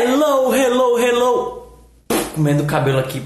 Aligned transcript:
Hello, 0.00 0.54
hello, 0.54 0.96
hello. 0.96 1.62
Comendo 2.32 2.64
cabelo 2.66 3.00
aqui. 3.00 3.20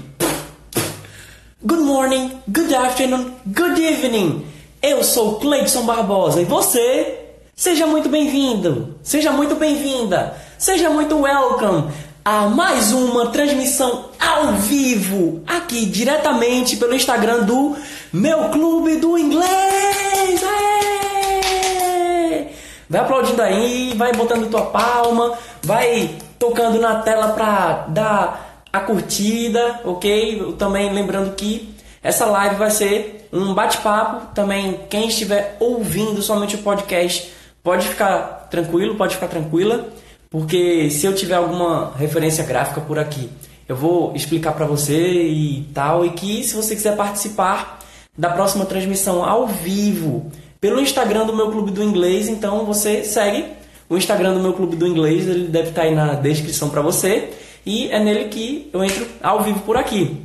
Good 1.63 1.83
morning, 1.83 2.31
good 2.51 2.73
afternoon, 2.73 3.31
good 3.45 3.79
evening. 3.79 4.43
Eu 4.81 5.03
sou 5.03 5.35
Cleidson 5.35 5.85
Barbosa 5.85 6.41
e 6.41 6.45
você? 6.45 7.19
Seja 7.55 7.85
muito 7.85 8.09
bem-vindo, 8.09 8.97
seja 9.03 9.31
muito 9.31 9.53
bem-vinda, 9.53 10.35
seja 10.57 10.89
muito 10.89 11.21
welcome 11.21 11.91
a 12.25 12.49
mais 12.49 12.91
uma 12.91 13.27
transmissão 13.27 14.05
ao 14.19 14.53
vivo 14.53 15.43
aqui 15.45 15.85
diretamente 15.85 16.77
pelo 16.77 16.95
Instagram 16.95 17.43
do 17.43 17.75
meu 18.11 18.49
clube 18.49 18.95
do 18.95 19.15
inglês. 19.15 20.41
Aê! 20.43 22.47
Vai 22.89 23.01
aplaudindo 23.01 23.43
aí, 23.43 23.93
vai 23.95 24.11
botando 24.11 24.49
tua 24.49 24.65
palma, 24.65 25.37
vai 25.61 26.17
tocando 26.43 26.77
na 26.77 26.95
tela 26.95 27.29
para 27.29 27.85
dar 27.87 28.65
a 28.71 28.81
curtida, 28.81 29.79
ok? 29.85 30.53
Também 30.57 30.91
lembrando 30.91 31.33
que 31.35 31.73
essa 32.01 32.25
live 32.25 32.55
vai 32.55 32.69
ser 32.69 33.29
um 33.31 33.53
bate-papo. 33.53 34.33
Também 34.35 34.77
quem 34.89 35.07
estiver 35.07 35.55
ouvindo 35.57 36.21
somente 36.21 36.55
o 36.55 36.57
podcast 36.57 37.31
pode 37.63 37.87
ficar 37.87 38.49
tranquilo, 38.51 38.95
pode 38.95 39.15
ficar 39.15 39.29
tranquila, 39.29 39.87
porque 40.29 40.89
se 40.89 41.05
eu 41.05 41.15
tiver 41.15 41.35
alguma 41.35 41.93
referência 41.95 42.43
gráfica 42.43 42.81
por 42.81 42.99
aqui, 42.99 43.29
eu 43.69 43.77
vou 43.77 44.13
explicar 44.13 44.51
para 44.51 44.65
você 44.65 45.23
e 45.23 45.65
tal. 45.73 46.05
E 46.05 46.09
que 46.09 46.43
se 46.43 46.57
você 46.57 46.75
quiser 46.75 46.97
participar 46.97 47.79
da 48.17 48.31
próxima 48.31 48.65
transmissão 48.65 49.23
ao 49.23 49.47
vivo 49.47 50.29
pelo 50.59 50.81
Instagram 50.81 51.25
do 51.25 51.33
meu 51.33 51.49
clube 51.51 51.71
do 51.71 51.81
inglês, 51.81 52.27
então 52.27 52.65
você 52.65 53.05
segue 53.05 53.62
o 53.93 53.97
Instagram 53.97 54.33
do 54.33 54.39
meu 54.39 54.53
clube 54.53 54.75
do 54.75 54.87
inglês, 54.87 55.27
ele 55.27 55.47
deve 55.47 55.69
estar 55.69 55.83
aí 55.83 55.93
na 55.93 56.13
descrição 56.15 56.69
para 56.69 56.81
você. 56.81 57.29
E 57.65 57.89
é 57.89 57.99
nele 57.99 58.25
que 58.25 58.69
eu 58.73 58.83
entro 58.83 59.05
ao 59.21 59.43
vivo 59.43 59.59
por 59.61 59.77
aqui. 59.77 60.21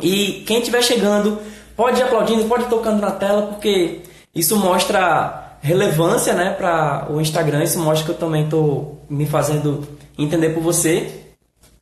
E 0.00 0.44
quem 0.46 0.58
estiver 0.58 0.82
chegando, 0.82 1.38
pode 1.76 1.98
ir 1.98 2.04
aplaudindo, 2.04 2.44
pode 2.44 2.64
ir 2.64 2.68
tocando 2.68 3.00
na 3.00 3.10
tela, 3.10 3.42
porque 3.42 4.02
isso 4.34 4.56
mostra 4.56 5.56
relevância 5.60 6.34
né, 6.34 6.50
para 6.50 7.08
o 7.10 7.20
Instagram, 7.20 7.64
isso 7.64 7.80
mostra 7.80 8.04
que 8.04 8.12
eu 8.12 8.16
também 8.16 8.44
estou 8.44 9.02
me 9.08 9.26
fazendo 9.26 9.88
entender 10.16 10.50
por 10.50 10.62
você. 10.62 11.24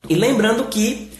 E 0.09 0.15
lembrando 0.15 0.65
que 0.65 1.11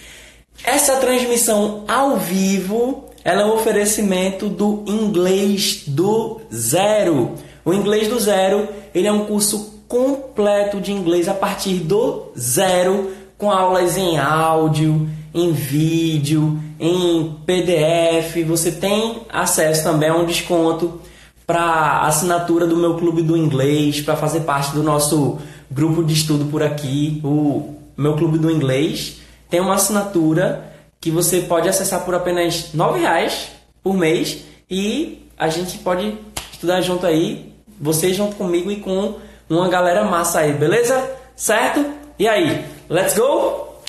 essa 0.65 0.97
transmissão 0.97 1.85
ao 1.87 2.17
vivo 2.17 3.05
ela 3.25 3.43
é 3.43 3.45
um 3.45 3.55
oferecimento 3.55 4.49
do 4.49 4.85
Inglês 4.87 5.83
do 5.87 6.41
Zero. 6.55 7.35
O 7.65 7.75
Inglês 7.75 8.07
do 8.07 8.21
Zero 8.21 8.69
ele 8.95 9.09
é 9.09 9.13
um 9.13 9.27
curso 9.27 9.76
completo 9.89 10.81
de 10.81 10.93
inglês 10.93 11.29
a 11.29 11.35
partir 11.35 11.75
do 11.75 12.33
zero, 12.39 13.13
com 13.39 13.51
aulas 13.51 13.97
em 13.97 14.19
áudio, 14.19 15.09
em 15.33 15.53
vídeo, 15.53 16.59
em 16.81 17.37
PDF. 17.45 18.45
Você 18.47 18.73
tem 18.73 19.23
acesso 19.29 19.85
também 19.85 20.09
a 20.09 20.17
um 20.17 20.25
desconto 20.25 21.01
para 21.47 22.01
assinatura 22.03 22.67
do 22.67 22.77
meu 22.77 22.97
clube 22.97 23.23
do 23.23 23.37
inglês, 23.37 24.01
para 24.01 24.17
fazer 24.17 24.41
parte 24.41 24.73
do 24.73 24.83
nosso 24.83 25.39
grupo 25.71 26.03
de 26.03 26.15
estudo 26.15 26.47
por 26.47 26.63
aqui, 26.63 27.21
o 27.23 27.75
meu 27.97 28.17
clube 28.17 28.39
do 28.39 28.51
inglês. 28.51 29.19
Tem 29.49 29.61
uma 29.61 29.75
assinatura 29.75 30.73
que 31.01 31.11
você 31.11 31.41
pode 31.43 31.69
acessar 31.69 32.05
por 32.05 32.15
apenas 32.15 32.73
R$ 32.75 32.99
reais 32.99 33.49
por 33.83 33.95
mês 33.95 34.45
e 34.69 35.29
a 35.39 35.49
gente 35.49 35.79
pode 35.79 36.15
estudar 36.53 36.81
junto 36.81 37.07
aí, 37.07 37.53
você 37.81 38.13
junto 38.13 38.35
comigo 38.37 38.73
e 38.73 38.77
com 38.77 39.15
uma 39.49 39.69
galera 39.69 40.05
massa 40.05 40.41
aí, 40.41 40.53
beleza? 40.53 41.11
Certo? 41.35 41.85
E 42.19 42.27
aí, 42.27 42.65
let's 42.89 43.17
go? 43.17 43.81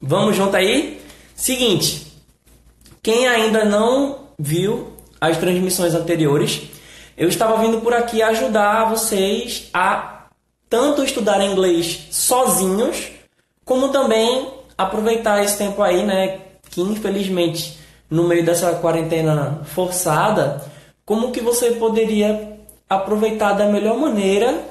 Vamos 0.00 0.36
junto 0.36 0.56
aí? 0.56 1.00
Seguinte, 1.34 2.12
quem 3.02 3.26
ainda 3.26 3.64
não 3.64 4.28
viu 4.38 4.92
as 5.20 5.36
transmissões 5.36 5.94
anteriores, 5.94 6.62
eu 7.16 7.28
estava 7.28 7.56
vindo 7.58 7.80
por 7.80 7.92
aqui 7.92 8.22
ajudar 8.22 8.88
vocês 8.88 9.68
a 9.72 10.26
tanto 10.68 11.04
estudar 11.04 11.44
inglês 11.44 12.06
sozinhos, 12.10 13.10
como 13.64 13.90
também 13.90 14.48
aproveitar 14.76 15.44
esse 15.44 15.58
tempo 15.58 15.82
aí, 15.82 16.04
né, 16.04 16.40
que 16.70 16.80
infelizmente 16.80 17.78
no 18.10 18.24
meio 18.24 18.44
dessa 18.44 18.72
quarentena 18.74 19.60
forçada, 19.66 20.64
como 21.04 21.30
que 21.30 21.40
você 21.40 21.72
poderia 21.72 22.51
aproveitar 22.94 23.52
da 23.52 23.66
melhor 23.66 23.96
maneira, 23.96 24.64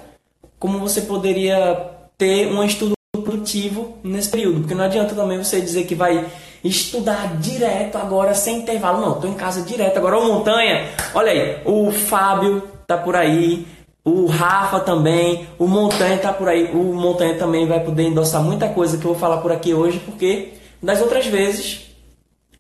como 0.59 0.79
você 0.79 1.01
poderia 1.01 1.89
ter 2.17 2.47
um 2.47 2.63
estudo 2.63 2.93
produtivo 3.11 3.97
nesse 4.03 4.29
período. 4.29 4.59
Porque 4.61 4.75
não 4.75 4.85
adianta 4.85 5.15
também 5.15 5.37
você 5.37 5.59
dizer 5.59 5.85
que 5.85 5.95
vai 5.95 6.25
estudar 6.63 7.37
direto 7.39 7.97
agora, 7.97 8.33
sem 8.33 8.59
intervalo. 8.59 9.01
Não, 9.01 9.15
estou 9.15 9.29
em 9.29 9.33
casa 9.33 9.61
direto 9.63 9.97
agora. 9.97 10.17
Ô, 10.17 10.25
Montanha, 10.25 10.89
olha 11.13 11.31
aí, 11.31 11.61
o 11.65 11.91
Fábio 11.91 12.63
tá 12.85 12.97
por 12.97 13.15
aí, 13.15 13.65
o 14.03 14.25
Rafa 14.25 14.79
também, 14.79 15.47
o 15.57 15.67
Montanha 15.67 16.17
tá 16.17 16.31
por 16.33 16.47
aí. 16.47 16.71
O 16.73 16.93
Montanha 16.93 17.37
também 17.37 17.67
vai 17.67 17.79
poder 17.79 18.03
endossar 18.03 18.41
muita 18.41 18.67
coisa 18.69 18.97
que 18.97 19.05
eu 19.05 19.11
vou 19.11 19.19
falar 19.19 19.37
por 19.37 19.51
aqui 19.51 19.73
hoje, 19.73 19.99
porque 19.99 20.53
das 20.81 21.01
outras 21.01 21.25
vezes, 21.25 21.87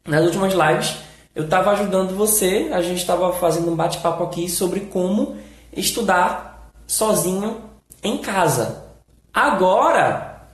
nas 0.07 0.23
últimas 0.25 0.53
lives, 0.53 0.95
eu 1.33 1.45
estava 1.45 1.71
ajudando 1.71 2.15
você, 2.15 2.69
a 2.71 2.81
gente 2.81 2.99
estava 2.99 3.31
fazendo 3.33 3.71
um 3.71 3.75
bate-papo 3.75 4.23
aqui 4.23 4.49
sobre 4.49 4.81
como 4.81 5.37
estudar 5.73 6.71
sozinho 6.87 7.61
em 8.03 8.17
casa. 8.17 8.85
Agora, 9.33 10.47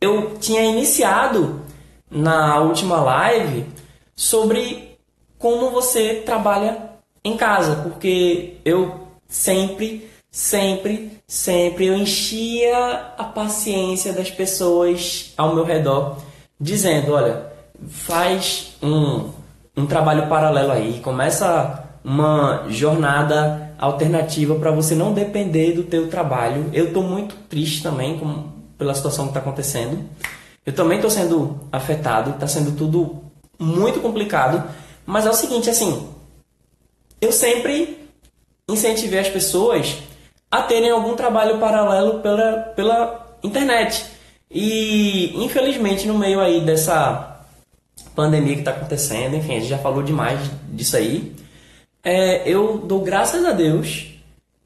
eu 0.00 0.36
tinha 0.38 0.62
iniciado 0.62 1.62
na 2.10 2.60
última 2.60 3.00
live 3.00 3.66
sobre 4.14 4.98
como 5.38 5.70
você 5.70 6.22
trabalha 6.24 6.90
em 7.24 7.36
casa, 7.36 7.76
porque 7.82 8.58
eu 8.64 9.08
sempre, 9.28 10.10
sempre, 10.30 11.20
sempre 11.26 11.86
eu 11.86 11.96
enchia 11.96 13.12
a 13.18 13.24
paciência 13.24 14.12
das 14.12 14.30
pessoas 14.30 15.32
ao 15.36 15.54
meu 15.54 15.64
redor, 15.64 16.18
dizendo, 16.60 17.12
olha, 17.12 17.52
faz 17.88 18.76
um, 18.82 19.30
um 19.76 19.86
trabalho 19.86 20.28
paralelo 20.28 20.72
aí, 20.72 21.00
começa 21.00 21.84
uma 22.04 22.66
jornada 22.68 23.65
alternativa 23.78 24.54
para 24.56 24.70
você 24.70 24.94
não 24.94 25.12
depender 25.12 25.72
do 25.72 25.82
teu 25.84 26.08
trabalho. 26.08 26.70
Eu 26.72 26.88
estou 26.88 27.02
muito 27.02 27.34
triste 27.48 27.82
também 27.82 28.18
com, 28.18 28.44
pela 28.78 28.94
situação 28.94 29.26
que 29.26 29.30
está 29.30 29.40
acontecendo. 29.40 30.04
Eu 30.64 30.72
também 30.72 30.96
estou 30.96 31.10
sendo 31.10 31.60
afetado, 31.70 32.30
está 32.30 32.48
sendo 32.48 32.76
tudo 32.76 33.22
muito 33.58 34.00
complicado. 34.00 34.68
Mas 35.04 35.26
é 35.26 35.30
o 35.30 35.34
seguinte, 35.34 35.70
assim, 35.70 36.08
eu 37.20 37.30
sempre 37.30 38.08
incentivei 38.68 39.20
as 39.20 39.28
pessoas 39.28 39.98
a 40.50 40.62
terem 40.62 40.90
algum 40.90 41.14
trabalho 41.14 41.58
paralelo 41.58 42.20
pela, 42.20 42.52
pela 42.74 43.36
internet. 43.42 44.06
E 44.50 45.32
infelizmente 45.44 46.06
no 46.06 46.18
meio 46.18 46.40
aí 46.40 46.60
dessa 46.60 47.44
pandemia 48.14 48.54
que 48.54 48.60
está 48.60 48.70
acontecendo, 48.70 49.36
enfim, 49.36 49.56
a 49.56 49.60
gente 49.60 49.68
já 49.68 49.78
falou 49.78 50.02
demais 50.02 50.40
disso 50.72 50.96
aí 50.96 51.34
é, 52.06 52.48
eu 52.48 52.78
dou 52.78 53.00
graças 53.00 53.44
a 53.44 53.50
Deus 53.50 54.06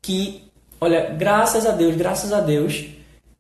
que, 0.03 0.45
olha, 0.79 1.09
graças 1.17 1.65
a 1.65 1.71
Deus, 1.71 1.97
graças 1.97 2.35
a 2.35 2.41
Deus, 2.41 2.85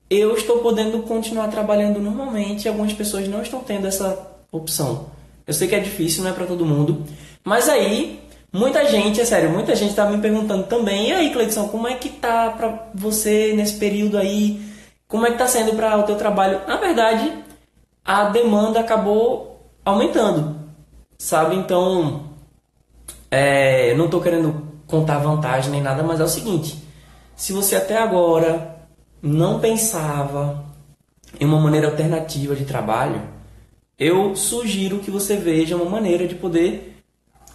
eu 0.09 0.35
estou 0.35 0.61
podendo 0.61 1.03
continuar 1.03 1.49
trabalhando 1.49 2.01
normalmente. 2.01 2.67
Algumas 2.67 2.95
pessoas 2.95 3.29
não 3.29 3.43
estão 3.43 3.61
tendo 3.61 3.87
essa 3.87 4.19
opção. 4.51 5.11
Eu 5.47 5.53
sei 5.53 5.69
que 5.69 5.75
é 5.75 5.81
difícil, 5.81 6.25
não 6.25 6.31
é 6.31 6.33
para 6.33 6.47
todo 6.47 6.65
mundo. 6.65 7.05
Mas 7.45 7.69
aí, 7.69 8.19
muita 8.51 8.87
gente, 8.87 9.21
é 9.21 9.25
sério, 9.27 9.51
muita 9.51 9.77
gente 9.77 9.91
está 9.91 10.07
me 10.07 10.17
perguntando 10.17 10.63
também. 10.63 11.11
E 11.11 11.13
aí, 11.13 11.31
Cleiton, 11.31 11.69
como 11.69 11.87
é 11.87 11.95
que 11.95 12.09
tá 12.09 12.49
para 12.57 12.89
você 12.95 13.53
nesse 13.55 13.77
período 13.77 14.17
aí? 14.17 14.63
Como 15.07 15.27
é 15.27 15.31
que 15.31 15.37
tá 15.37 15.47
sendo 15.47 15.75
para 15.75 15.99
o 15.99 16.05
teu 16.05 16.17
trabalho? 16.17 16.63
Na 16.67 16.79
verdade, 16.79 17.31
a 18.03 18.31
demanda 18.31 18.81
acabou 18.81 19.61
aumentando, 19.85 20.57
sabe? 21.19 21.55
Então, 21.57 22.30
é, 23.31 23.95
não 23.95 24.07
estou 24.07 24.21
querendo 24.21 24.69
contar 24.87 25.19
vantagem 25.19 25.71
nem 25.71 25.81
nada, 25.81 26.03
mas 26.03 26.21
é 26.21 26.25
o 26.25 26.29
seguinte: 26.29 26.83
se 27.37 27.53
você 27.53 27.77
até 27.77 27.97
agora 27.97 28.77
não 29.23 29.61
pensava 29.61 30.65
em 31.39 31.45
uma 31.45 31.61
maneira 31.61 31.87
alternativa 31.87 32.57
de 32.57 32.65
trabalho, 32.65 33.23
eu 33.99 34.35
sugiro 34.35 34.99
que 34.99 35.11
você 35.11 35.37
veja 35.37 35.77
uma 35.77 35.89
maneira 35.89 36.27
de 36.27 36.35
poder 36.35 36.97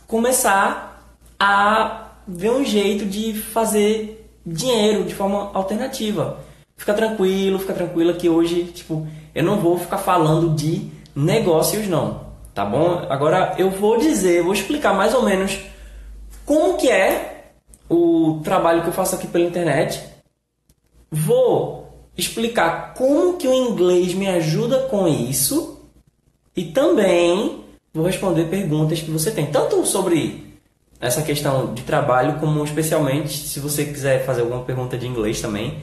começar 0.07 1.17
a 1.39 2.11
ver 2.27 2.51
um 2.51 2.63
jeito 2.63 3.05
de 3.05 3.33
fazer 3.33 4.29
dinheiro 4.45 5.03
de 5.03 5.13
forma 5.13 5.51
alternativa. 5.53 6.39
Fica 6.77 6.93
tranquilo, 6.93 7.59
fica 7.59 7.73
tranquila 7.73 8.13
que 8.13 8.29
hoje, 8.29 8.65
tipo, 8.65 9.07
eu 9.33 9.43
não 9.43 9.59
vou 9.59 9.77
ficar 9.77 9.97
falando 9.97 10.55
de 10.55 10.89
negócios 11.15 11.87
não 11.87 12.24
tá 12.55 12.65
bom? 12.65 13.05
Agora 13.09 13.53
eu 13.57 13.69
vou 13.69 13.97
dizer, 13.97 14.41
vou 14.41 14.53
explicar 14.53 14.93
mais 14.93 15.13
ou 15.13 15.21
menos 15.21 15.59
como 16.45 16.77
que 16.77 16.89
é 16.89 17.51
o 17.89 18.39
trabalho 18.43 18.81
que 18.81 18.87
eu 18.87 18.93
faço 18.93 19.13
aqui 19.15 19.27
pela 19.27 19.43
internet. 19.43 20.01
Vou 21.11 22.09
explicar 22.17 22.93
como 22.93 23.37
que 23.37 23.47
o 23.47 23.53
inglês 23.53 24.13
me 24.13 24.27
ajuda 24.27 24.87
com 24.87 25.05
isso 25.05 25.81
e 26.55 26.63
também 26.63 27.65
vou 27.93 28.05
responder 28.05 28.45
perguntas 28.45 29.01
que 29.01 29.11
você 29.11 29.31
tem, 29.31 29.47
tanto 29.47 29.85
sobre 29.85 30.57
essa 30.99 31.21
questão 31.21 31.73
de 31.73 31.83
trabalho, 31.83 32.39
como 32.39 32.63
especialmente 32.63 33.37
se 33.37 33.59
você 33.59 33.83
quiser 33.83 34.25
fazer 34.25 34.41
alguma 34.41 34.63
pergunta 34.63 34.97
de 34.97 35.05
inglês 35.05 35.41
também, 35.41 35.79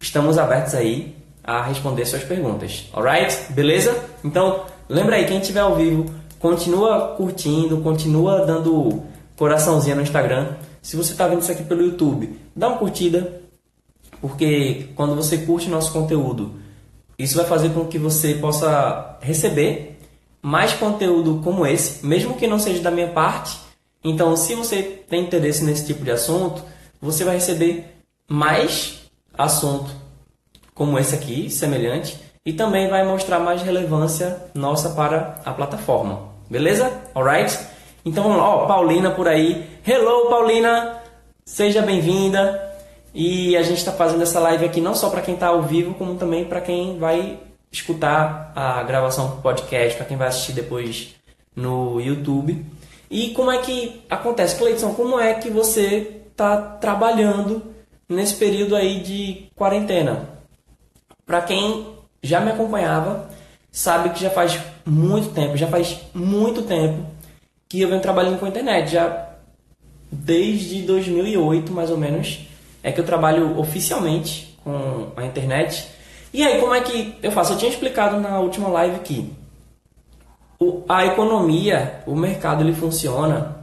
estamos 0.00 0.38
abertos 0.38 0.74
aí 0.74 1.14
a 1.44 1.62
responder 1.62 2.06
suas 2.06 2.24
perguntas. 2.24 2.86
Alright? 2.94 3.52
Beleza? 3.52 4.04
Então, 4.24 4.64
lembra 4.88 5.16
aí, 5.16 5.26
quem 5.26 5.38
estiver 5.40 5.60
ao 5.60 5.76
vivo, 5.76 6.06
continua 6.38 7.14
curtindo, 7.16 7.80
continua 7.80 8.44
dando 8.44 9.02
coraçãozinho 9.36 9.96
no 9.96 10.02
Instagram. 10.02 10.54
Se 10.80 10.96
você 10.96 11.12
está 11.12 11.26
vendo 11.26 11.42
isso 11.42 11.52
aqui 11.52 11.62
pelo 11.62 11.82
YouTube, 11.82 12.38
dá 12.54 12.68
uma 12.68 12.78
curtida, 12.78 13.40
porque 14.20 14.88
quando 14.94 15.14
você 15.14 15.38
curte 15.38 15.68
nosso 15.68 15.92
conteúdo, 15.92 16.52
isso 17.18 17.36
vai 17.36 17.46
fazer 17.46 17.70
com 17.70 17.84
que 17.84 17.98
você 17.98 18.34
possa 18.34 19.18
receber 19.20 19.98
mais 20.40 20.72
conteúdo 20.72 21.40
como 21.42 21.66
esse, 21.66 22.06
mesmo 22.06 22.36
que 22.36 22.46
não 22.46 22.58
seja 22.58 22.80
da 22.80 22.90
minha 22.90 23.08
parte. 23.08 23.58
Então, 24.02 24.36
se 24.36 24.54
você 24.54 24.82
tem 24.82 25.24
interesse 25.24 25.64
nesse 25.64 25.84
tipo 25.86 26.04
de 26.04 26.10
assunto, 26.10 26.62
você 27.00 27.24
vai 27.24 27.34
receber 27.34 27.96
mais 28.28 29.00
assunto 29.36 29.90
como 30.74 30.98
esse 30.98 31.14
aqui, 31.14 31.50
semelhante, 31.50 32.16
e 32.48 32.52
também 32.54 32.88
vai 32.88 33.04
mostrar 33.04 33.38
mais 33.38 33.60
relevância 33.60 34.40
nossa 34.54 34.88
para 34.88 35.34
a 35.44 35.52
plataforma. 35.52 36.30
Beleza? 36.48 36.90
Alright? 37.14 37.58
Então 38.06 38.24
vamos 38.24 38.38
lá, 38.38 38.66
Paulina 38.66 39.10
por 39.10 39.28
aí. 39.28 39.66
Hello, 39.86 40.30
Paulina! 40.30 40.96
Seja 41.44 41.82
bem-vinda. 41.82 42.74
E 43.12 43.54
a 43.54 43.62
gente 43.62 43.76
está 43.76 43.92
fazendo 43.92 44.22
essa 44.22 44.40
live 44.40 44.64
aqui 44.64 44.80
não 44.80 44.94
só 44.94 45.10
para 45.10 45.20
quem 45.20 45.34
está 45.34 45.48
ao 45.48 45.60
vivo, 45.60 45.92
como 45.92 46.14
também 46.14 46.46
para 46.46 46.62
quem 46.62 46.98
vai 46.98 47.38
escutar 47.70 48.50
a 48.56 48.82
gravação 48.82 49.28
do 49.28 49.42
podcast, 49.42 49.98
para 49.98 50.06
quem 50.06 50.16
vai 50.16 50.28
assistir 50.28 50.52
depois 50.52 51.16
no 51.54 52.00
YouTube. 52.00 52.64
E 53.10 53.28
como 53.34 53.50
é 53.50 53.58
que 53.58 54.02
acontece, 54.08 54.56
Cleiton? 54.56 54.94
Como 54.94 55.20
é 55.20 55.34
que 55.34 55.50
você 55.50 56.22
está 56.30 56.56
trabalhando 56.56 57.62
nesse 58.08 58.36
período 58.36 58.74
aí 58.74 59.00
de 59.00 59.50
quarentena? 59.54 60.30
Para 61.26 61.42
quem 61.42 61.97
já 62.22 62.40
me 62.40 62.50
acompanhava, 62.50 63.28
sabe 63.70 64.10
que 64.10 64.20
já 64.20 64.30
faz 64.30 64.58
muito 64.84 65.32
tempo, 65.32 65.56
já 65.56 65.66
faz 65.66 66.00
muito 66.14 66.62
tempo 66.62 67.04
que 67.68 67.80
eu 67.80 67.88
venho 67.88 68.00
trabalhando 68.00 68.38
com 68.38 68.46
a 68.46 68.48
internet, 68.48 68.92
já 68.92 69.28
desde 70.10 70.82
2008 70.82 71.72
mais 71.72 71.90
ou 71.90 71.98
menos 71.98 72.46
é 72.82 72.90
que 72.90 73.00
eu 73.00 73.04
trabalho 73.04 73.58
oficialmente 73.58 74.58
com 74.64 75.08
a 75.16 75.24
internet. 75.24 75.88
E 76.32 76.42
aí 76.42 76.60
como 76.60 76.74
é 76.74 76.80
que 76.80 77.14
eu 77.22 77.30
faço? 77.30 77.52
Eu 77.52 77.58
tinha 77.58 77.70
explicado 77.70 78.18
na 78.20 78.40
última 78.40 78.68
live 78.68 79.00
que 79.00 79.32
a 80.88 81.06
economia, 81.06 82.02
o 82.06 82.14
mercado 82.14 82.62
ele 82.62 82.72
funciona 82.72 83.58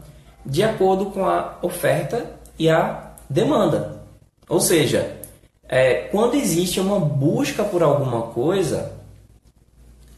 de 0.46 0.64
acordo 0.64 1.08
com 1.08 1.26
a 1.26 1.58
oferta 1.62 2.32
e 2.58 2.70
a 2.70 3.12
demanda. 3.30 4.04
Ou 4.48 4.60
seja, 4.60 5.18
é, 5.68 6.08
quando 6.12 6.36
existe 6.36 6.80
uma 6.80 7.00
busca 7.00 7.64
por 7.64 7.82
alguma 7.82 8.24
coisa, 8.28 8.94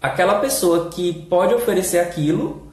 aquela 0.01 0.39
pessoa 0.39 0.89
que 0.89 1.13
pode 1.13 1.53
oferecer 1.53 1.99
aquilo, 1.99 2.71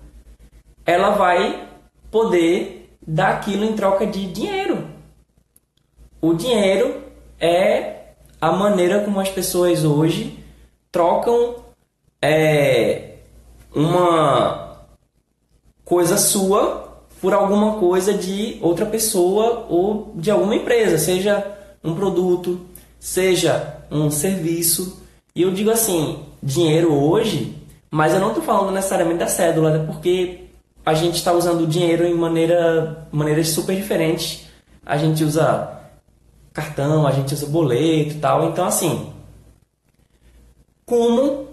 ela 0.85 1.11
vai 1.11 1.69
poder 2.11 2.97
dar 3.07 3.35
aquilo 3.35 3.65
em 3.65 3.75
troca 3.75 4.07
de 4.07 4.27
dinheiro. 4.27 4.89
O 6.21 6.35
dinheiro 6.35 7.03
é 7.39 8.15
a 8.41 8.53
maneira 8.53 9.05
como 9.05 9.21
as 9.21 9.29
pessoas 9.29 9.85
hoje 9.85 10.39
trocam 10.91 11.57
é, 12.21 13.17
uma 13.75 14.87
coisa 15.85 16.17
sua 16.17 17.03
por 17.21 17.33
alguma 17.33 17.79
coisa 17.79 18.13
de 18.13 18.59
outra 18.61 18.85
pessoa 18.85 19.67
ou 19.69 20.13
de 20.15 20.31
alguma 20.31 20.55
empresa, 20.55 20.99
seja 20.99 21.55
um 21.85 21.95
produto, 21.95 22.61
seja 22.99 23.77
um 23.91 24.11
serviço. 24.11 25.03
E 25.35 25.43
eu 25.43 25.53
digo 25.53 25.71
assim, 25.71 26.21
dinheiro 26.43 26.93
hoje, 26.95 27.55
mas 27.91 28.15
eu 28.15 28.21
não 28.21 28.29
estou 28.29 28.43
falando 28.43 28.73
necessariamente 28.73 29.19
da 29.19 29.29
cédula, 29.29 29.79
né? 29.79 29.85
porque 29.87 30.45
a 30.85 30.95
gente 30.95 31.17
está 31.17 31.33
usando 31.33 31.63
o 31.63 31.67
dinheiro 31.67 32.05
em 32.05 32.15
maneira, 32.15 33.07
maneiras 33.13 33.51
super 33.51 33.77
diferentes. 33.77 34.47
A 34.85 34.97
gente 34.97 35.23
usa 35.23 35.81
cartão, 36.53 37.07
a 37.07 37.13
gente 37.13 37.35
usa 37.35 37.47
boleto 37.47 38.15
e 38.15 38.19
tal. 38.19 38.49
Então, 38.49 38.65
assim, 38.67 39.13
como 40.87 41.47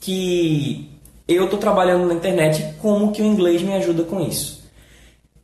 que 0.00 0.90
eu 1.28 1.44
estou 1.44 1.58
trabalhando 1.58 2.06
na 2.06 2.14
internet, 2.14 2.74
como 2.80 3.12
que 3.12 3.22
o 3.22 3.24
inglês 3.24 3.62
me 3.62 3.74
ajuda 3.74 4.02
com 4.04 4.20
isso? 4.20 4.59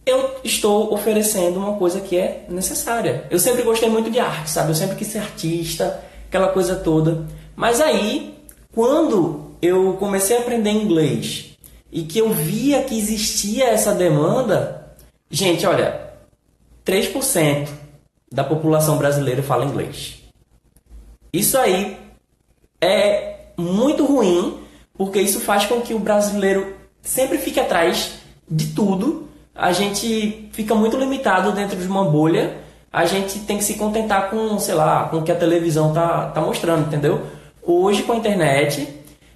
Eu 0.07 0.37
estou 0.45 0.95
oferecendo 0.95 1.59
uma 1.59 1.77
coisa 1.77 2.01
que 2.01 2.17
é 2.17 2.47
necessária. 2.49 3.27
Eu 3.29 3.39
sempre 3.41 3.63
gostei 3.63 3.91
muito 3.91 4.11
de 4.11 4.21
arte, 4.21 4.49
sabe? 4.49 4.71
Eu 4.71 4.75
sempre 4.75 4.97
quis 4.97 5.09
ser 5.09 5.19
artista, 5.19 6.01
aquela 6.29 6.49
coisa 6.49 6.77
toda. 6.77 7.27
Mas 7.57 7.81
aí 7.81 8.37
quando 8.77 9.53
eu 9.63 9.95
comecei 9.95 10.37
a 10.37 10.41
aprender 10.41 10.71
inglês 10.71 11.57
e 11.91 12.03
que 12.03 12.19
eu 12.19 12.29
via 12.29 12.85
que 12.85 12.95
existia 12.99 13.71
essa 13.71 13.95
demanda, 13.95 14.95
gente, 15.31 15.67
olha, 15.67 16.13
3% 16.85 17.71
da 18.31 18.45
população 18.45 18.99
brasileira 18.99 19.43
fala 19.43 19.65
inglês. 19.65 20.23
Isso 21.33 21.57
aí 21.57 21.97
é 22.83 23.47
muito 23.57 24.05
ruim, 24.05 24.61
porque 24.93 25.23
isso 25.23 25.41
faz 25.41 25.65
com 25.65 25.81
que 25.81 25.95
o 25.95 25.99
brasileiro 25.99 26.77
sempre 27.01 27.39
fique 27.39 27.59
atrás 27.59 28.17
de 28.47 28.75
tudo. 28.75 29.27
A 29.57 29.73
gente 29.73 30.49
fica 30.53 30.75
muito 30.75 30.97
limitado 30.97 31.53
dentro 31.53 31.77
de 31.77 31.87
uma 31.87 32.05
bolha. 32.05 32.59
A 32.93 33.07
gente 33.07 33.41
tem 33.41 33.59
que 33.59 33.65
se 33.65 33.75
contentar 33.75 34.31
com, 34.31 34.59
sei 34.59 34.75
lá, 34.75 35.09
com 35.09 35.19
o 35.19 35.23
que 35.23 35.33
a 35.33 35.35
televisão 35.35 35.93
tá, 35.93 36.27
tá 36.27 36.41
mostrando, 36.41 36.87
entendeu? 36.87 37.23
Hoje, 37.63 38.03
com 38.03 38.13
a 38.13 38.17
internet, 38.17 38.87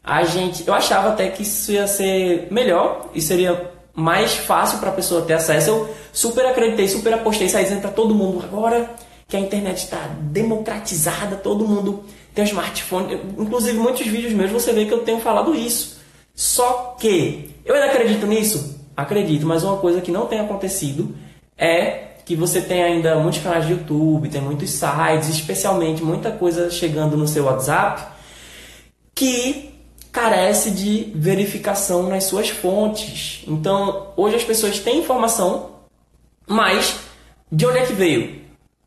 a 0.05 0.23
gente. 0.25 0.67
Eu 0.67 0.75
achava 0.75 1.11
até 1.11 1.29
que 1.29 1.43
isso 1.43 1.73
ia 1.73 1.87
ser 1.87 2.49
melhor 2.51 3.09
e 3.15 3.21
seria 3.21 3.71
mais 3.95 4.35
fácil 4.35 4.79
para 4.79 4.91
a 4.91 4.93
pessoa 4.93 5.23
ter 5.23 5.35
acesso. 5.35 5.71
Eu 5.71 5.95
super 6.13 6.47
acreditei, 6.47 6.89
super 6.89 7.15
apostei, 7.15 7.49
saí 7.49 7.65
dizendo 7.65 7.81
para 7.81 7.91
todo 7.91 8.15
mundo 8.15 8.45
agora 8.45 8.91
que 9.27 9.37
a 9.37 9.41
internet 9.41 9.85
está 9.85 10.09
democratizada, 10.21 11.37
todo 11.37 11.67
mundo 11.67 12.05
tem 12.35 12.45
um 12.45 12.47
smartphone. 12.47 13.21
Inclusive, 13.39 13.79
muitos 13.79 14.07
vídeos 14.07 14.33
meus 14.33 14.51
você 14.51 14.73
vê 14.73 14.85
que 14.85 14.93
eu 14.93 15.01
tenho 15.01 15.21
falado 15.21 15.55
isso. 15.55 15.99
Só 16.35 16.97
que 16.99 17.55
eu 17.65 17.75
ainda 17.75 17.87
acredito 17.87 18.27
nisso? 18.27 18.80
Acredito, 18.97 19.47
mas 19.47 19.63
uma 19.63 19.77
coisa 19.79 20.01
que 20.01 20.11
não 20.11 20.27
tem 20.27 20.41
acontecido 20.41 21.15
é 21.57 22.09
que 22.25 22.37
você 22.37 22.61
tem 22.61 22.83
ainda 22.83 23.17
muitos 23.17 23.41
canais 23.41 23.67
de 23.67 23.73
YouTube, 23.73 24.29
tem 24.29 24.41
muitos 24.41 24.71
sites, 24.71 25.29
especialmente 25.29 26.03
muita 26.03 26.31
coisa 26.31 26.71
chegando 26.71 27.17
no 27.17 27.27
seu 27.27 27.45
WhatsApp 27.45 28.03
que 29.15 29.75
carece 30.13 30.71
de 30.71 31.13
verificação 31.15 32.09
nas 32.09 32.25
suas 32.25 32.49
fontes. 32.49 33.45
Então, 33.47 34.13
hoje 34.17 34.37
as 34.37 34.45
pessoas 34.45 34.79
têm 34.79 35.01
informação, 35.01 35.71
mas 36.47 36.99
de 37.51 37.67
onde 37.67 37.79
é 37.79 37.87
que 37.87 37.93
veio 37.93 38.41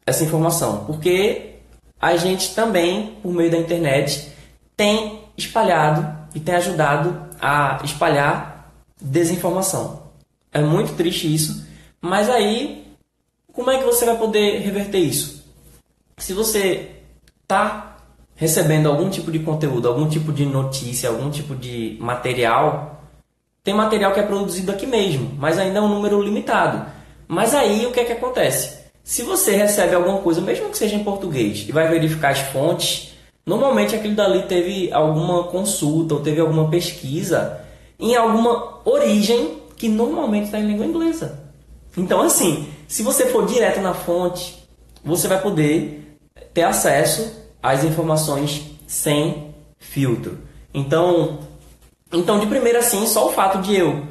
essa 0.06 0.24
informação? 0.24 0.86
Porque 0.86 1.56
a 2.00 2.16
gente 2.18 2.54
também, 2.54 3.18
por 3.22 3.34
meio 3.34 3.52
da 3.52 3.58
internet, 3.58 4.32
tem 4.76 5.22
espalhado 5.38 6.06
e 6.36 6.40
tem 6.40 6.56
ajudado 6.56 7.28
a 7.42 7.80
espalhar 7.84 8.53
desinformação. 9.04 10.04
É 10.52 10.62
muito 10.62 10.96
triste 10.96 11.34
isso, 11.34 11.66
mas 12.02 12.30
aí 12.30 12.84
como 13.54 13.70
é 13.70 13.78
que 13.78 13.86
você 13.86 14.04
vai 14.04 14.18
poder 14.18 14.62
reverter 14.62 14.98
isso? 14.98 15.44
Se 16.18 16.34
você 16.34 16.90
está 17.44 17.98
recebendo 18.36 18.90
algum 18.90 19.12
tipo 19.12 19.32
de 19.32 19.38
conteúdo, 19.40 19.88
algum 19.88 20.10
tipo 20.10 20.34
de 20.34 20.44
notícia, 20.44 21.10
algum 21.10 21.30
tipo 21.30 21.56
de 21.56 21.96
material, 22.00 23.04
tem 23.64 23.74
material 23.74 24.12
que 24.12 24.20
é 24.20 24.24
produzido 24.24 24.72
aqui 24.72 24.88
mesmo, 24.88 25.36
mas 25.38 25.60
ainda 25.60 25.78
é 25.78 25.82
um 25.82 25.88
número 25.88 26.20
limitado. 26.20 26.84
Mas 27.28 27.54
aí 27.54 27.86
o 27.86 27.92
que 27.92 28.00
é 28.00 28.06
que 28.06 28.12
acontece? 28.14 28.80
Se 29.04 29.22
você 29.22 29.56
recebe 29.56 29.94
alguma 29.94 30.18
coisa, 30.18 30.42
mesmo 30.42 30.70
que 30.70 30.78
seja 30.78 30.96
em 30.96 31.04
português, 31.04 31.66
e 31.68 31.72
vai 31.72 31.88
verificar 31.88 32.32
as 32.32 32.40
fontes, 32.40 33.14
normalmente 33.46 33.96
aquilo 33.96 34.16
dali 34.16 34.44
teve 34.44 34.92
alguma 34.92 35.44
consulta 35.44 36.16
ou 36.16 36.22
teve 36.22 36.42
alguma 36.42 36.70
pesquisa 36.70 37.63
em 38.04 38.18
alguma 38.18 38.82
origem 38.84 39.60
que 39.78 39.88
normalmente 39.88 40.46
está 40.46 40.60
em 40.60 40.68
língua 40.68 40.86
inglesa. 40.86 41.40
Então, 41.96 42.22
assim, 42.22 42.68
se 42.86 43.02
você 43.02 43.28
for 43.28 43.46
direto 43.46 43.80
na 43.80 43.94
fonte, 43.94 44.62
você 45.06 45.26
vai 45.26 45.42
poder 45.42 46.18
ter 46.54 46.64
acesso 46.64 47.32
as 47.62 47.86
informações 47.86 48.62
sem 48.86 49.56
filtro. 49.80 50.38
Então, 50.74 51.40
então 52.12 52.40
de 52.40 52.46
primeira 52.46 52.80
assim, 52.80 53.08
só 53.08 53.30
o 53.30 53.32
fato 53.32 53.62
de 53.62 53.74
eu 53.74 54.04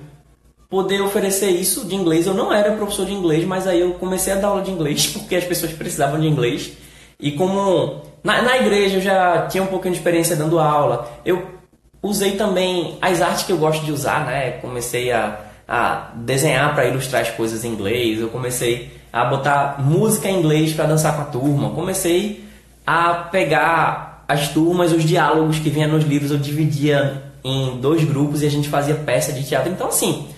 poder 0.71 1.03
oferecer 1.03 1.51
isso 1.51 1.85
de 1.85 1.95
inglês, 1.95 2.27
eu 2.27 2.33
não 2.33 2.51
era 2.51 2.75
professor 2.75 3.05
de 3.05 3.13
inglês, 3.13 3.45
mas 3.45 3.67
aí 3.67 3.81
eu 3.81 3.93
comecei 3.95 4.33
a 4.33 4.37
dar 4.37 4.49
aula 4.49 4.63
de 4.63 4.71
inglês 4.71 5.09
porque 5.13 5.37
as 5.37 5.45
pessoas 5.45 5.73
precisavam 5.73 6.19
de 6.19 6.27
inglês. 6.27 6.73
E 7.21 7.33
como 7.33 8.01
na, 8.25 8.41
na 8.41 8.57
igreja 8.57 8.97
eu 8.97 9.03
já 9.03 9.47
tinha 9.49 9.63
um 9.63 9.67
pouquinho 9.67 9.93
de 9.93 10.01
experiência 10.01 10.35
dando 10.35 10.59
aula, 10.59 11.11
eu 11.27 11.61
usei 12.03 12.33
também 12.33 12.99
as 13.01 13.23
artes 13.23 13.45
que 13.45 13.53
eu 13.53 13.59
gosto 13.59 13.85
de 13.85 13.93
usar, 13.93 14.27
né? 14.27 14.53
Comecei 14.53 15.13
a, 15.13 15.39
a 15.69 16.11
desenhar 16.17 16.75
para 16.75 16.87
ilustrar 16.87 17.23
as 17.23 17.31
coisas 17.31 17.65
em 17.65 17.69
inglês, 17.69 18.21
eu 18.21 18.29
comecei 18.29 18.91
a 19.13 19.25
botar 19.25 19.77
música 19.79 20.29
em 20.29 20.39
inglês 20.39 20.73
para 20.73 20.87
dançar 20.87 21.15
com 21.15 21.23
a 21.23 21.27
turma, 21.27 21.71
comecei 21.71 22.45
a 22.87 23.15
pegar 23.15 24.25
as 24.27 24.49
turmas, 24.49 24.93
os 24.93 25.05
diálogos 25.05 25.59
que 25.59 25.71
vinha 25.71 25.87
nos 25.87 26.05
livros, 26.05 26.31
eu 26.31 26.39
dividia 26.39 27.23
em 27.45 27.79
dois 27.81 28.03
grupos 28.05 28.43
e 28.43 28.47
a 28.47 28.51
gente 28.51 28.69
fazia 28.69 28.95
peça 28.95 29.33
de 29.33 29.45
teatro. 29.45 29.71
Então, 29.71 29.89
assim, 29.89 30.29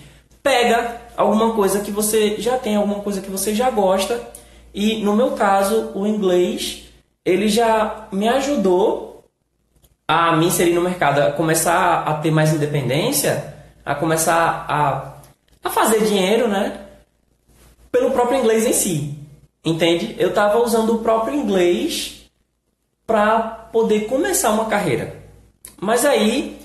pega 0.43 0.97
alguma 1.15 1.53
coisa 1.53 1.79
que 1.79 1.91
você 1.91 2.35
já 2.39 2.57
tem, 2.57 2.75
alguma 2.75 2.99
coisa 2.99 3.21
que 3.21 3.29
você 3.29 3.55
já 3.55 3.69
gosta. 3.69 4.19
E 4.73 5.03
no 5.03 5.15
meu 5.15 5.31
caso, 5.31 5.91
o 5.95 6.05
inglês, 6.05 6.83
ele 7.23 7.47
já 7.47 8.07
me 8.11 8.27
ajudou 8.27 9.04
a 10.07 10.35
me 10.35 10.47
inserir 10.47 10.73
no 10.73 10.81
mercado, 10.81 11.19
a 11.19 11.31
começar 11.31 12.03
a 12.03 12.15
ter 12.15 12.31
mais 12.31 12.53
independência, 12.53 13.55
a 13.85 13.95
começar 13.95 14.65
a, 14.69 15.13
a 15.63 15.69
fazer 15.69 16.03
dinheiro, 16.05 16.47
né? 16.47 16.81
Pelo 17.91 18.11
próprio 18.11 18.39
inglês 18.39 18.65
em 18.65 18.73
si. 18.73 19.17
Entende? 19.63 20.15
Eu 20.19 20.29
estava 20.29 20.59
usando 20.59 20.95
o 20.95 20.99
próprio 20.99 21.35
inglês 21.35 22.29
para 23.07 23.39
poder 23.71 24.01
começar 24.01 24.51
uma 24.51 24.65
carreira. 24.65 25.15
Mas 25.79 26.05
aí 26.05 26.59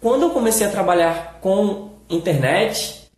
quando 0.00 0.22
eu 0.22 0.30
comecei 0.30 0.66
a 0.66 0.70
trabalhar 0.70 1.38
com 1.40 1.90
internet, 2.08 3.10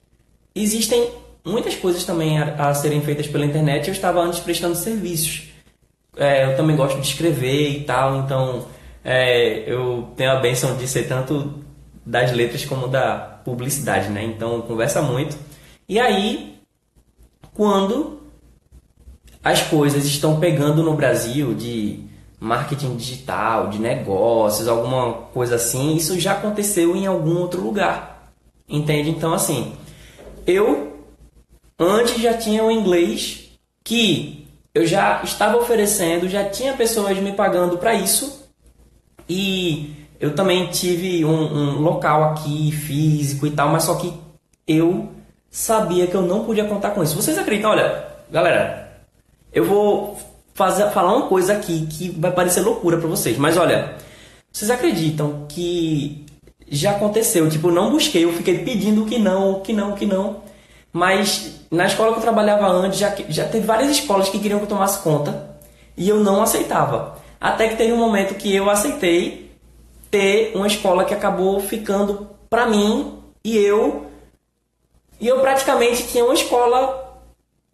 existem 0.54 1.10
muitas 1.44 1.74
coisas 1.76 2.04
também 2.04 2.38
a, 2.38 2.68
a 2.68 2.74
serem 2.74 3.00
feitas 3.02 3.26
pela 3.26 3.44
internet. 3.44 3.88
Eu 3.88 3.92
estava 3.92 4.20
antes 4.20 4.40
prestando 4.40 4.74
serviços. 4.74 5.48
É, 6.16 6.46
eu 6.46 6.56
também 6.56 6.74
gosto 6.76 6.98
de 6.98 7.06
escrever 7.06 7.72
e 7.72 7.84
tal, 7.84 8.16
então 8.16 8.66
é, 9.10 9.64
eu 9.66 10.10
tenho 10.14 10.32
a 10.32 10.36
benção 10.36 10.76
de 10.76 10.86
ser 10.86 11.08
tanto 11.08 11.64
das 12.04 12.30
letras 12.30 12.66
como 12.66 12.86
da 12.86 13.40
publicidade, 13.42 14.10
né? 14.10 14.22
Então 14.22 14.60
conversa 14.60 15.00
muito. 15.00 15.34
E 15.88 15.98
aí, 15.98 16.58
quando 17.54 18.20
as 19.42 19.62
coisas 19.62 20.04
estão 20.04 20.38
pegando 20.38 20.82
no 20.82 20.92
Brasil 20.92 21.54
de 21.54 22.04
marketing 22.38 22.96
digital, 22.96 23.68
de 23.68 23.78
negócios, 23.78 24.68
alguma 24.68 25.14
coisa 25.32 25.54
assim, 25.54 25.96
isso 25.96 26.20
já 26.20 26.32
aconteceu 26.32 26.94
em 26.94 27.06
algum 27.06 27.38
outro 27.38 27.62
lugar. 27.62 28.30
Entende? 28.68 29.08
Então, 29.08 29.32
assim, 29.32 29.72
eu 30.46 30.98
antes 31.78 32.20
já 32.20 32.34
tinha 32.34 32.62
o 32.62 32.70
inglês 32.70 33.58
que 33.82 34.46
eu 34.74 34.86
já 34.86 35.22
estava 35.24 35.56
oferecendo, 35.56 36.28
já 36.28 36.44
tinha 36.50 36.74
pessoas 36.74 37.16
me 37.16 37.32
pagando 37.32 37.78
para 37.78 37.94
isso 37.94 38.47
e 39.28 39.94
eu 40.18 40.34
também 40.34 40.66
tive 40.68 41.24
um, 41.24 41.30
um 41.30 41.80
local 41.80 42.24
aqui 42.24 42.72
físico 42.72 43.46
e 43.46 43.50
tal, 43.50 43.68
mas 43.68 43.84
só 43.84 43.94
que 43.96 44.12
eu 44.66 45.08
sabia 45.50 46.06
que 46.06 46.14
eu 46.14 46.22
não 46.22 46.44
podia 46.44 46.64
contar 46.64 46.90
com 46.90 47.02
isso. 47.02 47.14
Vocês 47.14 47.38
acreditam? 47.38 47.70
Olha, 47.70 48.04
galera, 48.30 49.00
eu 49.52 49.64
vou 49.64 50.18
fazer, 50.54 50.90
falar 50.90 51.14
uma 51.14 51.28
coisa 51.28 51.52
aqui 51.52 51.86
que 51.86 52.10
vai 52.10 52.32
parecer 52.32 52.60
loucura 52.60 52.96
para 52.98 53.08
vocês, 53.08 53.38
mas 53.38 53.56
olha, 53.56 53.94
vocês 54.52 54.70
acreditam 54.70 55.46
que 55.48 56.26
já 56.68 56.92
aconteceu? 56.92 57.48
Tipo, 57.48 57.70
não 57.70 57.90
busquei, 57.90 58.24
eu 58.24 58.32
fiquei 58.32 58.58
pedindo 58.58 59.04
que 59.04 59.18
não, 59.18 59.60
que 59.60 59.72
não, 59.72 59.92
que 59.92 60.04
não. 60.04 60.42
Mas 60.92 61.60
na 61.70 61.86
escola 61.86 62.12
que 62.12 62.18
eu 62.18 62.22
trabalhava 62.22 62.66
antes, 62.66 62.98
já, 62.98 63.14
já 63.28 63.46
teve 63.46 63.66
várias 63.66 63.90
escolas 63.90 64.28
que 64.28 64.38
queriam 64.38 64.58
que 64.58 64.64
eu 64.64 64.68
tomasse 64.68 65.02
conta 65.02 65.56
e 65.96 66.08
eu 66.08 66.20
não 66.20 66.42
aceitava. 66.42 67.17
Até 67.40 67.68
que 67.68 67.76
teve 67.76 67.92
um 67.92 67.98
momento 67.98 68.34
que 68.34 68.54
eu 68.54 68.68
aceitei 68.68 69.52
ter 70.10 70.52
uma 70.54 70.66
escola 70.66 71.04
que 71.04 71.14
acabou 71.14 71.60
ficando 71.60 72.28
para 72.48 72.66
mim 72.66 73.18
e 73.44 73.56
eu 73.56 74.06
e 75.20 75.26
eu 75.26 75.40
praticamente 75.40 76.08
tinha 76.08 76.24
uma 76.24 76.34
escola 76.34 77.20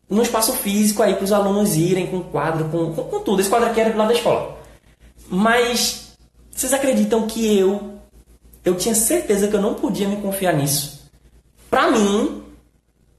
no 0.09 0.23
espaço 0.23 0.53
físico 0.53 1.03
aí 1.03 1.15
para 1.15 1.25
os 1.25 1.33
alunos 1.33 1.77
irem 1.77 2.07
com 2.07 2.23
quadro, 2.23 2.69
com, 2.69 2.93
com, 2.93 3.05
com, 3.05 3.21
tudo. 3.21 3.41
Esse 3.41 3.51
quadro 3.51 3.69
aqui 3.69 3.81
era 3.81 3.91
do 3.91 3.99
lado 3.99 4.09
da 4.09 4.15
escola. 4.15 4.59
Mas 5.29 6.17
vocês 6.51 6.73
acreditam 6.73 7.27
que 7.27 7.59
eu 7.59 7.95
eu 8.65 8.75
tinha 8.77 8.95
certeza 8.95 9.49
que 9.49 9.55
eu 9.55 9.61
não 9.61 9.75
podia 9.75 10.09
me 10.09 10.17
confiar 10.17 10.55
nisso? 10.55 11.11
Para 11.69 11.91
mim, 11.91 12.43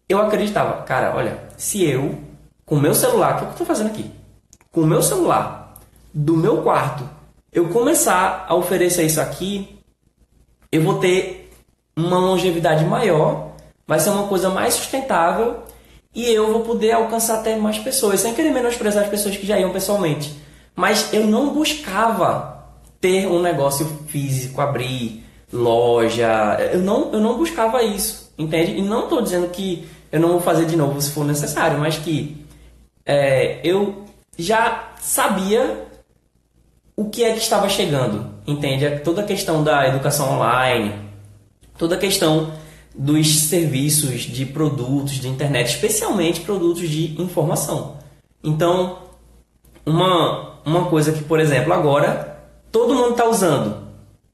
eu 0.10 0.20
acreditava, 0.20 0.82
cara, 0.84 1.16
olha, 1.16 1.40
se 1.58 1.84
eu 1.84 2.18
com 2.66 2.76
o 2.76 2.82
meu 2.82 2.96
celular, 2.96 3.36
o 3.36 3.38
que 3.38 3.46
eu 3.46 3.52
estou 3.52 3.68
fazendo 3.68 3.88
aqui? 3.88 4.10
Com 4.72 4.82
o 4.82 4.88
meu 4.88 5.04
celular 5.04 5.65
do 6.16 6.38
meu 6.38 6.62
quarto, 6.62 7.10
eu 7.52 7.68
começar 7.68 8.46
a 8.48 8.56
oferecer 8.56 9.04
isso 9.04 9.20
aqui, 9.20 9.78
eu 10.72 10.82
vou 10.82 10.98
ter 11.00 11.52
uma 11.94 12.18
longevidade 12.18 12.86
maior, 12.86 13.52
vai 13.86 14.00
ser 14.00 14.12
uma 14.12 14.28
coisa 14.28 14.50
mais 14.50 14.76
sustentável 14.76 15.64
e 16.14 16.32
eu 16.32 16.54
vou 16.54 16.62
poder 16.62 16.94
alcançar 16.94 17.40
até 17.40 17.58
mais 17.58 17.78
pessoas, 17.78 18.22
sem 18.22 18.34
querer 18.34 18.52
menosprezar 18.52 19.04
as 19.04 19.10
pessoas 19.10 19.36
que 19.36 19.46
já 19.46 19.60
iam 19.60 19.74
pessoalmente. 19.74 20.34
Mas 20.74 21.14
eu 21.14 21.28
não 21.28 21.54
buscava 21.54 22.66
ter 23.02 23.28
um 23.28 23.42
negócio 23.42 23.86
físico, 24.08 24.62
abrir 24.62 25.26
loja, 25.52 26.58
eu 26.72 26.80
não, 26.80 27.12
eu 27.12 27.20
não 27.20 27.38
buscava 27.38 27.84
isso, 27.84 28.34
entende? 28.38 28.78
E 28.78 28.82
não 28.82 29.04
estou 29.04 29.22
dizendo 29.22 29.50
que 29.50 29.86
eu 30.12 30.20
não 30.20 30.30
vou 30.30 30.40
fazer 30.40 30.66
de 30.66 30.78
novo 30.78 31.02
se 31.02 31.12
for 31.12 31.26
necessário, 31.26 31.78
mas 31.78 31.98
que 31.98 32.46
é, 33.06 33.60
eu 33.64 34.06
já 34.38 34.92
sabia 35.02 35.85
o 36.96 37.10
que 37.10 37.24
é 37.24 37.34
que 37.34 37.40
estava 37.40 37.68
chegando, 37.68 38.26
entende? 38.48 39.00
Toda 39.00 39.22
a 39.22 39.26
questão 39.26 39.64
da 39.64 39.88
educação 39.88 40.34
online, 40.34 40.94
toda 41.78 41.96
a 41.96 41.98
questão 41.98 42.54
dos 42.94 43.42
serviços 43.42 44.22
de 44.22 44.46
produtos 44.46 45.14
de 45.14 45.28
internet, 45.28 45.68
especialmente 45.68 46.42
produtos 46.42 46.90
de 46.90 47.22
informação. 47.22 47.98
Então, 48.42 49.00
uma, 49.86 50.60
uma 50.66 50.86
coisa 50.86 51.12
que, 51.12 51.24
por 51.24 51.40
exemplo, 51.40 51.74
agora 51.74 52.40
todo 52.72 52.96
mundo 52.96 53.12
está 53.12 53.28
usando. 53.28 53.86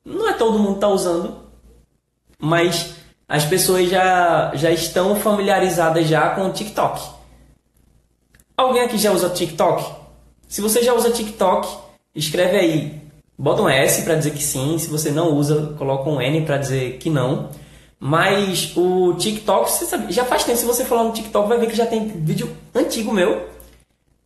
Não 0.06 0.30
é 0.30 0.34
todo 0.34 0.60
mundo 0.60 0.76
está 0.76 0.88
usando, 0.88 1.38
mas 2.40 2.96
as 3.28 3.46
pessoas 3.46 3.90
já, 3.90 4.52
já 4.56 4.70
estão 4.72 5.16
familiarizadas 5.16 6.08
já 6.08 6.30
com 6.32 6.48
o 6.48 6.52
TikTok. 6.52 7.02
Alguém 8.56 8.84
aqui 8.84 8.98
já 8.98 9.12
usa 9.12 9.30
TikTok? 9.30 9.84
Se 10.48 10.62
você 10.62 10.84
já 10.84 10.94
usa 10.94 11.12
TikTok, 11.12 11.68
escreve 12.16 12.58
aí, 12.58 13.02
bota 13.38 13.62
um 13.62 13.70
S 13.70 14.04
para 14.04 14.16
dizer 14.16 14.32
que 14.32 14.44
sim. 14.44 14.78
Se 14.78 14.88
você 14.88 15.12
não 15.12 15.34
usa, 15.36 15.74
coloca 15.78 16.10
um 16.10 16.22
N 16.22 16.42
para 16.42 16.58
dizer 16.58 16.98
que 16.98 17.10
não. 17.10 17.50
Mas 18.00 18.76
o 18.76 19.14
TikTok, 19.14 19.70
você 19.70 19.86
sabe, 19.86 20.12
já 20.12 20.26
faz 20.26 20.44
tempo, 20.44 20.58
se 20.58 20.66
você 20.66 20.84
falar 20.84 21.04
no 21.04 21.14
TikTok, 21.14 21.48
vai 21.48 21.60
ver 21.60 21.68
que 21.68 21.76
já 21.76 21.86
tem 21.86 22.08
vídeo 22.08 22.50
antigo 22.74 23.14
meu, 23.14 23.46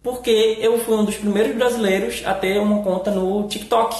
porque 0.02 0.58
eu 0.62 0.80
fui 0.80 0.96
um 0.96 1.04
dos 1.04 1.18
primeiros 1.18 1.54
brasileiros 1.56 2.24
a 2.26 2.34
ter 2.34 2.58
uma 2.58 2.82
conta 2.82 3.12
no 3.12 3.48
TikTok. 3.48 3.96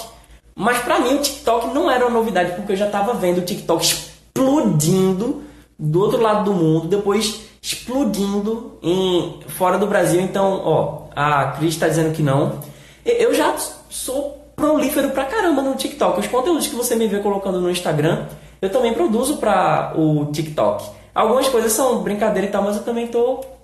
Mas 0.54 0.78
para 0.78 0.98
mim 1.00 1.16
o 1.16 1.20
TikTok 1.20 1.74
não 1.74 1.90
era 1.90 2.06
uma 2.06 2.18
novidade, 2.18 2.52
porque 2.52 2.72
eu 2.72 2.76
já 2.76 2.86
estava 2.86 3.12
vendo 3.12 3.38
o 3.38 3.42
TikTok 3.42 3.84
explodindo 3.84 5.42
do 5.78 6.00
outro 6.00 6.22
lado 6.22 6.44
do 6.44 6.54
mundo, 6.54 6.88
depois 6.88 7.42
explodindo 7.60 8.78
em 8.82 9.40
fora 9.48 9.76
do 9.76 9.86
Brasil. 9.86 10.20
Então, 10.20 10.62
ó, 10.64 11.02
a 11.14 11.52
Cris 11.52 11.74
está 11.74 11.86
dizendo 11.86 12.14
que 12.14 12.22
não. 12.22 12.60
Eu 13.06 13.32
já 13.32 13.56
sou 13.88 14.44
prolífero 14.56 15.10
pra 15.10 15.24
caramba 15.24 15.62
no 15.62 15.76
TikTok. 15.76 16.20
Os 16.20 16.26
conteúdos 16.26 16.66
que 16.66 16.74
você 16.74 16.96
me 16.96 17.06
vê 17.06 17.20
colocando 17.20 17.60
no 17.60 17.70
Instagram 17.70 18.26
eu 18.60 18.70
também 18.70 18.94
produzo 18.94 19.36
para 19.36 19.92
o 19.96 20.26
TikTok. 20.32 20.90
Algumas 21.14 21.48
coisas 21.48 21.72
são 21.72 22.02
brincadeira 22.02 22.48
e 22.48 22.50
tal, 22.50 22.62
mas 22.62 22.76
eu 22.76 22.82
também 22.82 23.06
estou 23.06 23.58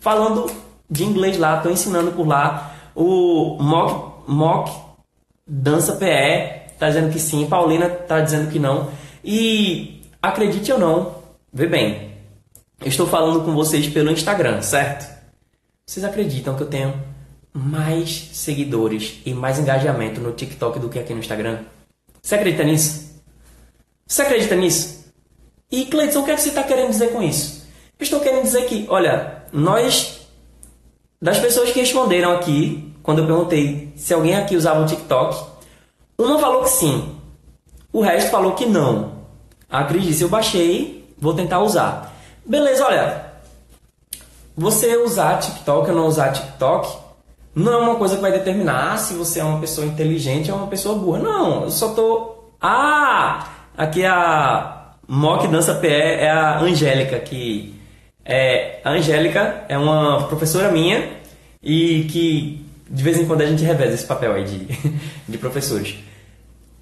falando 0.00 0.50
de 0.88 1.04
inglês 1.04 1.38
lá, 1.38 1.56
estou 1.56 1.72
ensinando 1.72 2.12
por 2.12 2.26
lá. 2.26 2.74
O 2.94 3.56
Mock, 3.60 4.30
Mock 4.30 4.72
Dança 5.46 5.96
PE 5.96 6.72
está 6.72 6.88
dizendo 6.88 7.12
que 7.12 7.18
sim, 7.18 7.46
Paulina 7.46 7.86
está 7.86 8.20
dizendo 8.20 8.50
que 8.50 8.58
não. 8.58 8.88
E 9.24 10.02
acredite 10.20 10.72
ou 10.72 10.78
não, 10.78 11.14
vê 11.52 11.66
bem, 11.66 12.12
eu 12.80 12.88
estou 12.88 13.06
falando 13.06 13.44
com 13.44 13.52
vocês 13.52 13.88
pelo 13.88 14.10
Instagram, 14.10 14.60
certo? 14.62 15.10
Vocês 15.86 16.04
acreditam 16.04 16.54
que 16.54 16.62
eu 16.62 16.68
tenho 16.68 16.94
mais 17.52 18.30
seguidores 18.32 19.20
e 19.26 19.34
mais 19.34 19.58
engajamento 19.58 20.20
no 20.20 20.32
TikTok 20.32 20.78
do 20.78 20.88
que 20.88 20.98
aqui 20.98 21.12
no 21.12 21.20
Instagram? 21.20 21.60
Você 22.22 22.34
acredita 22.34 22.64
nisso? 22.64 23.20
Você 24.06 24.22
acredita 24.22 24.56
nisso? 24.56 25.04
E 25.70 25.86
Cleiton, 25.86 26.20
o 26.20 26.24
que, 26.24 26.30
é 26.30 26.34
que 26.34 26.40
você 26.40 26.48
está 26.50 26.62
querendo 26.62 26.90
dizer 26.90 27.12
com 27.12 27.22
isso? 27.22 27.66
Eu 27.98 28.04
estou 28.04 28.20
querendo 28.20 28.42
dizer 28.42 28.66
que, 28.66 28.86
olha, 28.88 29.44
nós, 29.52 30.26
das 31.20 31.38
pessoas 31.38 31.72
que 31.72 31.80
responderam 31.80 32.32
aqui, 32.32 32.92
quando 33.02 33.18
eu 33.18 33.26
perguntei 33.26 33.92
se 33.96 34.12
alguém 34.12 34.34
aqui 34.34 34.56
usava 34.56 34.82
o 34.82 34.86
TikTok, 34.86 35.52
uma 36.18 36.38
falou 36.38 36.62
que 36.62 36.70
sim, 36.70 37.16
o 37.92 38.00
resto 38.00 38.30
falou 38.30 38.52
que 38.52 38.66
não. 38.66 39.12
A 39.68 39.84
Cris 39.84 40.04
disse: 40.04 40.22
Eu 40.22 40.28
baixei, 40.28 41.08
vou 41.18 41.34
tentar 41.34 41.60
usar. 41.60 42.14
Beleza, 42.44 42.84
olha, 42.84 43.32
você 44.56 44.96
usar 44.96 45.38
TikTok 45.38 45.90
ou 45.90 45.96
não 45.96 46.06
usar 46.06 46.32
TikTok, 46.32 46.98
não 47.54 47.72
é 47.72 47.76
uma 47.76 47.96
coisa 47.96 48.16
que 48.16 48.22
vai 48.22 48.32
determinar 48.32 48.96
se 48.98 49.14
você 49.14 49.40
é 49.40 49.44
uma 49.44 49.60
pessoa 49.60 49.86
inteligente 49.86 50.50
ou 50.50 50.58
uma 50.58 50.66
pessoa 50.66 50.98
burra. 50.98 51.18
Não, 51.18 51.64
eu 51.64 51.70
só 51.70 51.90
tô. 51.94 52.34
Ah! 52.60 53.48
Aqui 53.76 54.04
a 54.04 54.92
Mock 55.06 55.46
Dança 55.48 55.74
PE 55.74 55.88
é 55.88 56.30
a 56.30 56.60
Angélica, 56.60 57.18
que. 57.18 57.74
É, 58.24 58.80
a 58.84 58.90
Angélica 58.90 59.64
é 59.68 59.76
uma 59.76 60.28
professora 60.28 60.70
minha 60.70 61.10
e 61.60 62.04
que 62.04 62.64
de 62.88 63.02
vez 63.02 63.18
em 63.18 63.26
quando 63.26 63.40
a 63.40 63.46
gente 63.46 63.64
reveza 63.64 63.94
esse 63.94 64.06
papel 64.06 64.34
aí 64.34 64.44
de, 64.44 64.68
de 65.28 65.38
professores. 65.38 65.96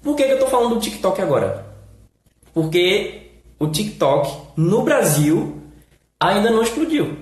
Por 0.03 0.15
que, 0.15 0.23
que 0.23 0.33
eu 0.33 0.39
tô 0.39 0.47
falando 0.47 0.75
do 0.75 0.81
TikTok 0.81 1.21
agora? 1.21 1.65
Porque 2.53 3.31
o 3.57 3.67
TikTok 3.67 4.31
no 4.57 4.83
Brasil 4.83 5.61
ainda 6.19 6.49
não 6.49 6.61
explodiu. 6.61 7.17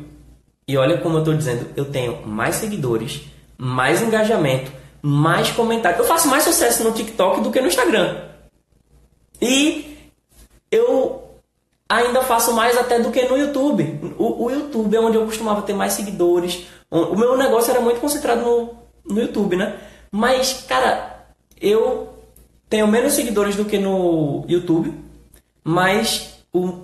E 0.68 0.78
olha 0.78 0.98
como 0.98 1.16
eu 1.16 1.20
estou 1.20 1.34
dizendo, 1.36 1.68
eu 1.76 1.86
tenho 1.86 2.26
mais 2.26 2.56
seguidores, 2.56 3.22
mais 3.62 4.02
engajamento, 4.02 4.72
mais 5.02 5.52
comentários. 5.52 6.00
Eu 6.00 6.06
faço 6.06 6.30
mais 6.30 6.44
sucesso 6.44 6.82
no 6.82 6.94
TikTok 6.94 7.42
do 7.42 7.52
que 7.52 7.60
no 7.60 7.68
Instagram. 7.68 8.24
E 9.42 9.98
eu 10.72 11.30
ainda 11.90 12.24
faço 12.24 12.54
mais 12.54 12.78
até 12.78 13.00
do 13.00 13.12
que 13.12 13.28
no 13.28 13.38
YouTube. 13.38 14.16
O, 14.18 14.46
o 14.46 14.50
YouTube 14.50 14.96
é 14.96 15.00
onde 15.02 15.18
eu 15.18 15.26
costumava 15.26 15.62
ter 15.64 15.74
mais 15.74 15.92
seguidores. 15.92 16.68
O 16.90 17.16
meu 17.16 17.38
negócio 17.38 17.70
era 17.70 17.82
muito 17.82 18.00
concentrado 18.00 18.42
no, 18.42 18.76
no 19.06 19.22
YouTube, 19.22 19.58
né? 19.58 19.78
Mas, 20.10 20.66
cara, 20.68 21.28
eu 21.60 22.14
tenho 22.70 22.88
menos 22.88 23.14
seguidores 23.14 23.58
do 23.58 23.66
que 23.66 23.78
no 23.78 24.46
YouTube, 24.48 24.94
mas 25.64 26.44
o, 26.54 26.84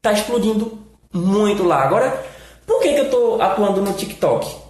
tá 0.00 0.12
explodindo 0.12 0.78
muito 1.12 1.64
lá. 1.64 1.82
Agora, 1.82 2.24
por 2.64 2.80
que, 2.80 2.92
que 2.92 3.00
eu 3.00 3.04
estou 3.04 3.42
atuando 3.42 3.82
no 3.82 3.92
TikTok? 3.94 4.67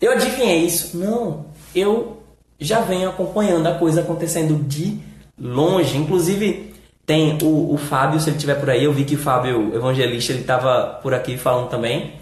Eu 0.00 0.12
adivinhei 0.12 0.64
isso? 0.64 0.96
Não, 0.96 1.46
eu 1.74 2.22
já 2.58 2.80
venho 2.80 3.08
acompanhando 3.08 3.66
a 3.66 3.74
coisa 3.74 4.00
acontecendo 4.00 4.62
de 4.64 4.98
longe. 5.38 5.96
Inclusive, 5.96 6.74
tem 7.04 7.36
o, 7.42 7.74
o 7.74 7.76
Fábio, 7.76 8.20
se 8.20 8.30
ele 8.30 8.36
estiver 8.36 8.54
por 8.54 8.70
aí, 8.70 8.84
eu 8.84 8.92
vi 8.92 9.04
que 9.04 9.14
o 9.14 9.18
Fábio 9.18 9.74
Evangelista 9.74 10.32
ele 10.32 10.42
estava 10.42 10.98
por 11.02 11.12
aqui 11.12 11.36
falando 11.36 11.68
também. 11.68 12.14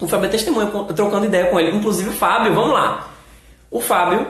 O 0.00 0.06
Fábio 0.06 0.26
é 0.26 0.30
testemunha, 0.30 0.66
trocando 0.94 1.26
ideia 1.26 1.46
com 1.46 1.58
ele. 1.58 1.76
Inclusive, 1.76 2.08
o 2.10 2.12
Fábio, 2.12 2.54
vamos 2.54 2.72
lá. 2.72 3.10
O 3.70 3.80
Fábio, 3.80 4.26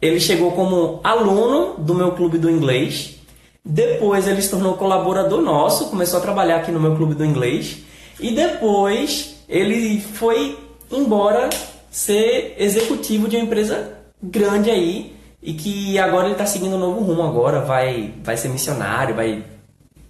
ele 0.00 0.20
chegou 0.20 0.52
como 0.52 1.00
aluno 1.04 1.74
do 1.78 1.94
meu 1.94 2.12
clube 2.12 2.38
do 2.38 2.50
inglês. 2.50 3.16
Depois 3.64 4.26
ele 4.26 4.40
se 4.40 4.50
tornou 4.50 4.74
colaborador 4.74 5.40
nosso, 5.40 5.90
começou 5.90 6.18
a 6.18 6.22
trabalhar 6.22 6.56
aqui 6.56 6.70
no 6.70 6.80
meu 6.80 6.96
clube 6.96 7.14
do 7.14 7.24
inglês. 7.24 7.82
E 8.20 8.30
depois 8.32 9.44
ele 9.48 10.00
foi 10.00 10.58
embora 10.90 11.48
ser 11.98 12.54
executivo 12.56 13.26
de 13.26 13.34
uma 13.34 13.44
empresa 13.44 13.98
grande 14.22 14.70
aí 14.70 15.16
e 15.42 15.52
que 15.52 15.98
agora 15.98 16.26
ele 16.26 16.34
está 16.34 16.46
seguindo 16.46 16.76
um 16.76 16.78
novo 16.78 17.00
rumo 17.00 17.24
agora, 17.24 17.60
vai, 17.60 18.14
vai 18.22 18.36
ser 18.36 18.48
missionário, 18.50 19.16
vai, 19.16 19.44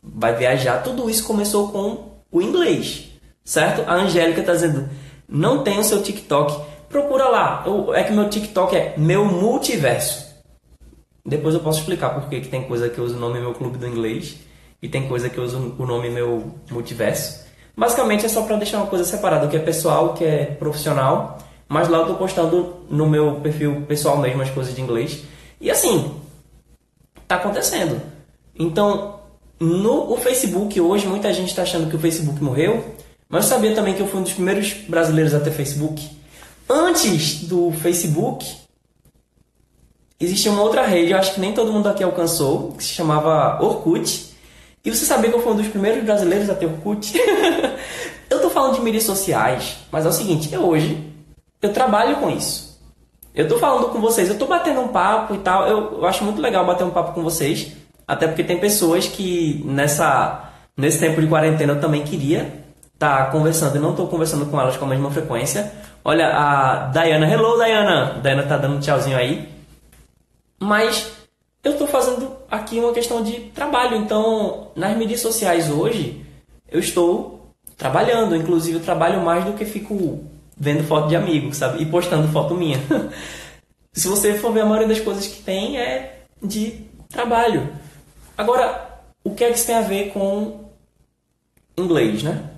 vai 0.02 0.34
viajar. 0.34 0.82
Tudo 0.82 1.08
isso 1.08 1.24
começou 1.26 1.72
com 1.72 2.18
o 2.30 2.42
inglês, 2.42 3.08
certo? 3.42 3.88
A 3.88 3.94
Angélica 3.94 4.40
está 4.40 4.52
dizendo, 4.52 4.86
não 5.26 5.64
tem 5.64 5.78
o 5.78 5.84
seu 5.84 6.02
TikTok, 6.02 6.60
procura 6.90 7.26
lá. 7.30 7.64
Eu, 7.66 7.94
é 7.94 8.04
que 8.04 8.12
meu 8.12 8.28
TikTok 8.28 8.76
é 8.76 8.94
meu 8.98 9.24
multiverso. 9.24 10.28
Depois 11.24 11.54
eu 11.54 11.60
posso 11.60 11.80
explicar 11.80 12.10
por 12.10 12.28
que 12.28 12.40
tem 12.42 12.64
coisa 12.64 12.90
que 12.90 12.98
eu 12.98 13.04
uso 13.04 13.16
o 13.16 13.20
nome 13.20 13.40
meu 13.40 13.54
clube 13.54 13.78
do 13.78 13.86
inglês 13.86 14.36
e 14.82 14.90
tem 14.90 15.08
coisa 15.08 15.30
que 15.30 15.38
eu 15.38 15.44
uso 15.44 15.74
o 15.78 15.86
nome 15.86 16.10
meu 16.10 16.52
multiverso. 16.70 17.46
Basicamente 17.74 18.26
é 18.26 18.28
só 18.28 18.42
para 18.42 18.56
deixar 18.56 18.76
uma 18.76 18.88
coisa 18.88 19.04
separada, 19.04 19.46
o 19.46 19.48
que 19.48 19.56
é 19.56 19.60
pessoal, 19.60 20.08
o 20.08 20.12
que 20.12 20.24
é 20.24 20.44
profissional. 20.44 21.38
Mas 21.68 21.88
lá 21.88 21.98
eu 21.98 22.06
tô 22.06 22.14
postando 22.14 22.76
no 22.88 23.06
meu 23.06 23.40
perfil 23.40 23.82
pessoal 23.82 24.16
mesmo 24.16 24.40
as 24.40 24.50
coisas 24.50 24.74
de 24.74 24.80
inglês. 24.80 25.24
E 25.60 25.70
assim, 25.70 26.14
tá 27.26 27.36
acontecendo. 27.36 28.00
Então, 28.58 29.20
no 29.60 30.12
o 30.12 30.16
Facebook 30.16 30.80
hoje, 30.80 31.06
muita 31.06 31.32
gente 31.32 31.48
está 31.48 31.62
achando 31.62 31.90
que 31.90 31.96
o 31.96 31.98
Facebook 31.98 32.42
morreu, 32.42 32.94
mas 33.28 33.44
eu 33.44 33.50
sabia 33.50 33.74
também 33.74 33.94
que 33.94 34.00
eu 34.00 34.08
fui 34.08 34.20
um 34.20 34.22
dos 34.22 34.32
primeiros 34.32 34.72
brasileiros 34.72 35.34
a 35.34 35.40
ter 35.40 35.50
Facebook. 35.50 36.08
Antes 36.68 37.44
do 37.44 37.70
Facebook, 37.72 38.46
existia 40.18 40.50
uma 40.50 40.62
outra 40.62 40.86
rede, 40.86 41.12
eu 41.12 41.18
acho 41.18 41.34
que 41.34 41.40
nem 41.40 41.52
todo 41.52 41.72
mundo 41.72 41.88
aqui 41.88 42.02
alcançou, 42.02 42.72
que 42.72 42.84
se 42.84 42.90
chamava 42.90 43.62
Orkut. 43.62 44.34
E 44.84 44.90
você 44.90 45.04
sabia 45.04 45.30
que 45.30 45.36
eu 45.36 45.42
fui 45.42 45.52
um 45.52 45.56
dos 45.56 45.68
primeiros 45.68 46.02
brasileiros 46.02 46.48
a 46.48 46.54
ter 46.54 46.66
Orkut? 46.66 47.12
eu 48.30 48.40
tô 48.40 48.48
falando 48.48 48.76
de 48.76 48.80
mídias 48.80 49.04
sociais, 49.04 49.76
mas 49.92 50.06
é 50.06 50.08
o 50.08 50.12
seguinte, 50.12 50.52
eu 50.52 50.64
hoje 50.66 51.07
eu 51.60 51.72
trabalho 51.72 52.16
com 52.16 52.30
isso. 52.30 52.68
Eu 53.34 53.46
tô 53.48 53.58
falando 53.58 53.88
com 53.90 54.00
vocês, 54.00 54.28
eu 54.28 54.38
tô 54.38 54.46
batendo 54.46 54.80
um 54.80 54.88
papo 54.88 55.34
e 55.34 55.38
tal. 55.38 55.66
Eu, 55.66 55.98
eu 55.98 56.06
acho 56.06 56.24
muito 56.24 56.40
legal 56.40 56.64
bater 56.66 56.84
um 56.84 56.90
papo 56.90 57.12
com 57.12 57.22
vocês, 57.22 57.72
até 58.06 58.26
porque 58.26 58.42
tem 58.42 58.58
pessoas 58.58 59.06
que 59.06 59.62
nessa 59.64 60.50
nesse 60.76 60.98
tempo 60.98 61.20
de 61.20 61.26
quarentena 61.26 61.74
eu 61.74 61.80
também 61.80 62.04
queria 62.04 62.64
estar 62.94 63.26
tá 63.26 63.30
conversando 63.30 63.76
e 63.76 63.78
não 63.78 63.90
estou 63.90 64.08
conversando 64.08 64.46
com 64.46 64.60
elas 64.60 64.76
com 64.76 64.84
a 64.84 64.88
mesma 64.88 65.10
frequência. 65.10 65.72
Olha 66.04 66.28
a 66.28 66.86
Diana, 66.86 67.30
hello 67.30 67.56
Diana. 67.56 68.20
Diana 68.22 68.42
tá 68.44 68.56
dando 68.56 68.76
um 68.76 68.80
tchauzinho 68.80 69.16
aí. 69.16 69.48
Mas 70.58 71.12
eu 71.62 71.72
estou 71.72 71.86
fazendo 71.86 72.32
aqui 72.50 72.80
uma 72.80 72.92
questão 72.92 73.22
de 73.22 73.32
trabalho. 73.54 73.96
Então, 73.96 74.68
nas 74.74 74.96
mídias 74.96 75.20
sociais 75.20 75.70
hoje, 75.70 76.24
eu 76.70 76.80
estou 76.80 77.52
trabalhando. 77.76 78.34
Inclusive, 78.34 78.78
eu 78.78 78.82
trabalho 78.82 79.20
mais 79.20 79.44
do 79.44 79.52
que 79.52 79.64
fico 79.64 80.24
vendo 80.58 80.84
foto 80.84 81.08
de 81.08 81.16
amigo, 81.16 81.54
sabe? 81.54 81.82
E 81.82 81.86
postando 81.86 82.28
foto 82.28 82.54
minha. 82.54 82.78
Se 83.92 84.08
você 84.08 84.34
for 84.34 84.52
ver 84.52 84.60
a 84.60 84.66
maioria 84.66 84.88
das 84.88 85.00
coisas 85.00 85.26
que 85.26 85.42
tem 85.42 85.78
é 85.78 86.22
de 86.42 86.84
trabalho. 87.08 87.68
Agora, 88.36 89.00
o 89.24 89.34
que 89.34 89.44
é 89.44 89.50
que 89.50 89.58
isso 89.58 89.66
tem 89.66 89.74
a 89.74 89.80
ver 89.82 90.12
com 90.12 90.68
inglês, 91.76 92.22
né? 92.22 92.50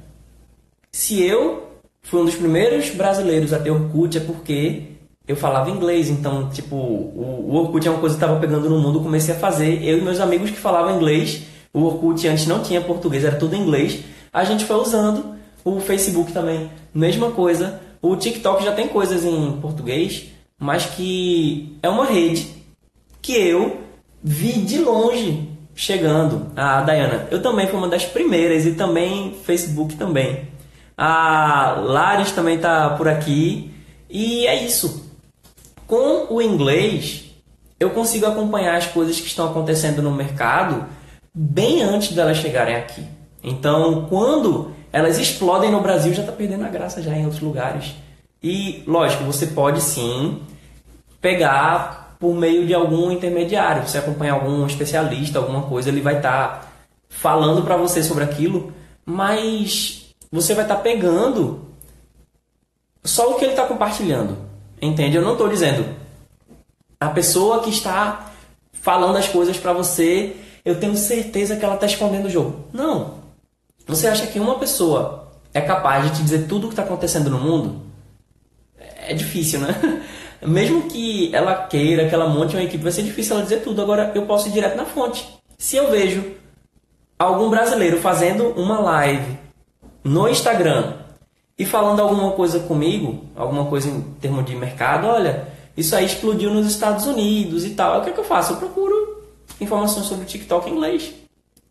Se 0.93 1.23
eu 1.23 1.71
fui 2.03 2.21
um 2.21 2.25
dos 2.25 2.35
primeiros 2.35 2.91
brasileiros 2.91 3.53
a 3.53 3.59
ter 3.59 3.71
Orkut 3.71 4.17
é 4.17 4.21
porque 4.21 4.91
eu 5.27 5.37
falava 5.37 5.71
inglês, 5.71 6.11
então, 6.11 6.51
tipo, 6.51 6.75
o, 6.75 7.55
Orkut 7.55 7.87
é 7.87 7.91
uma 7.91 8.01
coisa 8.01 8.17
que 8.17 8.23
estava 8.23 8.41
pegando 8.41 8.69
no 8.69 8.81
mundo, 8.81 9.01
comecei 9.01 9.35
a 9.35 9.39
fazer. 9.39 9.83
Eu 9.85 9.99
e 9.99 10.01
meus 10.01 10.19
amigos 10.19 10.51
que 10.51 10.57
falavam 10.57 10.97
inglês, 10.97 11.43
o 11.73 11.85
Orkut 11.85 12.27
antes 12.27 12.47
não 12.47 12.63
tinha 12.63 12.81
português, 12.81 13.25
era 13.25 13.37
tudo 13.37 13.55
inglês. 13.55 14.03
A 14.33 14.45
gente 14.45 14.65
foi 14.65 14.77
usando 14.77 15.37
o 15.65 15.79
Facebook 15.81 16.33
também, 16.33 16.71
mesma 16.93 17.31
coisa. 17.31 17.81
O 18.03 18.17
TikTok 18.17 18.65
já 18.65 18.73
tem 18.73 18.89
coisas 18.89 19.25
em 19.25 19.53
português, 19.61 20.27
mas 20.59 20.87
que 20.87 21.79
é 21.83 21.89
uma 21.89 22.07
rede 22.07 22.49
que 23.21 23.33
eu 23.33 23.81
vi 24.23 24.53
de 24.61 24.79
longe 24.79 25.49
chegando. 25.75 26.51
A 26.57 26.83
Dayana, 26.83 27.29
eu 27.31 27.43
também 27.43 27.67
fui 27.67 27.79
uma 27.79 27.89
das 27.89 28.05
primeiras 28.05 28.67
e 28.67 28.73
também 28.73 29.35
Facebook 29.45 29.97
também. 29.97 30.49
A 30.97 31.77
Lares 31.79 32.33
também 32.33 32.59
tá 32.59 32.91
por 32.91 33.09
aqui. 33.09 33.71
E 34.09 34.47
é 34.47 34.65
isso. 34.65 35.11
Com 35.87 36.27
o 36.35 36.43
inglês, 36.43 37.25
eu 37.79 37.91
consigo 37.91 38.27
acompanhar 38.27 38.77
as 38.77 38.87
coisas 38.87 39.19
que 39.21 39.27
estão 39.27 39.49
acontecendo 39.49 40.03
no 40.03 40.11
mercado 40.11 40.87
bem 41.35 41.83
antes 41.83 42.13
delas 42.13 42.37
chegarem 42.37 42.77
aqui. 42.77 43.03
Então, 43.43 44.07
quando 44.09 44.73
elas 44.93 45.19
explodem 45.19 45.71
no 45.71 45.81
Brasil, 45.81 46.13
já 46.13 46.23
está 46.23 46.33
perdendo 46.33 46.65
a 46.65 46.69
graça 46.69 47.03
já 47.03 47.13
em 47.13 47.25
outros 47.25 47.43
lugares. 47.43 47.95
E, 48.43 48.83
lógico, 48.87 49.25
você 49.25 49.47
pode 49.49 49.81
sim 49.81 50.41
pegar 51.21 52.17
por 52.19 52.35
meio 52.35 52.67
de 52.67 52.75
algum 52.75 53.11
intermediário. 53.11 53.87
Você 53.87 53.99
acompanha 53.99 54.33
algum 54.33 54.67
especialista, 54.67 55.39
alguma 55.39 55.63
coisa, 55.63 55.89
ele 55.89 56.01
vai 56.01 56.17
estar 56.17 56.49
tá 56.49 56.69
falando 57.09 57.63
para 57.63 57.77
você 57.77 58.03
sobre 58.03 58.25
aquilo, 58.25 58.73
mas 59.05 60.15
você 60.31 60.55
vai 60.55 60.65
estar 60.65 60.77
tá 60.77 60.83
pegando 60.83 61.71
só 63.05 63.31
o 63.31 63.35
que 63.35 63.45
ele 63.45 63.53
está 63.53 63.67
compartilhando. 63.67 64.37
Entende? 64.81 65.17
Eu 65.17 65.23
não 65.23 65.33
estou 65.33 65.49
dizendo 65.49 65.85
a 66.99 67.09
pessoa 67.09 67.63
que 67.63 67.71
está 67.71 68.31
falando 68.73 69.17
as 69.17 69.29
coisas 69.29 69.57
para 69.57 69.73
você, 69.73 70.37
eu 70.65 70.79
tenho 70.79 70.97
certeza 70.97 71.57
que 71.57 71.65
ela 71.65 71.75
está 71.75 71.87
escondendo 71.87 72.27
o 72.27 72.31
jogo. 72.31 72.65
Não. 72.73 73.20
Você 73.91 74.07
acha 74.07 74.27
que 74.29 74.39
uma 74.39 74.57
pessoa 74.57 75.29
é 75.53 75.61
capaz 75.61 76.05
de 76.05 76.17
te 76.17 76.23
dizer 76.23 76.47
tudo 76.47 76.65
o 76.65 76.69
que 76.69 76.75
está 76.75 76.85
acontecendo 76.85 77.29
no 77.29 77.41
mundo? 77.41 77.83
É 78.79 79.13
difícil, 79.13 79.59
né? 79.59 79.75
Mesmo 80.47 80.89
que 80.89 81.35
ela 81.35 81.67
queira, 81.67 82.09
que 82.09 82.15
ela 82.15 82.29
monte 82.29 82.55
uma 82.55 82.63
equipe, 82.63 82.83
vai 82.83 82.93
ser 82.93 83.03
difícil 83.03 83.35
ela 83.35 83.43
dizer 83.43 83.63
tudo. 83.63 83.83
Agora, 83.83 84.13
eu 84.15 84.27
posso 84.27 84.49
ir 84.49 84.53
direto 84.53 84.77
na 84.77 84.87
fonte. 84.87 85.29
Se 85.59 85.77
eu 85.77 85.91
vejo 85.91 86.25
algum 87.19 87.51
brasileiro 87.51 88.01
fazendo 88.01 88.51
uma 88.51 88.79
live 88.79 89.37
no 90.05 90.29
Instagram 90.29 90.95
e 91.59 91.67
falando 91.67 92.01
alguma 92.01 92.31
coisa 92.31 92.61
comigo, 92.61 93.25
alguma 93.35 93.67
coisa 93.67 93.89
em 93.89 94.01
termos 94.21 94.47
de 94.47 94.55
mercado, 94.55 95.09
olha, 95.09 95.49
isso 95.77 95.97
aí 95.97 96.07
explodiu 96.07 96.55
nos 96.55 96.67
Estados 96.67 97.07
Unidos 97.07 97.65
e 97.65 97.71
tal. 97.71 98.01
O 98.01 98.05
que, 98.05 98.11
é 98.11 98.13
que 98.13 98.21
eu 98.21 98.25
faço? 98.25 98.53
Eu 98.53 98.57
procuro 98.57 99.25
informações 99.61 100.07
sobre 100.07 100.25
o 100.25 100.29
TikTok 100.29 100.71
em 100.71 100.75
inglês. 100.75 101.13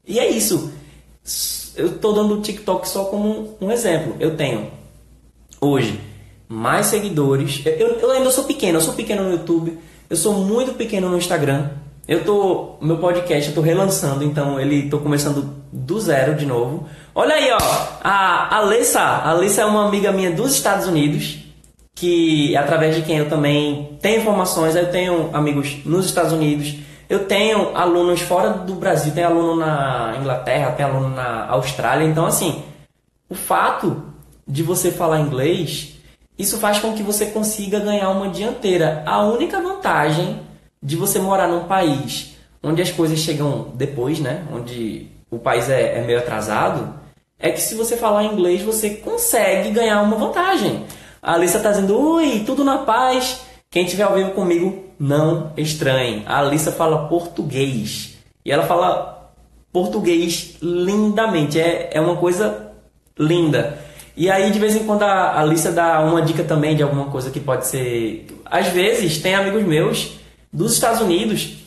E 0.06 0.20
é 0.20 0.30
isso. 0.30 0.72
Eu 1.76 1.88
estou 1.88 2.14
dando 2.14 2.36
o 2.36 2.42
TikTok 2.42 2.88
só 2.88 3.06
como 3.06 3.58
um 3.60 3.72
exemplo. 3.72 4.16
Eu 4.20 4.36
tenho 4.36 4.72
hoje 5.62 6.00
mais 6.48 6.88
seguidores. 6.88 7.62
Eu, 7.66 8.00
eu 8.00 8.12
ainda 8.12 8.32
sou 8.32 8.44
pequeno, 8.46 8.78
eu 8.78 8.82
sou 8.82 8.94
pequeno 8.96 9.24
no 9.24 9.32
YouTube, 9.32 9.78
eu 10.10 10.16
sou 10.18 10.34
muito 10.34 10.74
pequeno 10.74 11.10
no 11.10 11.18
Instagram. 11.18 11.70
Eu 12.08 12.24
tô. 12.24 12.78
Meu 12.82 12.98
podcast 12.98 13.50
eu 13.50 13.56
tô 13.56 13.62
relançando, 13.62 14.24
então 14.24 14.60
ele 14.60 14.90
tô 14.90 14.98
começando 14.98 15.54
do 15.72 16.00
zero 16.00 16.36
de 16.36 16.46
novo. 16.46 16.88
Olha 17.14 17.36
aí, 17.36 17.52
ó. 17.52 17.58
A 18.04 18.58
Alessa. 18.58 19.00
A 19.00 19.30
Alessa 19.30 19.62
é 19.62 19.66
uma 19.66 19.88
amiga 19.88 20.12
minha 20.12 20.32
dos 20.32 20.52
Estados 20.54 20.88
Unidos. 20.88 21.38
Que 21.96 22.56
através 22.58 22.96
de 22.96 23.04
quem 23.04 23.18
eu 23.18 23.30
também 23.30 23.98
tenho 24.02 24.22
informações. 24.22 24.76
Eu 24.76 24.90
tenho 24.90 25.30
amigos 25.34 25.78
nos 25.86 26.08
Estados 26.08 26.34
Unidos. 26.34 26.74
Eu 27.10 27.26
tenho 27.26 27.76
alunos 27.76 28.22
fora 28.22 28.52
do 28.52 28.76
Brasil, 28.76 29.12
tem 29.12 29.24
aluno 29.24 29.56
na 29.56 30.16
Inglaterra, 30.20 30.72
tem 30.74 30.86
aluno 30.86 31.10
na 31.10 31.48
Austrália. 31.48 32.06
Então, 32.06 32.28
assim, 32.28 32.64
o 33.28 33.34
fato 33.34 34.04
de 34.48 34.62
você 34.62 34.92
falar 34.92 35.20
inglês, 35.20 35.96
isso 36.38 36.60
faz 36.60 36.78
com 36.78 36.94
que 36.94 37.02
você 37.02 37.26
consiga 37.26 37.80
ganhar 37.80 38.12
uma 38.12 38.30
dianteira. 38.30 39.02
A 39.08 39.24
única 39.24 39.60
vantagem 39.60 40.40
de 40.82 40.96
você 40.96 41.18
morar 41.18 41.48
num 41.48 41.64
país 41.64 42.36
onde 42.62 42.82
as 42.82 42.92
coisas 42.92 43.20
chegam 43.20 43.72
depois, 43.74 44.20
né? 44.20 44.46
Onde 44.54 45.08
o 45.32 45.40
país 45.40 45.70
é, 45.70 45.98
é 45.98 46.02
meio 46.02 46.20
atrasado, 46.20 46.94
é 47.40 47.52
que 47.52 47.62
se 47.62 47.74
você 47.74 47.98
falar 47.98 48.26
inglês 48.26 48.62
você 48.62 48.92
consegue 48.92 49.72
ganhar 49.72 50.02
uma 50.02 50.16
vantagem. 50.16 50.86
A 51.22 51.34
Alissa 51.34 51.58
está 51.58 51.72
dizendo, 51.72 52.00
oi, 52.00 52.44
tudo 52.46 52.64
na 52.64 52.80
paz. 52.80 53.42
Quem 53.72 53.86
estiver 53.86 54.04
ao 54.04 54.16
vivo 54.16 54.32
comigo, 54.32 54.89
não 55.00 55.52
estranhe. 55.56 56.24
A 56.26 56.40
Alissa 56.40 56.72
fala 56.72 57.08
português. 57.08 58.18
E 58.44 58.52
ela 58.52 58.66
fala 58.66 59.32
português 59.72 60.58
lindamente. 60.62 61.60
É, 61.60 61.90
é 61.94 62.02
uma 62.02 62.18
coisa 62.18 62.72
linda. 63.18 63.80
E 64.18 64.30
aí, 64.30 64.52
de 64.52 64.60
vez 64.60 64.76
em 64.76 64.86
quando, 64.86 65.04
a 65.04 65.40
Alissa 65.40 65.72
dá 65.72 66.02
uma 66.02 66.22
dica 66.22 66.44
também 66.44 66.76
de 66.76 66.84
alguma 66.84 67.06
coisa 67.06 67.32
que 67.32 67.40
pode 67.40 67.68
ser. 67.68 68.28
Às 68.44 68.68
vezes, 68.68 69.20
tem 69.20 69.34
amigos 69.34 69.64
meus 69.64 70.20
dos 70.52 70.74
Estados 70.74 71.00
Unidos 71.00 71.60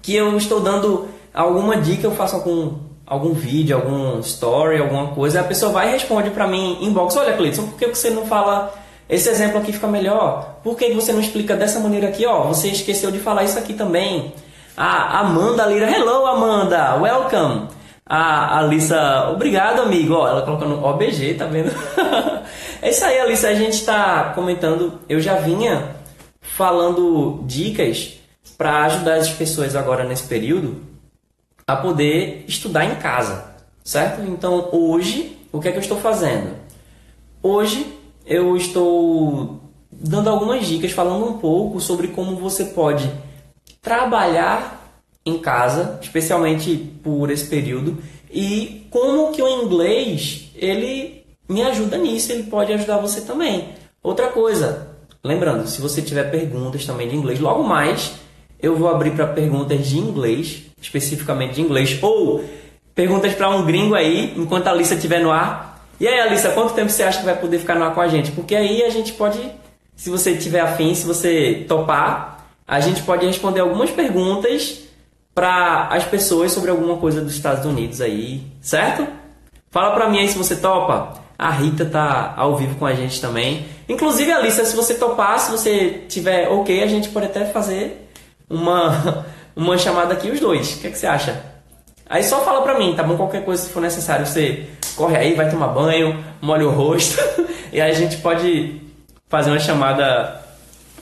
que 0.00 0.14
eu 0.14 0.36
estou 0.36 0.60
dando 0.60 1.08
alguma 1.32 1.78
dica, 1.78 2.06
eu 2.06 2.14
faço 2.14 2.36
algum, 2.36 2.74
algum 3.06 3.32
vídeo, 3.32 3.74
algum 3.74 4.20
story, 4.20 4.78
alguma 4.78 5.08
coisa, 5.08 5.40
a 5.40 5.44
pessoa 5.44 5.72
vai 5.72 5.88
e 5.88 5.92
responde 5.92 6.30
para 6.30 6.46
mim 6.46 6.78
inbox: 6.82 7.16
Olha, 7.16 7.36
Cleiton, 7.36 7.68
por 7.68 7.78
que 7.78 7.88
você 7.88 8.10
não 8.10 8.26
fala 8.26 8.72
esse 9.08 9.28
exemplo 9.28 9.58
aqui 9.58 9.72
fica 9.72 9.86
melhor? 9.86 10.60
Por 10.62 10.76
que 10.76 10.92
você 10.92 11.12
não 11.12 11.20
explica 11.20 11.56
dessa 11.56 11.78
maneira 11.78 12.08
aqui? 12.08 12.24
Ó, 12.24 12.44
você 12.44 12.68
esqueceu 12.68 13.10
de 13.10 13.18
falar 13.18 13.44
isso 13.44 13.58
aqui 13.58 13.74
também. 13.74 14.32
A 14.76 15.20
Amanda 15.20 15.66
Lira, 15.66 15.90
hello 15.90 16.26
Amanda, 16.26 16.96
welcome. 16.96 17.68
A 18.06 18.58
Alissa, 18.58 19.30
obrigado 19.30 19.82
amigo. 19.82 20.14
Ó, 20.14 20.26
ela 20.26 20.42
colocando 20.42 20.82
OBG, 20.82 21.34
tá 21.34 21.46
vendo? 21.46 21.70
é 22.80 22.90
isso 22.90 23.04
aí, 23.04 23.18
Alissa. 23.18 23.48
A 23.48 23.54
gente 23.54 23.74
está 23.74 24.32
comentando. 24.34 25.00
Eu 25.08 25.20
já 25.20 25.36
vinha 25.36 25.96
falando 26.40 27.40
dicas 27.44 28.14
para 28.56 28.84
ajudar 28.84 29.16
as 29.16 29.30
pessoas 29.30 29.76
agora 29.76 30.04
nesse 30.04 30.24
período 30.24 30.82
a 31.66 31.76
poder 31.76 32.44
estudar 32.46 32.84
em 32.84 32.96
casa, 32.96 33.44
certo? 33.82 34.22
Então 34.22 34.68
hoje, 34.72 35.38
o 35.50 35.60
que 35.60 35.68
é 35.68 35.72
que 35.72 35.78
eu 35.78 35.82
estou 35.82 35.98
fazendo? 35.98 36.50
Hoje 37.42 38.03
eu 38.26 38.56
estou 38.56 39.60
dando 39.90 40.28
algumas 40.28 40.66
dicas, 40.66 40.92
falando 40.92 41.26
um 41.26 41.38
pouco 41.38 41.80
sobre 41.80 42.08
como 42.08 42.36
você 42.36 42.66
pode 42.66 43.10
trabalhar 43.80 45.00
em 45.24 45.38
casa, 45.38 45.98
especialmente 46.02 46.74
por 47.02 47.30
esse 47.30 47.46
período, 47.46 47.98
e 48.30 48.86
como 48.90 49.32
que 49.32 49.42
o 49.42 49.48
inglês 49.48 50.50
ele 50.54 51.24
me 51.48 51.62
ajuda 51.62 51.96
nisso, 51.96 52.32
ele 52.32 52.44
pode 52.44 52.72
ajudar 52.72 52.98
você 52.98 53.20
também. 53.20 53.68
Outra 54.02 54.28
coisa, 54.28 54.94
Lembrando, 55.24 55.66
se 55.66 55.80
você 55.80 56.02
tiver 56.02 56.30
perguntas 56.30 56.84
também 56.84 57.08
de 57.08 57.16
inglês, 57.16 57.40
logo 57.40 57.62
mais 57.62 58.12
eu 58.60 58.76
vou 58.76 58.90
abrir 58.90 59.12
para 59.12 59.26
perguntas 59.26 59.86
de 59.86 59.96
inglês, 59.96 60.64
especificamente 60.78 61.54
de 61.54 61.62
inglês, 61.62 61.98
ou 62.02 62.44
perguntas 62.94 63.32
para 63.32 63.48
um 63.48 63.64
gringo 63.64 63.94
aí, 63.94 64.34
enquanto 64.36 64.66
a 64.66 64.70
Alissa 64.70 64.94
estiver 64.94 65.22
no 65.22 65.30
ar. 65.30 65.73
E 66.00 66.08
aí, 66.08 66.20
Alissa, 66.20 66.50
quanto 66.50 66.74
tempo 66.74 66.90
você 66.90 67.02
acha 67.02 67.20
que 67.20 67.24
vai 67.24 67.36
poder 67.36 67.58
ficar 67.58 67.74
no 67.76 67.84
ar 67.84 67.94
com 67.94 68.00
a 68.00 68.08
gente? 68.08 68.32
Porque 68.32 68.54
aí 68.54 68.82
a 68.82 68.90
gente 68.90 69.12
pode, 69.12 69.38
se 69.94 70.10
você 70.10 70.36
tiver 70.36 70.60
afim, 70.60 70.94
se 70.94 71.06
você 71.06 71.64
topar, 71.68 72.46
a 72.66 72.80
gente 72.80 73.02
pode 73.02 73.24
responder 73.26 73.60
algumas 73.60 73.90
perguntas 73.90 74.80
para 75.34 75.88
as 75.88 76.04
pessoas 76.04 76.52
sobre 76.52 76.70
alguma 76.70 76.96
coisa 76.96 77.20
dos 77.20 77.34
Estados 77.34 77.64
Unidos 77.64 78.00
aí, 78.00 78.42
certo? 78.60 79.06
Fala 79.70 79.92
para 79.92 80.08
mim 80.08 80.18
aí 80.18 80.28
se 80.28 80.38
você 80.38 80.56
topa. 80.56 81.22
A 81.36 81.50
Rita 81.50 81.84
tá 81.84 82.32
ao 82.36 82.56
vivo 82.56 82.76
com 82.76 82.86
a 82.86 82.94
gente 82.94 83.20
também. 83.20 83.66
Inclusive, 83.88 84.30
Alissa, 84.30 84.64
se 84.64 84.76
você 84.76 84.94
topar, 84.94 85.38
se 85.40 85.50
você 85.50 86.04
tiver 86.08 86.48
ok, 86.48 86.82
a 86.82 86.86
gente 86.86 87.08
pode 87.08 87.26
até 87.26 87.44
fazer 87.44 88.08
uma, 88.48 89.26
uma 89.54 89.76
chamada 89.76 90.14
aqui 90.14 90.30
os 90.30 90.38
dois. 90.38 90.76
O 90.76 90.80
que, 90.80 90.86
é 90.86 90.90
que 90.90 90.98
você 90.98 91.06
acha? 91.06 91.42
Aí 92.08 92.22
só 92.22 92.40
fala 92.44 92.62
pra 92.62 92.78
mim, 92.78 92.94
tá 92.94 93.02
bom? 93.02 93.16
Qualquer 93.16 93.44
coisa 93.44 93.64
se 93.64 93.70
for 93.70 93.80
necessário, 93.80 94.26
você 94.26 94.68
corre 94.96 95.16
aí, 95.16 95.34
vai 95.34 95.50
tomar 95.50 95.68
banho, 95.68 96.24
molha 96.40 96.66
o 96.66 96.70
rosto 96.70 97.20
e 97.72 97.80
aí 97.80 97.90
a 97.90 97.94
gente 97.94 98.18
pode 98.18 98.80
fazer 99.28 99.50
uma 99.50 99.58
chamada 99.58 100.40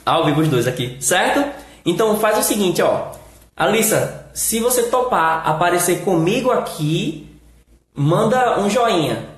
ao 0.05 0.25
vivo 0.25 0.41
os 0.41 0.47
dois 0.47 0.67
aqui, 0.67 0.97
certo? 0.99 1.43
Então 1.85 2.17
faz 2.17 2.37
o 2.37 2.43
seguinte, 2.43 2.81
ó. 2.81 3.11
Alissa, 3.55 4.27
se 4.33 4.59
você 4.59 4.83
topar 4.83 5.47
aparecer 5.47 6.01
comigo 6.01 6.51
aqui, 6.51 7.27
manda 7.95 8.59
um 8.59 8.69
joinha. 8.69 9.33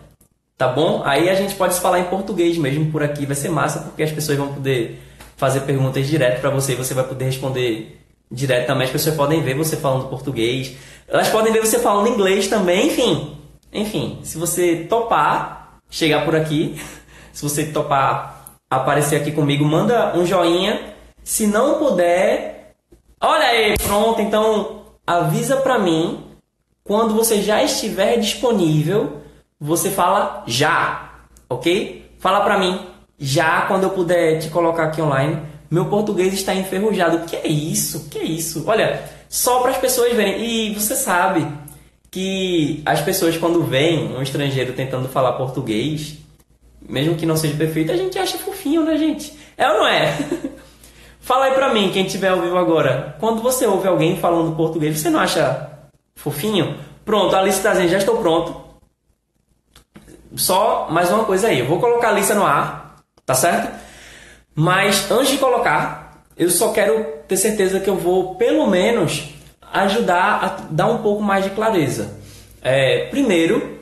Tá 0.58 0.70
bom? 0.70 1.02
Aí 1.04 1.30
a 1.30 1.36
gente 1.36 1.54
pode 1.56 1.78
falar 1.82 2.00
em 2.00 2.06
português 2.06 2.58
mesmo 2.58 2.90
por 2.90 3.04
aqui, 3.04 3.26
vai 3.26 3.36
ser 3.36 3.50
massa, 3.50 3.80
porque 3.80 4.04
as 4.04 4.12
pessoas 4.12 4.38
vão 4.38 4.54
poder 4.54 5.02
fazer 5.36 5.62
perguntas 5.62 6.08
direto 6.08 6.40
para 6.40 6.50
você 6.50 6.72
e 6.72 6.76
você 6.76 6.94
vai 6.94 7.04
poder 7.04 7.26
responder 7.26 8.00
direto 8.32 8.68
também. 8.68 8.86
As 8.86 8.92
pessoas 8.92 9.16
podem 9.16 9.42
ver 9.42 9.56
você 9.56 9.76
falando 9.76 10.08
português, 10.08 10.74
elas 11.10 11.28
podem 11.28 11.52
ver 11.52 11.60
você 11.60 11.78
falando 11.78 12.08
inglês 12.08 12.48
também, 12.48 12.88
enfim. 12.88 13.35
Enfim, 13.76 14.20
se 14.24 14.38
você 14.38 14.88
topar 14.90 15.80
chegar 15.90 16.24
por 16.26 16.36
aqui, 16.36 16.82
se 17.34 17.44
você 17.44 17.66
topar 17.66 18.56
aparecer 18.70 19.18
aqui 19.18 19.32
comigo, 19.32 19.66
manda 19.66 20.18
um 20.18 20.26
joinha. 20.26 20.96
Se 21.24 21.46
não 21.48 21.80
puder, 21.80 22.76
olha 23.20 23.46
aí, 23.46 23.76
pronto, 23.78 24.22
então 24.22 24.84
avisa 25.06 25.58
pra 25.58 25.78
mim 25.78 26.24
quando 26.84 27.16
você 27.16 27.42
já 27.42 27.64
estiver 27.64 28.18
disponível 28.18 29.22
você 29.60 29.90
fala 29.90 30.44
já, 30.46 31.12
ok? 31.50 32.12
Fala 32.20 32.42
pra 32.42 32.60
mim 32.60 32.80
já 33.18 33.62
quando 33.62 33.84
eu 33.84 33.90
puder 33.90 34.40
te 34.40 34.50
colocar 34.50 34.86
aqui 34.86 35.02
online. 35.02 35.42
Meu 35.72 35.86
português 35.86 36.34
está 36.34 36.54
enferrujado. 36.54 37.26
Que 37.26 37.36
é 37.38 37.48
isso? 37.48 38.08
Que 38.10 38.20
é 38.20 38.24
isso? 38.24 38.64
Olha, 38.68 39.04
só 39.30 39.62
para 39.62 39.72
as 39.72 39.78
pessoas 39.78 40.14
verem. 40.14 40.44
E 40.44 40.74
você 40.76 40.96
sabe 40.96 41.48
que 42.16 42.82
as 42.86 43.02
pessoas 43.02 43.36
quando 43.36 43.62
veem 43.62 44.16
um 44.16 44.22
estrangeiro 44.22 44.72
tentando 44.72 45.10
falar 45.10 45.34
português, 45.34 46.16
mesmo 46.82 47.16
que 47.16 47.26
não 47.26 47.36
seja 47.36 47.58
perfeito, 47.58 47.92
a 47.92 47.98
gente 47.98 48.18
acha 48.18 48.38
fofinho, 48.38 48.86
né, 48.86 48.96
gente? 48.96 49.38
É 49.58 49.70
ou 49.70 49.80
não 49.80 49.86
é? 49.86 50.18
Fala 51.20 51.48
aí 51.48 51.54
pra 51.54 51.74
mim, 51.74 51.92
quem 51.92 52.06
estiver 52.06 52.30
ao 52.30 52.40
vivo 52.40 52.58
agora. 52.58 53.18
Quando 53.20 53.42
você 53.42 53.68
ouve 53.68 53.90
alguém 53.90 54.16
falando 54.16 54.56
português, 54.56 54.98
você 54.98 55.10
não 55.10 55.20
acha 55.20 55.70
fofinho? 56.16 56.78
Pronto, 57.04 57.36
a 57.36 57.46
está 57.50 57.72
dizendo, 57.74 57.90
já 57.90 57.98
estou 57.98 58.16
pronto 58.20 58.64
só 60.38 60.88
mais 60.90 61.12
uma 61.12 61.26
coisa 61.26 61.50
aí. 61.50 61.60
Eu 61.60 61.66
vou 61.66 61.82
colocar 61.82 62.12
a 62.12 62.14
lista 62.14 62.34
no 62.34 62.46
ar, 62.46 62.96
tá 63.26 63.36
certo? 63.36 63.78
Mas 64.56 65.12
antes 65.12 65.32
de 65.32 65.38
colocar, 65.38 66.24
eu 66.38 66.50
só 66.50 66.72
quero 66.72 67.04
ter 67.28 67.36
certeza 67.36 67.82
que 67.82 67.90
eu 67.90 67.98
vou, 67.98 68.36
pelo 68.36 68.68
menos, 68.68 69.35
ajudar 69.84 70.44
a 70.44 70.48
dar 70.72 70.88
um 70.88 71.00
pouco 71.00 71.22
mais 71.22 71.44
de 71.44 71.52
clareza. 71.52 72.18
É, 72.62 73.08
primeiro, 73.10 73.80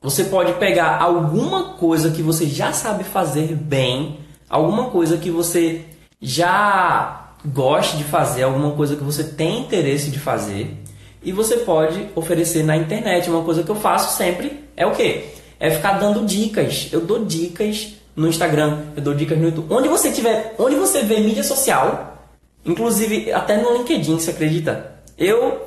você 0.00 0.24
pode 0.24 0.52
pegar 0.54 1.00
alguma 1.00 1.74
coisa 1.74 2.10
que 2.10 2.22
você 2.22 2.46
já 2.46 2.72
sabe 2.72 3.04
fazer 3.04 3.54
bem, 3.54 4.18
alguma 4.48 4.90
coisa 4.90 5.16
que 5.16 5.30
você 5.30 5.82
já 6.20 7.30
goste 7.44 7.96
de 7.96 8.04
fazer, 8.04 8.42
alguma 8.42 8.72
coisa 8.72 8.96
que 8.96 9.02
você 9.02 9.24
tem 9.24 9.60
interesse 9.60 10.10
de 10.10 10.18
fazer, 10.18 10.76
e 11.22 11.32
você 11.32 11.58
pode 11.58 12.08
oferecer 12.14 12.64
na 12.64 12.76
internet. 12.76 13.30
Uma 13.30 13.42
coisa 13.42 13.62
que 13.62 13.70
eu 13.70 13.76
faço 13.76 14.16
sempre 14.16 14.64
é 14.76 14.86
o 14.86 14.92
quê? 14.92 15.24
é 15.62 15.70
ficar 15.70 15.92
dando 15.92 16.26
dicas. 16.26 16.88
Eu 16.90 17.02
dou 17.02 17.24
dicas 17.24 17.94
no 18.16 18.26
Instagram, 18.26 18.80
eu 18.96 19.02
dou 19.02 19.14
dicas 19.14 19.38
no 19.38 19.44
YouTube. 19.44 19.72
Onde 19.72 19.88
você 19.88 20.10
tiver, 20.10 20.56
onde 20.58 20.74
você 20.74 21.02
vê 21.02 21.20
mídia 21.20 21.44
social, 21.44 22.18
inclusive 22.66 23.30
até 23.30 23.56
no 23.56 23.72
LinkedIn, 23.78 24.18
você 24.18 24.32
acredita? 24.32 24.92
Eu 25.18 25.62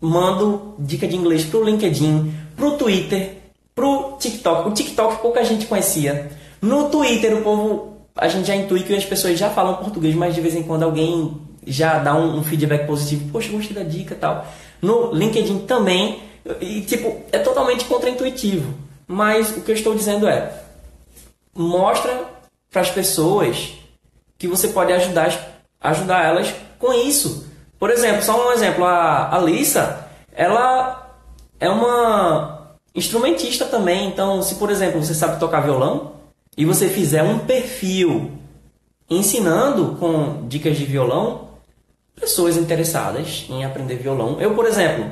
mando 0.00 0.74
dica 0.78 1.06
de 1.06 1.16
inglês 1.16 1.44
pro 1.44 1.64
LinkedIn, 1.64 2.32
pro 2.56 2.72
Twitter, 2.72 3.38
pro 3.74 4.16
TikTok. 4.18 4.68
O 4.68 4.72
TikTok 4.72 5.20
pouca 5.20 5.44
gente 5.44 5.66
conhecia. 5.66 6.30
No 6.60 6.88
Twitter 6.90 7.36
o 7.36 7.42
povo, 7.42 7.96
a 8.14 8.28
gente 8.28 8.46
já 8.46 8.54
intui 8.54 8.82
que 8.82 8.94
as 8.94 9.04
pessoas 9.04 9.38
já 9.38 9.50
falam 9.50 9.76
português, 9.76 10.14
mas 10.14 10.34
de 10.34 10.40
vez 10.40 10.54
em 10.54 10.62
quando 10.62 10.82
alguém 10.82 11.36
já 11.66 11.98
dá 11.98 12.14
um, 12.14 12.38
um 12.38 12.44
feedback 12.44 12.86
positivo. 12.86 13.30
Poxa, 13.32 13.50
gostei 13.50 13.74
da 13.74 13.82
dica 13.82 14.14
tal. 14.14 14.46
No 14.80 15.12
LinkedIn 15.12 15.60
também. 15.60 16.20
E 16.60 16.82
tipo, 16.82 17.22
é 17.32 17.38
totalmente 17.38 17.84
contraintuitivo. 17.86 18.74
Mas 19.06 19.56
o 19.56 19.60
que 19.62 19.70
eu 19.70 19.74
estou 19.74 19.94
dizendo 19.94 20.28
é: 20.28 20.52
mostra 21.54 22.24
para 22.70 22.82
as 22.82 22.90
pessoas 22.90 23.74
que 24.38 24.46
você 24.46 24.68
pode 24.68 24.92
ajudar, 24.92 25.62
ajudar 25.80 26.24
elas 26.24 26.54
com 26.78 26.92
isso. 26.92 27.43
Por 27.78 27.90
exemplo, 27.90 28.22
só 28.22 28.48
um 28.48 28.52
exemplo, 28.52 28.84
a 28.84 29.34
Alissa, 29.34 30.08
ela 30.32 31.18
é 31.60 31.68
uma 31.68 32.76
instrumentista 32.94 33.64
também. 33.64 34.08
Então, 34.08 34.42
se 34.42 34.54
por 34.56 34.70
exemplo 34.70 35.02
você 35.02 35.14
sabe 35.14 35.38
tocar 35.40 35.60
violão 35.60 36.12
e 36.56 36.64
você 36.64 36.88
fizer 36.88 37.22
um 37.22 37.38
perfil 37.40 38.32
ensinando 39.10 39.96
com 39.98 40.46
dicas 40.48 40.76
de 40.76 40.84
violão, 40.84 41.48
pessoas 42.18 42.56
interessadas 42.56 43.46
em 43.48 43.64
aprender 43.64 43.96
violão. 43.96 44.40
Eu, 44.40 44.54
por 44.54 44.66
exemplo, 44.66 45.10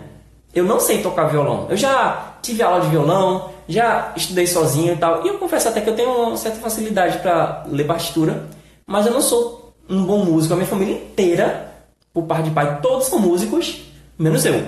eu 0.55 0.65
não 0.65 0.81
sei 0.81 1.03
tocar 1.03 1.27
violão. 1.27 1.67
Eu 1.69 1.77
já 1.77 2.37
tive 2.41 2.63
aula 2.63 2.81
de 2.81 2.89
violão, 2.89 3.51
já 3.69 4.13
estudei 4.17 4.47
sozinho 4.47 4.93
e 4.95 4.97
tal. 4.97 5.25
E 5.25 5.29
eu 5.29 5.39
confesso 5.39 5.69
até 5.69 5.81
que 5.81 5.91
eu 5.91 5.97
tenho 5.97 6.11
uma 6.11 6.37
certa 6.37 6.61
facilidade 6.61 7.19
para 7.19 7.65
ler 7.69 7.87
partitura, 7.87 8.47
mas 8.87 9.07
eu 9.07 9.13
não 9.13 9.21
sou 9.21 9.75
um 9.89 10.05
bom 10.05 10.25
músico. 10.25 10.55
A 10.55 10.57
minha 10.57 10.69
família 10.69 10.95
inteira, 10.95 11.72
por 12.13 12.25
parte 12.25 12.49
de 12.49 12.51
pai, 12.51 12.81
todos 12.81 13.07
são 13.07 13.19
músicos, 13.19 13.83
menos 14.19 14.45
eu. 14.45 14.67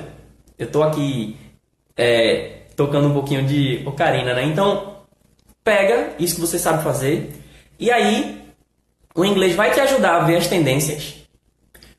Eu 0.59 0.71
tô 0.71 0.83
aqui 0.83 1.37
é, 1.97 2.63
tocando 2.77 3.09
um 3.09 3.13
pouquinho 3.13 3.45
de 3.45 3.83
ocarina, 3.87 4.35
né? 4.35 4.45
Então, 4.45 4.95
pega 5.63 6.15
isso 6.19 6.37
que 6.37 6.41
você 6.41 6.59
sabe 6.59 6.83
fazer 6.83 7.33
e 7.79 7.91
aí 7.91 8.43
o 9.15 9.25
inglês 9.25 9.55
vai 9.55 9.71
te 9.71 9.81
ajudar 9.81 10.17
a 10.17 10.25
ver 10.25 10.37
as 10.37 10.47
tendências. 10.47 11.15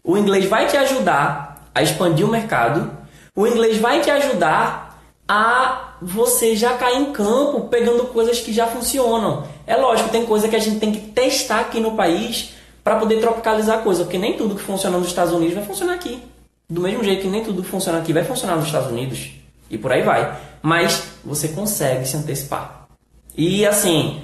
O 0.03 0.17
inglês 0.17 0.45
vai 0.45 0.67
te 0.67 0.77
ajudar 0.77 1.69
a 1.73 1.81
expandir 1.81 2.25
o 2.25 2.31
mercado. 2.31 2.91
O 3.35 3.47
inglês 3.47 3.77
vai 3.77 4.01
te 4.01 4.09
ajudar 4.09 5.01
a 5.27 5.95
você 6.01 6.55
já 6.55 6.75
cair 6.77 7.01
em 7.01 7.11
campo 7.11 7.67
pegando 7.67 8.05
coisas 8.07 8.39
que 8.39 8.53
já 8.53 8.67
funcionam. 8.67 9.47
É 9.65 9.75
lógico, 9.75 10.09
tem 10.09 10.25
coisa 10.25 10.47
que 10.47 10.55
a 10.55 10.59
gente 10.59 10.79
tem 10.79 10.91
que 10.91 10.99
testar 11.11 11.61
aqui 11.61 11.79
no 11.79 11.95
país 11.95 12.54
para 12.85 12.99
poder 12.99 13.19
tropicalizar 13.19 13.79
a 13.79 13.81
coisa, 13.81 14.03
porque 14.03 14.19
nem 14.19 14.37
tudo 14.37 14.53
que 14.53 14.61
funciona 14.61 14.95
nos 14.99 15.07
Estados 15.07 15.33
Unidos 15.33 15.55
vai 15.55 15.65
funcionar 15.65 15.95
aqui. 15.95 16.21
Do 16.69 16.81
mesmo 16.81 17.03
jeito 17.03 17.23
que 17.23 17.27
nem 17.27 17.43
tudo 17.43 17.63
que 17.63 17.67
funciona 17.67 17.97
aqui 17.97 18.13
vai 18.13 18.23
funcionar 18.23 18.55
nos 18.57 18.67
Estados 18.67 18.91
Unidos. 18.91 19.31
E 19.71 19.75
por 19.75 19.91
aí 19.91 20.03
vai. 20.03 20.39
Mas 20.61 21.03
você 21.23 21.47
consegue 21.47 22.07
se 22.07 22.15
antecipar. 22.15 22.87
E 23.35 23.65
assim, 23.65 24.21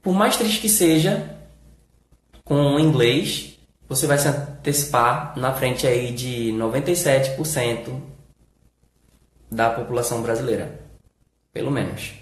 por 0.00 0.14
mais 0.14 0.36
triste 0.36 0.60
que 0.60 0.68
seja, 0.68 1.36
com 2.44 2.76
o 2.76 2.78
inglês, 2.78 3.58
você 3.88 4.06
vai 4.06 4.16
se 4.16 4.28
antecipar 4.28 5.36
na 5.36 5.52
frente 5.52 5.84
aí 5.84 6.12
de 6.12 6.52
97% 6.52 8.00
da 9.50 9.70
população 9.70 10.22
brasileira. 10.22 10.80
Pelo 11.52 11.72
menos. 11.72 12.12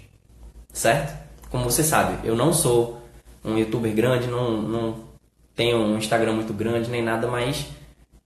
Certo? 0.73 1.15
Como 1.51 1.65
você 1.65 1.83
sabe, 1.83 2.27
eu 2.27 2.35
não 2.35 2.51
sou 2.51 2.99
um 3.45 3.59
youtuber 3.59 3.93
grande, 3.93 4.25
não, 4.25 4.59
não 4.59 5.12
tenho 5.55 5.77
um 5.77 5.97
Instagram 5.97 6.33
muito 6.33 6.53
grande 6.53 6.89
nem 6.89 7.01
nada, 7.01 7.27
mas 7.27 7.67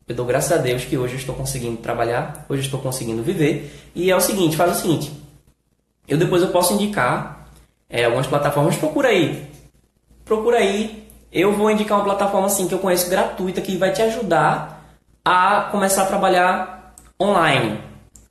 eu 0.07 0.15
dou 0.15 0.25
graças 0.25 0.51
a 0.51 0.57
Deus 0.57 0.85
que 0.85 0.97
hoje 0.97 1.13
eu 1.13 1.19
estou 1.19 1.35
conseguindo 1.35 1.77
trabalhar, 1.77 2.45
hoje 2.47 2.61
eu 2.61 2.65
estou 2.65 2.79
conseguindo 2.79 3.21
viver. 3.21 3.71
E 3.93 4.09
é 4.09 4.15
o 4.15 4.21
seguinte, 4.21 4.55
faz 4.55 4.77
o 4.77 4.81
seguinte, 4.81 5.11
eu 6.07 6.17
depois 6.17 6.41
eu 6.41 6.49
posso 6.49 6.73
indicar 6.73 7.47
é, 7.89 8.05
algumas 8.05 8.27
plataformas, 8.27 8.75
procura 8.75 9.09
aí, 9.09 9.47
procura 10.23 10.57
aí, 10.57 11.07
eu 11.31 11.53
vou 11.53 11.69
indicar 11.69 11.97
uma 11.97 12.05
plataforma 12.05 12.47
assim 12.47 12.67
que 12.67 12.73
eu 12.73 12.79
conheço 12.79 13.09
gratuita 13.09 13.61
que 13.61 13.77
vai 13.77 13.91
te 13.91 14.01
ajudar 14.01 14.85
a 15.23 15.67
começar 15.71 16.03
a 16.03 16.07
trabalhar 16.07 16.95
online, 17.21 17.81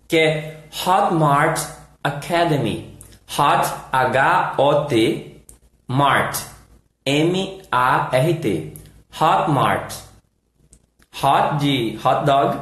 que 0.09 0.17
é 0.17 0.61
Hotmart 0.87 1.61
Academy. 2.03 2.97
Hot 3.29 3.67
H-O-T 3.93 5.43
Mart 5.89 6.37
M-A-R-T 9.19 9.25
Hotmart 9.25 9.95
Hot 11.23 11.59
de 11.59 11.99
hot 12.05 12.27
dog 12.27 12.59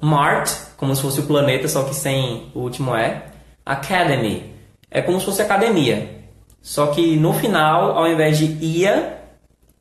Mart, 0.00 0.48
como 0.76 0.94
se 0.94 1.02
fosse 1.02 1.18
o 1.18 1.24
planeta, 1.24 1.66
só 1.66 1.82
que 1.82 1.94
sem 1.94 2.52
o 2.54 2.60
último 2.60 2.96
E. 2.96 3.20
Academy 3.66 4.54
é 4.88 5.02
como 5.02 5.18
se 5.18 5.26
fosse 5.26 5.42
academia. 5.42 6.22
Só 6.62 6.86
que 6.88 7.16
no 7.16 7.32
final, 7.32 7.98
ao 7.98 8.06
invés 8.06 8.38
de 8.38 8.46
ia, 8.64 9.18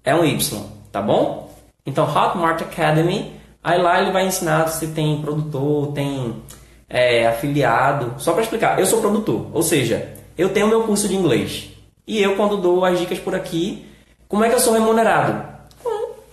é 0.03 0.15
um 0.15 0.25
Y, 0.25 0.63
tá 0.91 1.01
bom? 1.01 1.53
Então, 1.86 2.06
Hotmart 2.06 2.62
Academy, 2.63 3.34
aí 3.63 3.80
lá 3.80 4.01
ele 4.01 4.12
vai 4.12 4.25
ensinar 4.25 4.67
se 4.69 4.88
tem 4.88 5.21
produtor, 5.21 5.93
tem 5.93 6.41
é, 6.89 7.27
afiliado. 7.27 8.15
Só 8.17 8.34
para 8.34 8.41
explicar, 8.41 8.80
eu 8.80 8.88
sou 8.88 8.99
produtor, 8.99 9.47
ou 9.53 9.62
seja, 9.62 10.13
eu 10.36 10.49
tenho 10.49 10.67
meu 10.67 10.84
curso 10.84 11.08
de 11.08 11.15
inglês. 11.15 11.69
E 12.08 12.19
eu, 12.21 12.36
quando 12.36 12.58
dou 12.58 12.84
as 12.84 12.97
dicas 12.97 13.19
por 13.19 13.36
aqui, 13.36 13.86
como 14.27 14.43
é 14.43 14.49
que 14.49 14.56
eu 14.56 14.60
sou 14.60 14.73
remunerado? 14.73 15.57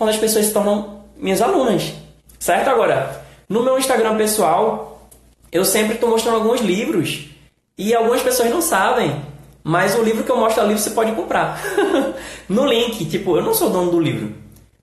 Quando 0.05 0.17
as 0.17 0.21
pessoas 0.21 0.45
se 0.45 0.53
tornam 0.53 1.01
minhas 1.17 1.41
alunas, 1.41 1.95
certo? 2.39 2.69
Agora, 2.69 3.25
no 3.49 3.63
meu 3.63 3.79
Instagram 3.79 4.19
pessoal, 4.19 5.09
eu 5.51 5.65
sempre 5.65 5.95
estou 5.95 6.11
mostrando 6.11 6.37
alguns 6.37 6.61
livros 6.61 7.31
e 7.79 7.95
algumas 7.95 8.21
pessoas 8.21 8.51
não 8.51 8.61
sabem, 8.61 9.17
mas 9.63 9.99
o 9.99 10.03
livro 10.03 10.23
que 10.23 10.31
eu 10.31 10.37
mostro 10.37 10.63
ali 10.63 10.75
você 10.75 10.91
pode 10.91 11.13
comprar. 11.13 11.59
no 12.51 12.67
link, 12.67 13.07
tipo, 13.07 13.35
eu 13.39 13.43
não 13.43 13.55
sou 13.55 13.71
dono 13.71 13.93
do 13.93 13.99
livro. 13.99 14.35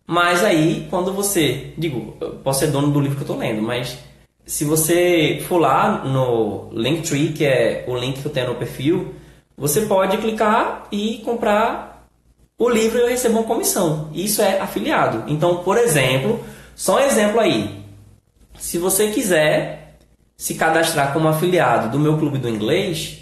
Mas 0.08 0.44
aí, 0.44 0.88
quando 0.90 1.14
você. 1.14 1.72
Digo, 1.78 2.18
eu 2.20 2.32
posso 2.44 2.62
ser 2.62 2.72
dono 2.72 2.88
do 2.88 3.00
livro 3.00 3.16
que 3.16 3.22
eu 3.22 3.36
estou 3.36 3.38
lendo, 3.38 3.62
mas 3.62 4.00
se 4.44 4.66
você 4.66 5.46
for 5.48 5.60
lá 5.60 6.04
no 6.04 6.68
Linktree, 6.74 7.32
que 7.32 7.46
é 7.46 7.86
o 7.88 7.96
link 7.96 8.20
que 8.22 8.26
eu 8.26 8.32
tenho 8.32 8.48
no 8.48 8.56
perfil, 8.56 9.14
você 9.56 9.82
pode 9.82 10.18
clicar 10.18 10.88
e 10.92 11.20
comprar 11.24 11.91
o 12.64 12.70
livro 12.70 13.00
eu 13.00 13.08
recebo 13.08 13.40
uma 13.40 13.48
comissão. 13.48 14.10
Isso 14.14 14.40
é 14.40 14.60
afiliado. 14.60 15.24
Então, 15.28 15.64
por 15.64 15.80
exemplo, 15.80 16.40
só 16.76 16.98
um 16.98 17.00
exemplo 17.00 17.40
aí. 17.40 17.84
Se 18.60 18.78
você 18.78 19.08
quiser 19.08 19.96
se 20.38 20.54
cadastrar 20.54 21.12
como 21.12 21.28
afiliado 21.28 21.90
do 21.90 21.98
meu 21.98 22.20
clube 22.20 22.38
do 22.38 22.48
inglês, 22.48 23.18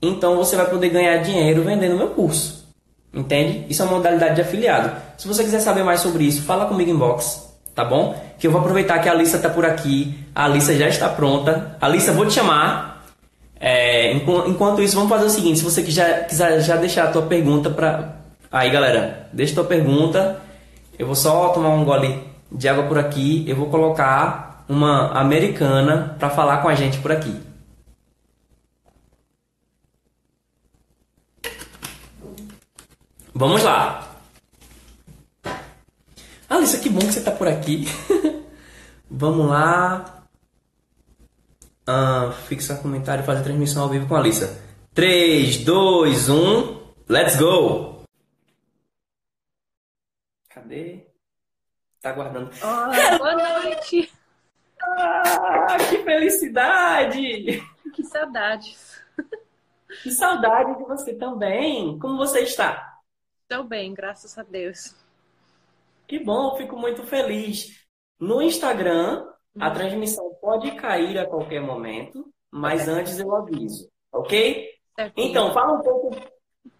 então 0.00 0.36
você 0.36 0.54
vai 0.54 0.70
poder 0.70 0.88
ganhar 0.88 1.16
dinheiro 1.18 1.64
vendendo 1.64 1.96
meu 1.96 2.10
curso. 2.10 2.64
Entende? 3.12 3.66
Isso 3.68 3.82
é 3.82 3.86
uma 3.86 3.96
modalidade 3.96 4.36
de 4.36 4.42
afiliado. 4.42 4.92
Se 5.18 5.26
você 5.26 5.42
quiser 5.42 5.58
saber 5.58 5.82
mais 5.82 5.98
sobre 5.98 6.22
isso, 6.22 6.42
fala 6.42 6.66
comigo 6.66 6.92
em 6.92 6.96
box, 6.96 7.52
tá 7.74 7.84
bom? 7.84 8.14
Que 8.38 8.46
eu 8.46 8.52
vou 8.52 8.60
aproveitar 8.60 9.00
que 9.00 9.08
a 9.08 9.12
Alissa 9.12 9.38
está 9.38 9.48
por 9.48 9.66
aqui. 9.66 10.16
A 10.32 10.44
Alissa 10.44 10.76
já 10.76 10.88
está 10.88 11.08
pronta. 11.08 11.76
Alissa, 11.80 12.12
vou 12.12 12.24
te 12.24 12.34
chamar. 12.34 13.04
É, 13.58 14.12
enquanto 14.12 14.80
isso, 14.80 14.94
vamos 14.94 15.10
fazer 15.10 15.24
o 15.24 15.30
seguinte: 15.30 15.58
se 15.58 15.64
você 15.64 15.82
quiser, 15.82 16.28
quiser 16.28 16.60
já 16.60 16.76
deixar 16.76 17.08
a 17.08 17.10
tua 17.10 17.22
pergunta 17.22 17.68
para. 17.68 18.19
Aí, 18.52 18.68
galera, 18.70 19.28
deixa 19.32 19.54
tua 19.54 19.64
pergunta. 19.64 20.42
Eu 20.98 21.06
vou 21.06 21.14
só 21.14 21.50
tomar 21.50 21.68
um 21.70 21.84
gole 21.84 22.24
de 22.50 22.68
água 22.68 22.84
por 22.84 22.98
aqui. 22.98 23.44
Eu 23.48 23.54
vou 23.54 23.70
colocar 23.70 24.64
uma 24.68 25.12
americana 25.12 26.16
para 26.18 26.30
falar 26.30 26.58
com 26.58 26.68
a 26.68 26.74
gente 26.74 26.98
por 26.98 27.12
aqui. 27.12 27.40
Vamos 33.32 33.62
lá. 33.62 34.08
Alissa, 36.48 36.78
que 36.78 36.88
bom 36.88 36.98
que 36.98 37.12
você 37.12 37.20
está 37.20 37.30
por 37.30 37.46
aqui. 37.46 37.86
Vamos 39.08 39.48
lá. 39.48 40.24
Ah, 41.86 42.32
fixar 42.48 42.78
comentário 42.82 43.22
e 43.22 43.26
fazer 43.26 43.42
transmissão 43.42 43.84
ao 43.84 43.88
vivo 43.88 44.06
com 44.08 44.16
a 44.16 44.18
Alissa. 44.18 44.60
3, 44.92 45.58
2, 45.58 46.28
1, 46.28 46.80
let's 47.08 47.36
go! 47.36 47.89
Cadê? 50.70 51.04
Tá 52.00 52.10
aguardando. 52.10 52.50
Oh, 52.62 53.18
boa 53.18 53.62
noite! 53.62 54.12
Ah, 54.80 55.76
que 55.90 55.98
felicidade! 56.04 57.60
Que 57.92 58.04
saudades! 58.04 59.02
Que 60.00 60.12
saudade 60.12 60.78
de 60.78 60.84
você 60.84 61.12
também! 61.14 61.98
Como 61.98 62.16
você 62.16 62.42
está? 62.42 63.00
Estou 63.42 63.64
bem, 63.64 63.92
graças 63.92 64.38
a 64.38 64.44
Deus. 64.44 64.94
Que 66.06 66.20
bom, 66.20 66.56
fico 66.56 66.76
muito 66.76 67.02
feliz. 67.02 67.84
No 68.16 68.40
Instagram, 68.40 69.26
a 69.58 69.66
uhum. 69.66 69.74
transmissão 69.74 70.34
pode 70.40 70.70
cair 70.76 71.18
a 71.18 71.26
qualquer 71.26 71.60
momento, 71.60 72.32
mas 72.48 72.86
antes 72.86 73.18
eu 73.18 73.34
aviso, 73.34 73.90
ok? 74.12 74.70
Certinho. 74.94 75.26
Então, 75.26 75.52
fala 75.52 75.80
um 75.80 75.82
pouco 75.82 76.16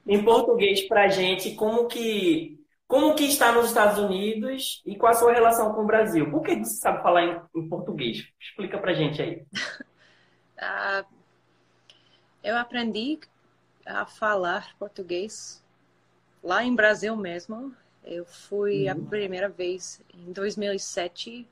em 0.07 0.25
português 0.25 0.87
pra 0.87 1.09
gente 1.09 1.57
como 1.57 1.89
que 1.89 2.60
como 2.91 3.15
que 3.15 3.25
está 3.25 3.53
nos 3.53 3.67
Estados 3.67 3.99
Unidos 3.99 4.83
e 4.85 4.97
qual 4.97 5.13
a 5.13 5.15
sua 5.15 5.33
relação 5.33 5.73
com 5.73 5.83
o 5.83 5.87
Brasil? 5.87 6.29
Por 6.29 6.43
que 6.43 6.57
você 6.57 6.75
sabe 6.75 7.01
falar 7.01 7.23
em, 7.23 7.41
em 7.55 7.69
português? 7.69 8.29
Explica 8.41 8.79
pra 8.79 8.93
gente 8.93 9.23
aí. 9.23 9.47
Uh, 10.59 11.07
eu 12.43 12.59
aprendi 12.59 13.21
a 13.87 14.05
falar 14.05 14.75
português 14.77 15.65
lá 16.43 16.65
em 16.65 16.75
Brasil 16.75 17.15
mesmo. 17.15 17.73
Eu 18.03 18.25
fui 18.25 18.87
uhum. 18.87 18.91
a 18.91 19.09
primeira 19.09 19.49
vez 19.49 20.03
em 20.13 20.33
2007 20.33 21.47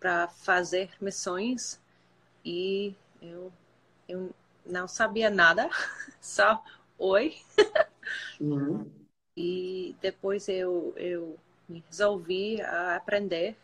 para 0.00 0.26
fazer 0.26 0.90
missões 1.00 1.80
e 2.44 2.92
eu, 3.22 3.52
eu 4.08 4.30
não 4.66 4.88
sabia 4.88 5.30
nada, 5.30 5.70
só 6.20 6.60
oi. 6.98 7.36
Uhum. 8.40 8.90
E 9.36 9.96
depois 10.00 10.48
eu, 10.48 10.92
eu 10.96 11.38
resolvi 11.88 12.60
a 12.60 12.96
aprender. 12.96 13.56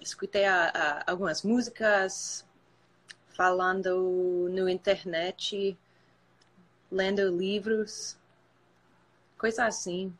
Escutei 0.00 0.44
a, 0.46 0.68
a, 0.68 1.10
algumas 1.10 1.42
músicas, 1.42 2.46
falando 3.28 4.48
no 4.50 4.68
internet, 4.68 5.76
lendo 6.90 7.36
livros, 7.36 8.16
coisa 9.36 9.66
assim. 9.66 10.12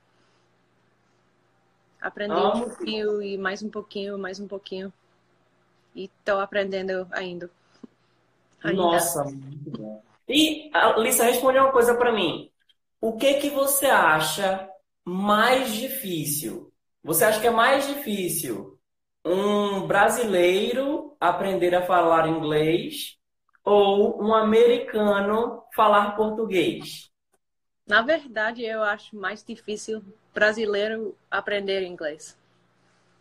Aprendi 2.01 2.35
ah, 2.35 2.55
um 2.55 2.68
pouquinho 2.68 3.22
e 3.22 3.38
mais 3.38 3.62
um 3.62 3.70
pouquinho, 3.70 4.18
mais 4.18 4.40
um 4.40 4.48
pouquinho. 4.48 4.92
E 5.94 6.05
estou 6.05 6.40
aprendendo 6.40 7.07
ainda. 7.12 7.51
ainda. 8.62 8.83
Nossa, 8.83 9.25
muito 9.25 9.70
bom. 9.70 10.03
E 10.29 10.70
a 10.75 10.98
Lisa, 10.98 11.25
responde 11.25 11.59
uma 11.59 11.72
coisa 11.72 11.94
para 11.94 12.12
mim. 12.12 12.51
O 13.02 13.16
que 13.16 13.34
que 13.34 13.50
você 13.50 13.86
acha 13.86 14.70
mais 15.04 15.72
difícil? 15.72 16.72
Você 17.02 17.24
acha 17.24 17.40
que 17.40 17.48
é 17.48 17.50
mais 17.50 17.88
difícil 17.88 18.78
um 19.24 19.88
brasileiro 19.88 21.16
aprender 21.18 21.74
a 21.74 21.82
falar 21.82 22.28
inglês 22.28 23.16
ou 23.64 24.22
um 24.22 24.32
americano 24.32 25.64
falar 25.74 26.14
português? 26.14 27.10
Na 27.84 28.02
verdade, 28.02 28.62
eu 28.62 28.84
acho 28.84 29.16
mais 29.16 29.42
difícil 29.42 30.00
brasileiro 30.32 31.16
aprender 31.28 31.82
inglês. 31.82 32.38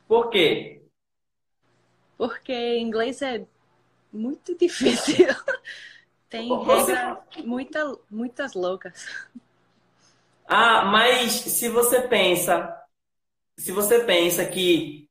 Por 0.08 0.30
quê? 0.30 0.80
Porque 2.18 2.78
inglês 2.78 3.24
é 3.24 3.44
muito 4.14 4.56
difícil. 4.60 5.28
Tem 6.30 6.56
regras 6.60 7.18
muita, 7.44 7.98
muitas 8.10 8.54
loucas. 8.54 9.06
Ah, 10.54 10.84
mas 10.84 11.32
se 11.32 11.70
você 11.70 12.02
pensa, 12.02 12.78
se 13.58 13.72
você 13.72 14.04
pensa 14.04 14.46
que 14.46 15.08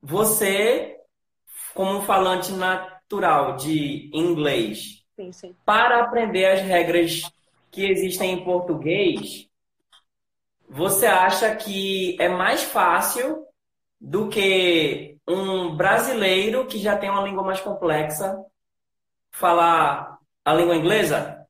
você, 0.00 0.96
como 1.74 2.02
falante 2.02 2.52
natural 2.52 3.56
de 3.56 4.08
inglês, 4.14 5.04
sim, 5.16 5.32
sim. 5.32 5.56
para 5.64 6.04
aprender 6.04 6.44
as 6.44 6.60
regras 6.62 7.22
que 7.68 7.84
existem 7.84 8.34
em 8.34 8.44
português, 8.44 9.48
você 10.68 11.06
acha 11.06 11.56
que 11.56 12.16
é 12.20 12.28
mais 12.28 12.62
fácil 12.62 13.44
do 14.00 14.28
que 14.28 15.18
um 15.26 15.76
brasileiro 15.76 16.64
que 16.64 16.78
já 16.78 16.96
tem 16.96 17.10
uma 17.10 17.22
língua 17.22 17.42
mais 17.42 17.60
complexa 17.60 18.40
falar 19.32 20.16
a 20.44 20.54
língua 20.54 20.76
inglesa? 20.76 21.44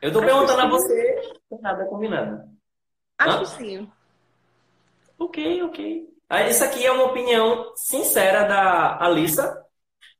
Eu 0.00 0.08
estou 0.08 0.22
perguntando 0.22 0.60
a 0.60 0.68
você, 0.68 1.13
nada 1.64 1.86
combinando. 1.86 2.44
Acho 3.16 3.40
que 3.40 3.46
sim. 3.46 3.90
Ok, 5.18 5.62
ok. 5.62 6.08
Ah, 6.28 6.46
isso 6.46 6.62
aqui 6.62 6.84
é 6.84 6.92
uma 6.92 7.04
opinião 7.04 7.72
sincera 7.74 8.44
da 8.44 9.02
Alissa. 9.02 9.64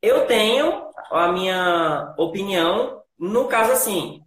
Eu 0.01 0.27
tenho 0.27 0.91
a 1.11 1.29
minha 1.29 2.15
opinião 2.17 3.03
no 3.19 3.47
caso 3.47 3.73
assim. 3.73 4.23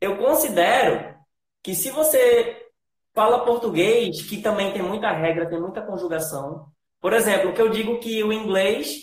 Eu 0.00 0.16
considero 0.18 1.14
que 1.62 1.74
se 1.74 1.90
você 1.90 2.70
fala 3.12 3.44
português, 3.44 4.22
que 4.22 4.40
também 4.40 4.72
tem 4.72 4.82
muita 4.82 5.10
regra, 5.10 5.48
tem 5.48 5.60
muita 5.60 5.82
conjugação. 5.82 6.66
Por 7.00 7.12
exemplo, 7.12 7.52
que 7.52 7.60
eu 7.60 7.70
digo 7.70 7.98
que 7.98 8.22
o 8.22 8.32
inglês, 8.32 9.00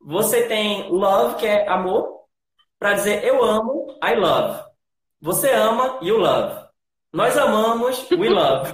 você 0.00 0.46
tem 0.46 0.88
love, 0.90 1.36
que 1.36 1.46
é 1.46 1.68
amor, 1.68 2.22
para 2.78 2.94
dizer 2.94 3.24
eu 3.24 3.42
amo, 3.42 3.98
I 4.04 4.14
love. 4.14 4.62
Você 5.20 5.50
ama, 5.50 5.98
you 6.02 6.18
love. 6.18 6.61
Nós 7.12 7.36
amamos, 7.36 8.10
we 8.10 8.28
love. 8.28 8.72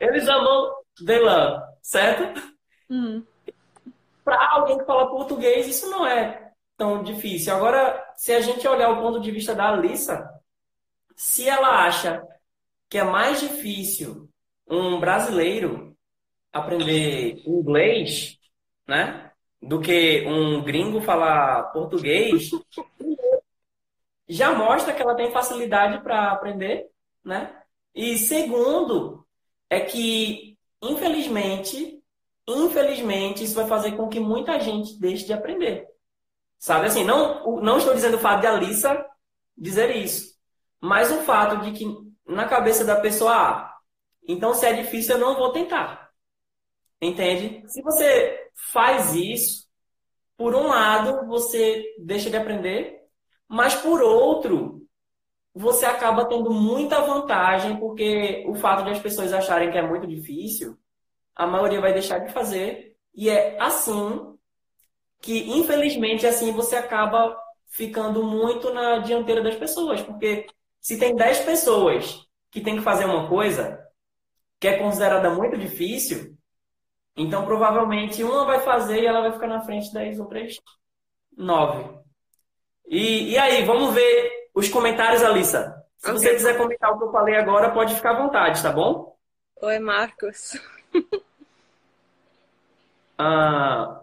Eles 0.00 0.26
amam, 0.26 0.74
they 1.04 1.18
love, 1.18 1.62
certo? 1.82 2.42
Uhum. 2.88 3.24
Para 4.24 4.52
alguém 4.52 4.78
que 4.78 4.84
fala 4.84 5.10
português, 5.10 5.66
isso 5.66 5.90
não 5.90 6.06
é 6.06 6.52
tão 6.76 7.02
difícil. 7.02 7.54
Agora, 7.54 8.02
se 8.16 8.32
a 8.32 8.40
gente 8.40 8.66
olhar 8.66 8.90
o 8.90 9.02
ponto 9.02 9.20
de 9.20 9.30
vista 9.30 9.54
da 9.54 9.68
Alissa, 9.68 10.30
se 11.14 11.48
ela 11.48 11.84
acha 11.84 12.26
que 12.88 12.98
é 12.98 13.04
mais 13.04 13.40
difícil 13.40 14.28
um 14.66 14.98
brasileiro 14.98 15.94
aprender 16.52 17.42
inglês, 17.46 18.38
né? 18.86 19.30
Do 19.60 19.80
que 19.80 20.24
um 20.26 20.62
gringo 20.62 21.00
falar 21.00 21.64
português, 21.72 22.50
já 24.28 24.52
mostra 24.52 24.92
que 24.92 25.02
ela 25.02 25.14
tem 25.14 25.30
facilidade 25.32 26.02
para 26.02 26.30
aprender, 26.30 26.86
né? 27.24 27.60
E 27.94 28.18
segundo, 28.18 29.26
é 29.70 29.80
que, 29.80 30.58
infelizmente, 30.82 32.02
infelizmente, 32.46 33.44
isso 33.44 33.54
vai 33.54 33.66
fazer 33.66 33.92
com 33.92 34.08
que 34.08 34.20
muita 34.20 34.60
gente 34.60 34.98
deixe 34.98 35.24
de 35.24 35.32
aprender. 35.32 35.86
Sabe 36.58 36.86
assim, 36.86 37.04
não, 37.04 37.60
não 37.60 37.78
estou 37.78 37.94
dizendo 37.94 38.16
o 38.16 38.20
fato 38.20 38.40
de 38.40 38.46
Alissa 38.46 39.04
dizer 39.56 39.94
isso, 39.96 40.34
mas 40.80 41.10
o 41.12 41.22
fato 41.22 41.64
de 41.64 41.72
que 41.72 41.84
na 42.26 42.48
cabeça 42.48 42.84
da 42.84 42.96
pessoa, 43.00 43.32
ah, 43.32 43.76
então 44.26 44.54
se 44.54 44.66
é 44.66 44.72
difícil 44.72 45.14
eu 45.14 45.20
não 45.20 45.36
vou 45.36 45.52
tentar. 45.52 46.10
Entende? 47.00 47.62
Se 47.68 47.82
você 47.82 48.48
faz 48.72 49.14
isso, 49.14 49.66
por 50.36 50.54
um 50.54 50.66
lado 50.66 51.26
você 51.26 51.84
deixa 51.98 52.30
de 52.30 52.36
aprender, 52.36 53.02
mas 53.46 53.74
por 53.74 54.02
outro, 54.02 54.83
você 55.54 55.86
acaba 55.86 56.24
tendo 56.24 56.50
muita 56.50 57.00
vantagem, 57.02 57.76
porque 57.78 58.44
o 58.48 58.54
fato 58.56 58.84
de 58.84 58.90
as 58.90 58.98
pessoas 58.98 59.32
acharem 59.32 59.70
que 59.70 59.78
é 59.78 59.82
muito 59.86 60.06
difícil, 60.06 60.76
a 61.34 61.46
maioria 61.46 61.80
vai 61.80 61.92
deixar 61.92 62.18
de 62.18 62.32
fazer. 62.32 62.96
E 63.14 63.30
é 63.30 63.56
assim 63.60 64.36
que, 65.20 65.50
infelizmente, 65.52 66.26
assim 66.26 66.50
você 66.52 66.74
acaba 66.74 67.36
ficando 67.68 68.24
muito 68.24 68.72
na 68.74 68.98
dianteira 68.98 69.42
das 69.42 69.54
pessoas. 69.54 70.02
Porque 70.02 70.46
se 70.80 70.98
tem 70.98 71.14
10 71.14 71.40
pessoas 71.40 72.26
que 72.50 72.60
tem 72.60 72.76
que 72.76 72.82
fazer 72.82 73.04
uma 73.04 73.28
coisa 73.28 73.80
que 74.58 74.66
é 74.66 74.76
considerada 74.76 75.30
muito 75.30 75.56
difícil, 75.56 76.36
então 77.16 77.44
provavelmente 77.44 78.24
uma 78.24 78.44
vai 78.44 78.60
fazer 78.60 79.02
e 79.02 79.06
ela 79.06 79.20
vai 79.20 79.32
ficar 79.32 79.46
na 79.46 79.60
frente 79.60 79.92
das 79.92 80.18
outras 80.18 80.56
nove. 81.36 81.84
E, 82.88 83.30
e 83.32 83.38
aí, 83.38 83.64
vamos 83.64 83.94
ver 83.94 84.33
os 84.54 84.68
comentários, 84.68 85.22
Alissa. 85.22 85.84
Se 85.98 86.10
okay. 86.10 86.20
você 86.20 86.34
quiser 86.34 86.56
comentar 86.56 86.92
o 86.92 86.98
que 86.98 87.04
eu 87.04 87.10
falei 87.10 87.36
agora, 87.36 87.72
pode 87.72 87.94
ficar 87.94 88.10
à 88.10 88.22
vontade, 88.22 88.62
tá 88.62 88.70
bom? 88.70 89.16
Oi, 89.62 89.78
Marcos. 89.78 90.52
ah, 93.18 94.00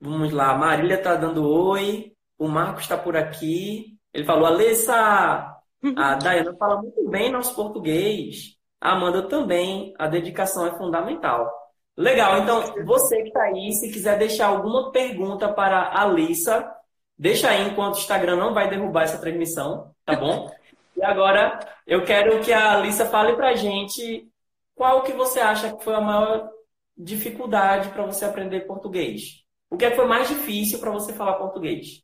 vamos 0.00 0.32
lá, 0.32 0.56
Marília 0.56 1.02
tá 1.02 1.16
dando 1.16 1.48
oi. 1.48 2.14
O 2.38 2.46
Marcos 2.46 2.82
está 2.82 2.96
por 2.96 3.16
aqui. 3.16 3.98
Ele 4.12 4.24
falou, 4.24 4.46
Alissa! 4.46 5.50
A 5.96 6.14
Dayana 6.14 6.54
fala 6.56 6.80
muito 6.80 7.08
bem 7.08 7.30
nosso 7.30 7.54
português. 7.54 8.56
A 8.80 8.92
Amanda 8.92 9.28
também. 9.28 9.94
A 9.98 10.06
dedicação 10.06 10.66
é 10.66 10.76
fundamental. 10.76 11.50
Legal, 11.96 12.38
então 12.38 12.84
você 12.84 13.22
que 13.22 13.28
está 13.28 13.44
aí, 13.44 13.72
se 13.72 13.90
quiser 13.92 14.18
deixar 14.18 14.48
alguma 14.48 14.90
pergunta 14.90 15.52
para 15.52 15.78
a 15.78 16.02
Alissa, 16.02 16.73
Deixa 17.16 17.50
aí 17.50 17.68
enquanto 17.68 17.94
o 17.94 17.98
Instagram 17.98 18.36
não 18.36 18.52
vai 18.52 18.68
derrubar 18.68 19.04
essa 19.04 19.18
transmissão, 19.18 19.94
tá 20.04 20.16
bom? 20.16 20.50
e 20.96 21.02
agora 21.02 21.58
eu 21.86 22.04
quero 22.04 22.40
que 22.40 22.52
a 22.52 22.72
Alissa 22.72 23.06
fale 23.06 23.34
pra 23.34 23.54
gente 23.54 24.28
qual 24.74 25.02
que 25.02 25.12
você 25.12 25.40
acha 25.40 25.76
que 25.76 25.84
foi 25.84 25.94
a 25.94 26.00
maior 26.00 26.50
dificuldade 26.96 27.88
para 27.90 28.06
você 28.06 28.24
aprender 28.24 28.60
português. 28.60 29.44
O 29.70 29.76
que, 29.76 29.84
é 29.84 29.90
que 29.90 29.96
foi 29.96 30.06
mais 30.06 30.28
difícil 30.28 30.78
para 30.78 30.90
você 30.90 31.12
falar 31.12 31.34
português? 31.34 32.02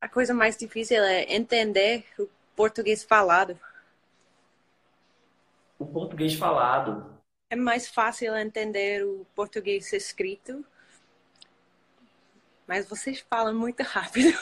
A 0.00 0.08
coisa 0.08 0.32
mais 0.32 0.56
difícil 0.56 1.02
é 1.02 1.34
entender 1.34 2.04
o 2.18 2.28
português 2.54 3.02
falado. 3.02 3.58
O 5.78 5.86
português 5.86 6.34
falado. 6.34 7.18
É 7.50 7.56
mais 7.56 7.88
fácil 7.88 8.36
entender 8.36 9.04
o 9.04 9.26
português 9.34 9.92
escrito 9.92 10.64
mas 12.68 12.86
vocês 12.86 13.24
falam 13.28 13.54
muito 13.54 13.82
rápido. 13.82 14.38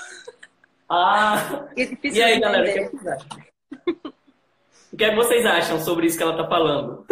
Ah! 0.88 1.68
É 1.76 2.08
e 2.08 2.22
aí, 2.22 2.40
galera, 2.40 2.68
o 2.68 2.72
que, 2.72 2.78
é 2.78 2.90
vocês 2.90 3.06
acham? 3.06 3.38
o 4.92 4.96
que, 4.96 5.04
é 5.04 5.10
que 5.10 5.16
vocês 5.16 5.46
acham 5.46 5.80
sobre 5.80 6.06
isso 6.06 6.16
que 6.16 6.22
ela 6.22 6.32
está 6.32 6.48
falando? 6.48 7.04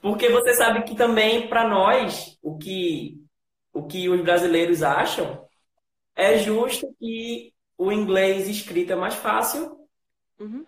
Porque 0.00 0.28
você 0.28 0.54
sabe 0.54 0.84
que 0.84 0.94
também, 0.94 1.48
para 1.48 1.68
nós, 1.68 2.38
o 2.42 2.56
que, 2.56 3.22
o 3.72 3.86
que 3.86 4.08
os 4.08 4.20
brasileiros 4.22 4.82
acham 4.82 5.46
é 6.14 6.38
justo 6.38 6.94
que 6.98 7.52
o 7.76 7.90
inglês 7.90 8.48
escrito 8.48 8.92
é 8.92 8.96
mais 8.96 9.14
fácil. 9.14 9.78
Uhum. 10.38 10.64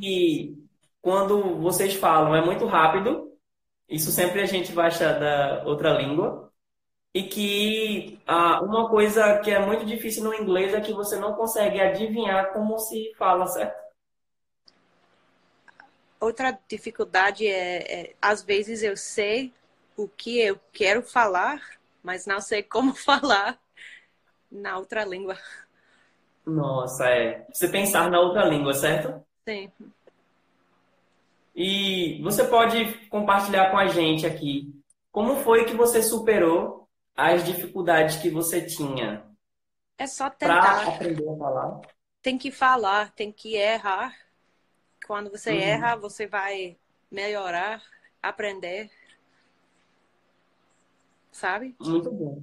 E 0.00 0.54
quando 1.00 1.60
vocês 1.60 1.94
falam 1.94 2.34
é 2.34 2.44
muito 2.44 2.66
rápido. 2.66 3.32
Isso 3.88 4.10
sempre 4.10 4.40
a 4.40 4.46
gente 4.46 4.72
vai 4.72 4.86
achar 4.86 5.18
da 5.18 5.62
outra 5.64 5.92
língua 5.92 6.43
e 7.14 7.22
que 7.22 8.18
ah, 8.26 8.60
uma 8.62 8.88
coisa 8.88 9.38
que 9.38 9.50
é 9.50 9.64
muito 9.64 9.86
difícil 9.86 10.24
no 10.24 10.34
inglês 10.34 10.74
é 10.74 10.80
que 10.80 10.92
você 10.92 11.16
não 11.16 11.34
consegue 11.34 11.80
adivinhar 11.80 12.52
como 12.52 12.78
se 12.78 13.14
fala, 13.16 13.46
certo? 13.46 13.84
outra 16.24 16.58
dificuldade 16.68 17.46
é, 17.46 17.76
é, 17.92 18.14
às 18.20 18.42
vezes 18.42 18.82
eu 18.82 18.96
sei 18.96 19.52
o 19.96 20.08
que 20.08 20.40
eu 20.40 20.58
quero 20.72 21.02
falar, 21.02 21.60
mas 22.02 22.26
não 22.26 22.40
sei 22.40 22.62
como 22.62 22.94
falar 22.96 23.58
na 24.50 24.78
outra 24.78 25.04
língua. 25.04 25.36
Nossa, 26.46 27.08
é. 27.08 27.46
Você 27.52 27.68
pensar 27.68 28.10
na 28.10 28.20
outra 28.20 28.44
língua, 28.44 28.74
certo? 28.74 29.24
Sim. 29.48 29.70
E 31.54 32.20
você 32.22 32.44
pode 32.44 33.08
compartilhar 33.08 33.70
com 33.70 33.78
a 33.78 33.86
gente 33.86 34.26
aqui 34.26 34.74
como 35.12 35.36
foi 35.36 35.64
que 35.64 35.74
você 35.74 36.02
superou 36.02 36.83
as 37.14 37.44
dificuldades 37.44 38.16
que 38.16 38.28
você 38.28 38.64
tinha? 38.64 39.24
É 39.96 40.06
só 40.06 40.28
tentar. 40.28 40.88
Aprender 40.88 41.28
a 41.28 41.36
falar. 41.36 41.80
Tem 42.20 42.38
que 42.38 42.50
falar, 42.50 43.12
tem 43.12 43.30
que 43.30 43.54
errar. 43.54 44.16
Quando 45.06 45.30
você 45.30 45.52
uhum. 45.52 45.60
erra, 45.60 45.96
você 45.96 46.26
vai 46.26 46.76
melhorar, 47.10 47.82
aprender. 48.22 48.90
Sabe? 51.30 51.74
Muito 51.80 52.10
bom. 52.10 52.42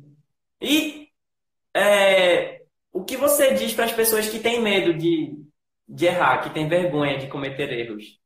E 0.62 1.10
é, 1.76 2.64
o 2.94 3.04
que 3.04 3.18
você 3.18 3.54
diz 3.54 3.74
para 3.74 3.86
as 3.86 3.92
pessoas 3.92 4.30
que 4.30 4.40
têm 4.40 4.62
medo 4.62 4.94
de, 4.94 5.36
de 5.88 6.06
errar, 6.06 6.44
que 6.44 6.54
têm 6.54 6.68
vergonha 6.70 7.18
de 7.18 7.28
cometer 7.28 7.72
erros? 7.72 8.20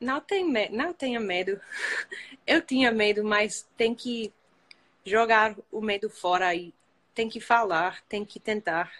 Não, 0.00 0.20
tem 0.20 0.44
me... 0.44 0.68
não 0.70 0.94
tenha 0.94 1.20
medo. 1.20 1.60
Eu 2.46 2.62
tinha 2.62 2.90
medo, 2.90 3.22
mas 3.22 3.68
tem 3.76 3.94
que 3.94 4.32
jogar 5.04 5.56
o 5.70 5.80
medo 5.80 6.08
fora 6.10 6.54
e 6.54 6.74
tem 7.14 7.28
que 7.28 7.40
falar, 7.40 8.02
tem 8.08 8.24
que 8.24 8.38
tentar. 8.38 8.92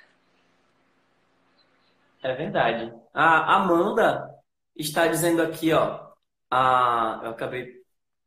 É 2.23 2.35
verdade. 2.35 2.93
A 3.15 3.57
Amanda 3.57 4.35
está 4.77 5.07
dizendo 5.07 5.43
aqui, 5.43 5.73
ó. 5.73 6.11
A... 6.51 7.21
Eu 7.25 7.31
acabei 7.31 7.83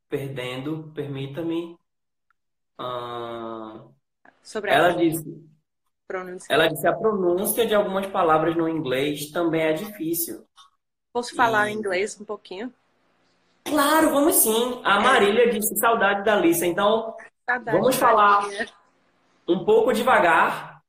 perdendo, 0.10 0.92
permita-me. 0.96 1.78
Uh... 2.80 3.92
Sobre 4.42 4.72
ela 4.72 4.94
disse. 4.94 5.44
Pronúncia. 6.08 6.54
Ela 6.54 6.68
disse 6.68 6.88
a 6.88 6.94
pronúncia 6.94 7.66
de 7.66 7.74
algumas 7.74 8.06
palavras 8.08 8.56
no 8.56 8.68
inglês 8.68 9.32
também 9.32 9.62
é 9.62 9.74
difícil. 9.74 10.46
Posso 11.14 11.36
falar 11.36 11.70
e... 11.70 11.74
inglês 11.74 12.20
um 12.20 12.26
pouquinho? 12.26 12.74
Claro, 13.64 14.10
vamos 14.10 14.36
sim. 14.36 14.82
A 14.84 15.00
Marília 15.00 15.50
disse 15.50 15.76
saudade 15.78 16.24
da 16.26 16.36
Lisa. 16.36 16.66
Então, 16.66 17.16
saudade 17.46 17.78
vamos 17.78 17.96
falar 17.96 18.48
um 19.48 19.66
pouco 19.66 19.94
devagar 19.94 20.82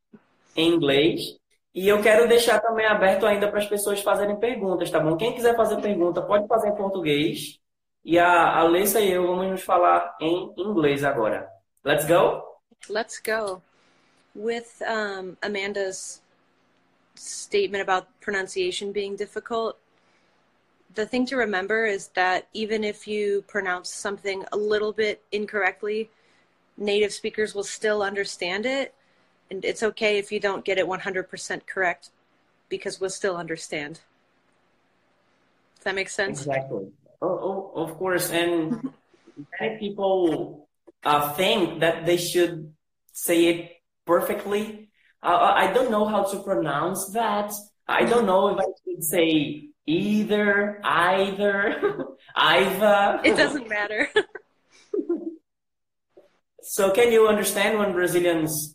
em 0.56 0.72
inglês. 0.72 1.36
E 1.74 1.88
eu 1.88 2.00
quero 2.00 2.28
deixar 2.28 2.60
também 2.60 2.86
aberto 2.86 3.26
ainda 3.26 3.48
para 3.48 3.58
as 3.58 3.66
pessoas 3.66 4.00
fazerem 4.00 4.36
perguntas, 4.36 4.90
tá 4.90 5.00
bom? 5.00 5.16
Quem 5.16 5.34
quiser 5.34 5.56
fazer 5.56 5.80
pergunta, 5.80 6.22
pode 6.22 6.46
fazer 6.46 6.68
em 6.68 6.76
português. 6.76 7.58
E 8.04 8.18
a 8.18 8.58
Alessa 8.58 9.00
e 9.00 9.10
eu 9.10 9.26
vamos 9.26 9.50
nos 9.50 9.62
falar 9.62 10.16
em 10.20 10.54
inglês 10.56 11.02
agora. 11.02 11.48
Let's 11.84 12.06
go? 12.06 12.44
Let's 12.88 13.18
go. 13.18 13.60
With 14.36 14.68
um, 14.82 15.36
Amanda's 15.42 16.22
statement 17.16 17.82
about 17.82 18.06
pronunciation 18.20 18.92
being 18.92 19.16
difficult, 19.16 19.76
the 20.94 21.06
thing 21.06 21.26
to 21.26 21.36
remember 21.36 21.86
is 21.86 22.08
that 22.14 22.46
even 22.52 22.84
if 22.84 23.08
you 23.08 23.42
pronounce 23.48 23.90
something 23.90 24.44
a 24.52 24.56
little 24.56 24.92
bit 24.92 25.22
incorrectly, 25.32 26.08
native 26.76 27.12
speakers 27.12 27.54
will 27.54 27.64
still 27.64 28.02
understand 28.02 28.66
it. 28.66 28.94
And 29.50 29.64
it's 29.64 29.82
okay 29.82 30.18
if 30.18 30.32
you 30.32 30.40
don't 30.40 30.64
get 30.64 30.78
it 30.78 30.86
100% 30.86 31.66
correct 31.66 32.10
because 32.68 33.00
we'll 33.00 33.10
still 33.10 33.36
understand. 33.36 34.00
Does 35.76 35.84
that 35.84 35.94
make 35.94 36.08
sense? 36.08 36.40
Exactly. 36.40 36.90
Oh, 37.20 37.72
oh 37.74 37.82
of 37.82 37.96
course. 37.98 38.30
And 38.30 38.92
many 39.60 39.78
people 39.78 40.68
uh, 41.04 41.32
think 41.34 41.80
that 41.80 42.06
they 42.06 42.16
should 42.16 42.72
say 43.12 43.46
it 43.46 43.72
perfectly. 44.06 44.88
Uh, 45.22 45.52
I 45.54 45.72
don't 45.72 45.90
know 45.90 46.06
how 46.06 46.24
to 46.24 46.42
pronounce 46.42 47.10
that. 47.10 47.52
I 47.86 48.04
don't 48.04 48.26
know 48.26 48.48
if 48.48 48.58
I 48.58 48.66
should 48.84 49.04
say 49.04 49.68
either, 49.86 50.80
either, 50.82 52.06
either. 52.34 53.20
It 53.24 53.36
doesn't 53.36 53.68
matter. 53.68 54.08
so, 56.64 56.90
can 56.90 57.12
you 57.12 57.28
understand 57.28 57.78
when 57.78 57.92
Brazilians 57.92 58.74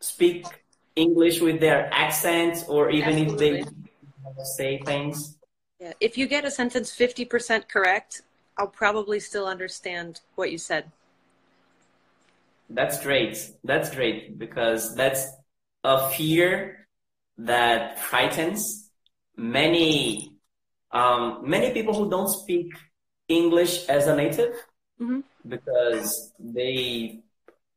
speak 0.00 0.46
English 0.94 1.40
with 1.40 1.60
their 1.60 1.92
accent, 1.92 2.64
or 2.68 2.90
even 2.90 3.18
Absolutely. 3.18 3.60
if 3.60 3.66
they 3.66 4.44
say 4.56 4.78
things? 4.78 5.36
Yeah. 5.80 5.92
If 6.00 6.16
you 6.16 6.26
get 6.28 6.44
a 6.44 6.50
sentence 6.50 6.94
50% 6.94 7.68
correct, 7.68 8.22
I'll 8.56 8.68
probably 8.68 9.18
still 9.18 9.46
understand 9.46 10.20
what 10.36 10.52
you 10.52 10.58
said. 10.58 10.92
That's 12.70 13.02
great. 13.02 13.50
That's 13.64 13.90
great 13.90 14.38
because 14.38 14.94
that's 14.94 15.26
a 15.82 16.08
fear 16.10 16.86
that 17.38 17.98
frightens 17.98 18.90
many 19.36 20.36
um, 20.92 21.40
many 21.42 21.72
people 21.72 21.94
who 21.94 22.10
don't 22.10 22.28
speak 22.28 22.72
English 23.28 23.88
as 23.88 24.06
a 24.06 24.14
native 24.14 24.54
mm-hmm. 25.00 25.20
Because 25.46 26.32
they 26.38 27.22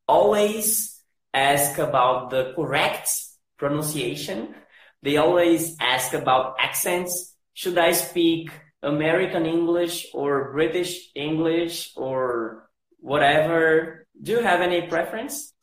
always 0.08 1.02
ask 1.34 1.78
about 1.78 2.30
the 2.30 2.54
correct 2.56 3.10
pronunciation. 3.58 4.56
They 5.02 5.18
always 5.18 5.76
ask 5.80 6.14
about 6.14 6.56
accents. 6.60 7.36
Should 7.54 7.78
I 7.78 7.92
speak 7.92 8.52
American 8.82 9.46
English 9.46 10.08
or 10.14 10.52
British 10.52 11.12
English 11.16 11.94
or 11.96 12.70
whatever? 13.00 14.08
Do 14.22 14.34
you 14.34 14.42
have 14.42 14.62
any 14.62 14.88
preference? 14.88 15.54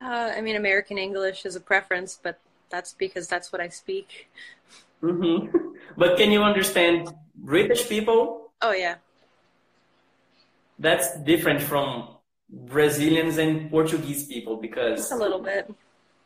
Uh, 0.00 0.30
I 0.36 0.40
mean, 0.40 0.56
American 0.56 0.98
English 0.98 1.44
is 1.44 1.56
a 1.56 1.60
preference, 1.60 2.18
but 2.22 2.38
that's 2.70 2.92
because 2.94 3.26
that's 3.26 3.52
what 3.52 3.60
I 3.60 3.68
speak. 3.68 4.28
Mm-hmm. 5.02 5.56
But 5.98 6.16
can 6.16 6.30
you 6.30 6.44
understand 6.44 7.10
British 7.34 7.88
people? 7.88 8.52
Oh 8.62 8.70
yeah. 8.70 9.02
That's 10.78 11.16
different 11.20 11.60
from 11.60 12.08
Brazilians 12.48 13.38
and 13.38 13.70
Portuguese 13.70 14.26
people 14.26 14.56
because 14.56 15.00
Just 15.00 15.12
a 15.12 15.16
little 15.16 15.40
bit. 15.40 15.72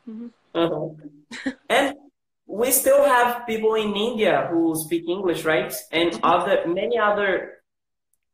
Mm-hmm. 0.09 0.29
Uh-huh. 0.55 1.53
and 1.71 1.97
we 2.47 2.71
still 2.71 3.05
have 3.05 3.47
people 3.47 3.75
in 3.75 3.97
India 3.97 4.49
who 4.51 4.75
speak 4.77 5.09
English, 5.09 5.45
right? 5.45 5.73
And 5.91 6.13
mm-hmm. 6.13 6.25
other 6.25 6.67
many 6.67 6.99
other 6.99 7.63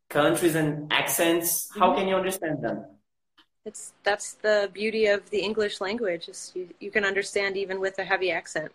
countries 0.09 0.55
and 0.55 0.91
accents. 0.91 1.69
How 1.77 1.89
mm-hmm. 1.89 1.99
can 1.99 2.07
you 2.07 2.15
understand 2.15 2.61
them? 2.61 2.85
It's 3.65 3.93
that's 4.03 4.33
the 4.33 4.69
beauty 4.73 5.05
of 5.05 5.29
the 5.29 5.39
English 5.39 5.79
language. 5.79 6.27
Is 6.27 6.51
you, 6.55 6.69
you 6.79 6.91
can 6.91 7.05
understand 7.05 7.55
even 7.57 7.79
with 7.79 7.97
a 7.99 8.03
heavy 8.03 8.31
accent. 8.31 8.71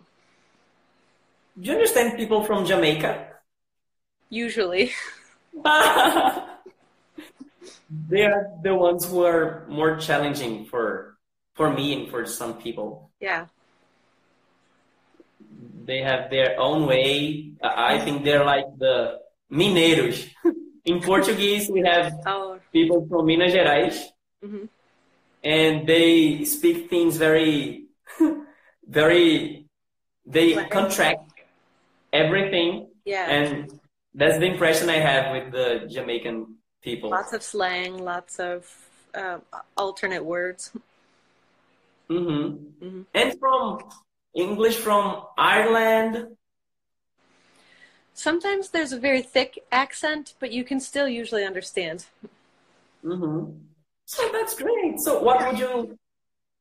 Do 1.61 1.69
you 1.69 1.73
understand 1.73 2.17
people 2.17 2.43
from 2.43 2.65
Jamaica? 2.67 3.29
Usually. 4.31 4.93
they 8.09 8.23
are 8.23 8.51
the 8.63 8.75
ones 8.75 9.07
who 9.07 9.25
are 9.25 9.65
more 9.69 9.97
challenging 9.97 10.65
for 10.67 11.17
for 11.55 11.73
me 11.73 11.95
and 11.95 12.11
for 12.11 12.27
some 12.27 12.55
people. 12.59 13.11
Yeah. 13.21 13.47
They 15.85 15.99
have 15.99 16.31
their 16.31 16.59
own 16.59 16.87
way. 16.87 17.53
I 17.63 17.99
think 17.99 18.25
they're 18.25 18.45
like 18.45 18.67
the 18.79 19.21
mineiros. 19.53 20.29
In 20.85 21.01
Portuguese, 21.01 21.71
we 21.71 21.81
have 21.81 22.13
oh. 22.27 22.59
people 22.73 23.07
from 23.09 23.25
Minas 23.25 23.55
Gerais, 23.55 23.97
mm-hmm. 24.45 24.67
and 25.43 25.87
they 25.87 26.45
speak 26.45 26.91
things 26.91 27.17
very, 27.17 27.87
very. 28.87 29.67
They 30.27 30.55
contract 30.69 31.33
everything. 32.13 32.89
Yeah. 33.07 33.25
And 33.29 33.81
that's 34.15 34.39
the 34.39 34.45
impression 34.45 34.91
I 34.91 34.99
have 34.99 35.33
with 35.33 35.53
the 35.53 35.89
Jamaican 35.89 36.54
people. 36.85 37.11
Lots 37.11 37.33
of 37.33 37.43
slang, 37.43 37.99
lots 38.05 38.39
of 38.39 38.71
uh, 39.15 39.39
alternate 39.77 40.25
words. 40.25 40.71
Mm-hmm. 42.11 42.85
mm-hmm. 42.85 43.03
And 43.15 43.39
from 43.41 43.81
English 44.35 44.77
from 44.77 45.25
Ireland. 45.39 46.37
Sometimes 48.13 48.71
there's 48.71 48.93
a 48.93 48.99
very 48.99 49.23
thick 49.23 49.59
accent, 49.73 50.35
but 50.39 50.53
you 50.53 50.63
can 50.63 50.79
still 50.79 51.09
usually 51.09 51.45
understand. 51.45 52.07
Mm-hmm. 53.05 53.53
So 54.07 54.31
that's 54.33 54.55
great. 54.55 55.01
So 55.01 55.23
what 55.23 55.45
would 55.47 55.59
you 55.59 55.99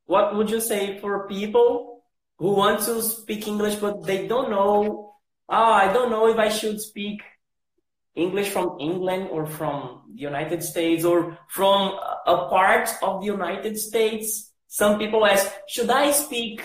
what 0.05 0.36
would 0.36 0.49
you 0.49 0.59
say 0.59 0.99
for 0.99 1.28
people 1.28 2.03
who 2.38 2.55
want 2.55 2.82
to 2.82 3.01
speak 3.01 3.47
English 3.47 3.76
but 3.76 4.03
they 4.05 4.28
don't 4.28 4.49
know 4.49 5.13
oh, 5.49 5.74
I 5.84 5.91
don't 5.93 6.09
know 6.09 6.28
if 6.28 6.38
I 6.38 6.49
should 6.49 6.82
speak 6.82 7.21
English 8.16 8.49
from 8.49 8.78
England 8.80 9.30
or 9.32 9.45
from 9.45 10.01
the 10.14 10.22
United 10.22 10.61
States 10.64 11.03
or 11.03 11.38
from 11.49 11.97
a 12.28 12.47
part 12.49 12.89
of 13.01 13.22
the 13.22 13.28
United 13.28 13.78
States. 13.78 14.51
Some 14.68 14.99
people 14.99 15.26
ask, 15.26 15.51
should 15.68 15.89
I 15.89 16.11
speak 16.11 16.61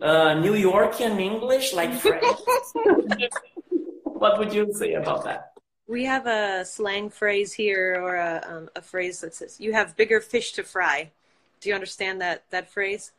uh, 0.00 0.34
New 0.34 0.54
Yorkian 0.54 1.20
English 1.20 1.72
like 1.72 1.92
French? 1.94 2.24
what 4.02 4.38
would 4.38 4.52
you 4.52 4.72
say 4.72 4.94
about 4.94 5.24
that? 5.24 5.52
We 5.86 6.04
have 6.04 6.26
a 6.26 6.64
slang 6.66 7.08
phrase 7.08 7.54
here, 7.54 7.98
or 8.00 8.16
a, 8.16 8.44
um, 8.46 8.68
a 8.76 8.82
phrase 8.82 9.22
that 9.22 9.34
says, 9.34 9.58
"You 9.58 9.72
have 9.72 9.96
bigger 9.96 10.20
fish 10.20 10.52
to 10.52 10.62
fry." 10.62 11.12
Do 11.60 11.70
you 11.70 11.74
understand 11.74 12.20
that 12.20 12.44
that 12.50 12.70
phrase? 12.70 13.12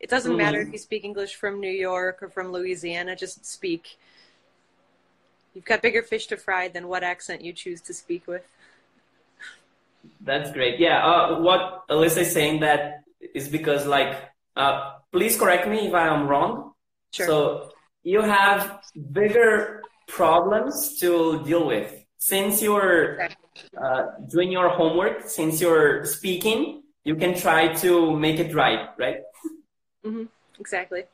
It 0.00 0.10
doesn't 0.10 0.32
mm. 0.32 0.38
matter 0.38 0.60
if 0.60 0.72
you 0.72 0.78
speak 0.78 1.04
English 1.04 1.36
from 1.36 1.60
New 1.60 1.70
York 1.70 2.20
or 2.20 2.28
from 2.28 2.50
Louisiana. 2.50 3.14
Just 3.14 3.46
speak. 3.46 3.96
You've 5.54 5.64
got 5.64 5.82
bigger 5.82 6.02
fish 6.02 6.26
to 6.28 6.36
fry 6.36 6.68
than 6.68 6.88
what 6.88 7.02
accent 7.02 7.42
you 7.42 7.52
choose 7.52 7.80
to 7.82 7.94
speak 7.94 8.26
with. 8.26 8.42
That's 10.20 10.52
great. 10.52 10.78
Yeah. 10.78 11.04
Uh, 11.04 11.40
what 11.40 11.86
Alyssa 11.88 12.18
is 12.18 12.32
saying 12.32 12.60
that 12.60 13.02
is 13.34 13.48
because, 13.48 13.86
like, 13.86 14.16
uh, 14.56 14.92
please 15.12 15.36
correct 15.36 15.68
me 15.68 15.88
if 15.88 15.94
I 15.94 16.08
am 16.08 16.28
wrong. 16.28 16.72
Sure. 17.12 17.26
So 17.26 17.70
you 18.02 18.22
have 18.22 18.80
bigger 19.12 19.82
problems 20.08 20.98
to 21.00 21.42
deal 21.44 21.66
with 21.66 22.04
since 22.18 22.62
you're 22.62 23.28
uh, 23.82 24.02
doing 24.28 24.52
your 24.52 24.68
homework, 24.68 25.28
since 25.28 25.60
you're 25.60 26.04
speaking. 26.04 26.82
You 27.04 27.16
can 27.16 27.34
try 27.34 27.72
to 27.76 28.16
make 28.16 28.38
it 28.38 28.54
right, 28.54 28.90
right? 28.98 29.20
Mm-hmm. 30.04 30.24
Exactly. 30.58 31.04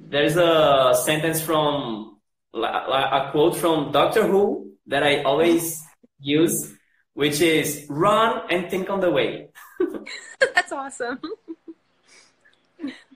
There's 0.00 0.36
a 0.36 0.94
sentence 1.04 1.42
from 1.42 2.17
a 2.64 3.28
quote 3.32 3.56
from 3.56 3.92
Doctor 3.92 4.26
Who 4.26 4.72
that 4.86 5.02
I 5.02 5.22
always 5.22 5.82
use, 6.20 6.72
which 7.14 7.40
is 7.40 7.86
"Run 7.88 8.42
and 8.50 8.70
think 8.70 8.90
on 8.90 9.00
the 9.00 9.10
way." 9.10 9.48
That's 10.54 10.72
awesome. 10.72 11.20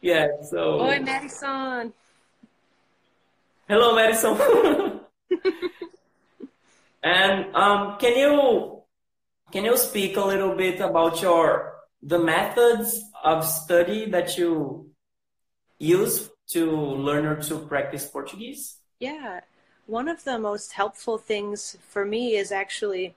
yeah. 0.00 0.26
So. 0.50 0.80
Oi, 0.82 1.00
Madison. 1.00 1.92
Hello, 3.68 3.94
Madison. 3.94 4.36
and 7.02 7.54
um, 7.54 7.96
can 7.98 8.18
you 8.18 8.82
can 9.52 9.64
you 9.64 9.76
speak 9.76 10.16
a 10.16 10.24
little 10.24 10.56
bit 10.56 10.80
about 10.80 11.22
your 11.22 11.74
the 12.02 12.18
methods 12.18 13.00
of 13.22 13.46
study 13.46 14.10
that 14.10 14.36
you 14.36 14.90
use 15.78 16.30
to 16.48 16.70
learn 16.70 17.26
or 17.26 17.40
to 17.42 17.58
practice 17.60 18.06
Portuguese? 18.06 18.81
Yeah. 19.02 19.40
One 19.86 20.06
of 20.06 20.22
the 20.22 20.38
most 20.38 20.74
helpful 20.74 21.18
things 21.18 21.76
for 21.88 22.04
me 22.04 22.36
is 22.36 22.52
actually 22.52 23.16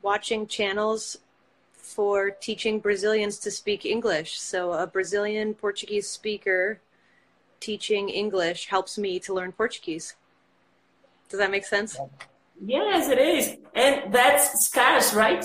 watching 0.00 0.46
channels 0.46 1.18
for 1.72 2.30
teaching 2.30 2.78
Brazilians 2.78 3.40
to 3.40 3.50
speak 3.50 3.84
English. 3.84 4.38
So, 4.38 4.74
a 4.74 4.86
Brazilian 4.86 5.54
Portuguese 5.54 6.08
speaker 6.08 6.78
teaching 7.58 8.08
English 8.10 8.68
helps 8.68 8.96
me 8.96 9.18
to 9.18 9.34
learn 9.34 9.50
Portuguese. 9.50 10.14
Does 11.30 11.40
that 11.40 11.50
make 11.50 11.64
sense? 11.64 11.98
Yes, 12.64 13.08
it 13.08 13.18
is. 13.18 13.56
And 13.74 14.14
that's 14.14 14.66
scarce, 14.66 15.12
right? 15.14 15.44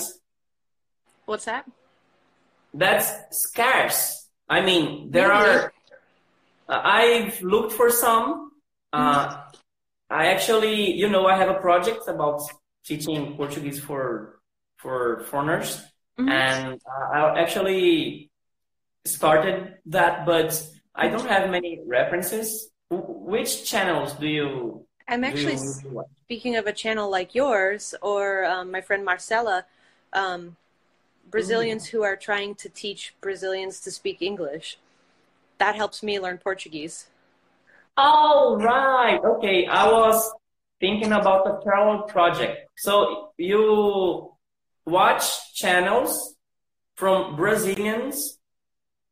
What's 1.26 1.46
that? 1.46 1.68
That's 2.72 3.10
scarce. 3.36 4.28
I 4.48 4.60
mean, 4.60 5.10
there 5.10 5.32
are. 5.32 5.72
Uh, 6.68 6.80
I've 6.84 7.42
looked 7.42 7.72
for 7.72 7.90
some 7.90 8.51
uh, 8.92 9.42
I 10.10 10.26
actually, 10.26 10.92
you 10.92 11.08
know, 11.08 11.26
I 11.26 11.36
have 11.36 11.48
a 11.48 11.60
project 11.60 12.08
about 12.08 12.42
teaching 12.84 13.36
Portuguese 13.36 13.80
for 13.80 14.40
for 14.76 15.20
foreigners, 15.30 15.76
mm-hmm. 16.18 16.28
and 16.28 16.80
uh, 16.86 17.16
I 17.16 17.40
actually 17.40 18.30
started 19.04 19.78
that, 19.86 20.26
but 20.26 20.50
I 20.94 21.08
don't 21.08 21.26
have 21.26 21.50
many 21.50 21.80
references. 21.86 22.70
Which 22.90 23.64
channels 23.64 24.12
do 24.14 24.26
you? 24.26 24.86
I'm 25.08 25.24
actually 25.24 25.54
you 25.54 26.04
speaking 26.24 26.56
of 26.56 26.66
a 26.66 26.72
channel 26.72 27.10
like 27.10 27.34
yours 27.34 27.94
or 28.02 28.44
um, 28.44 28.70
my 28.70 28.80
friend 28.80 29.04
Marcella, 29.04 29.64
um, 30.12 30.56
Brazilians 31.30 31.86
mm-hmm. 31.86 31.96
who 31.96 32.02
are 32.02 32.16
trying 32.16 32.54
to 32.56 32.68
teach 32.68 33.14
Brazilians 33.20 33.80
to 33.80 33.90
speak 33.90 34.20
English. 34.20 34.78
That 35.58 35.74
helps 35.74 36.02
me 36.02 36.20
learn 36.20 36.38
Portuguese. 36.38 37.06
Oh, 37.96 38.56
right. 38.60 39.20
Okay. 39.22 39.66
I 39.66 39.90
was 39.90 40.30
thinking 40.80 41.12
about 41.12 41.44
the 41.44 41.60
parallel 41.64 42.02
project. 42.04 42.68
So 42.76 43.32
you 43.36 44.32
watch 44.86 45.54
channels 45.54 46.34
from 46.96 47.36
Brazilians 47.36 48.38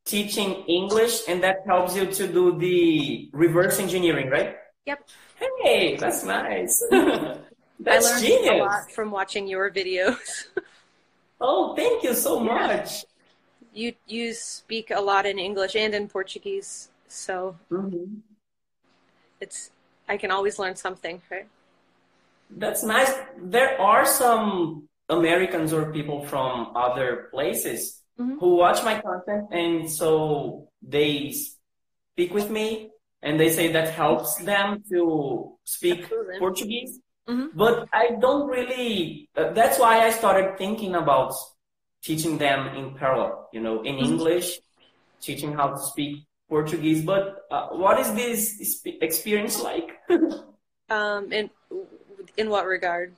teaching 0.04 0.64
English, 0.66 1.22
and 1.28 1.42
that 1.42 1.58
helps 1.66 1.94
you 1.94 2.06
to 2.06 2.26
do 2.26 2.58
the 2.58 3.30
reverse 3.32 3.78
engineering, 3.78 4.28
right? 4.28 4.56
Yep. 4.86 5.08
Hey, 5.62 5.96
that's 5.96 6.24
nice. 6.24 6.82
that's 6.90 8.06
I 8.08 8.10
learned 8.10 8.24
genius. 8.24 8.50
a 8.50 8.64
lot 8.64 8.90
from 8.90 9.10
watching 9.10 9.46
your 9.46 9.70
videos. 9.70 10.48
oh, 11.40 11.76
thank 11.76 12.02
you 12.02 12.14
so 12.14 12.42
yeah. 12.42 12.66
much. 12.66 13.04
You 13.72 13.94
you 14.06 14.34
speak 14.34 14.90
a 14.90 15.00
lot 15.00 15.26
in 15.26 15.38
English 15.38 15.76
and 15.76 15.94
in 15.94 16.08
Portuguese, 16.08 16.90
so 17.06 17.54
mm-hmm 17.70 18.18
it's 19.40 19.70
I 20.08 20.16
can 20.16 20.30
always 20.30 20.58
learn 20.58 20.76
something, 20.76 21.22
right? 21.30 21.46
That's 22.50 22.82
nice. 22.82 23.12
There 23.38 23.80
are 23.80 24.04
some 24.04 24.88
Americans 25.08 25.72
or 25.72 25.92
people 25.92 26.26
from 26.26 26.72
other 26.74 27.28
places 27.30 28.02
mm-hmm. 28.18 28.38
who 28.38 28.56
watch 28.56 28.82
my 28.84 29.00
content 29.00 29.48
and 29.52 29.90
so 29.90 30.68
they 30.82 31.32
speak 32.12 32.34
with 32.34 32.50
me 32.50 32.90
and 33.22 33.38
they 33.38 33.50
say 33.50 33.72
that 33.72 33.90
helps 33.90 34.36
them 34.36 34.82
to 34.90 35.56
speak 35.64 36.02
Absolutely. 36.02 36.38
Portuguese. 36.38 36.98
Mm-hmm. 37.28 37.56
But 37.56 37.88
I 37.92 38.16
don't 38.18 38.48
really, 38.48 39.28
uh, 39.36 39.52
that's 39.52 39.78
why 39.78 40.00
I 40.00 40.10
started 40.10 40.58
thinking 40.58 40.94
about 40.94 41.34
teaching 42.02 42.38
them 42.38 42.74
in 42.74 42.94
parallel, 42.94 43.48
you 43.52 43.60
know, 43.60 43.82
in 43.82 43.96
mm-hmm. 43.96 44.04
English, 44.06 44.58
teaching 45.20 45.52
how 45.52 45.68
to 45.68 45.78
speak 45.78 46.24
Portuguese, 46.50 47.02
but 47.02 47.46
uh, 47.50 47.68
what 47.68 48.00
is 48.00 48.12
this 48.12 48.82
experience 49.00 49.62
like? 49.62 49.88
um, 50.90 51.32
in 51.32 51.48
in 52.36 52.50
what 52.50 52.66
regard? 52.66 53.14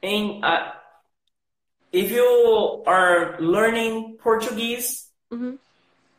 In 0.00 0.42
uh, 0.42 0.72
if 1.92 2.10
you 2.10 2.82
are 2.86 3.38
learning 3.38 4.16
Portuguese 4.18 5.12
mm-hmm. 5.30 5.56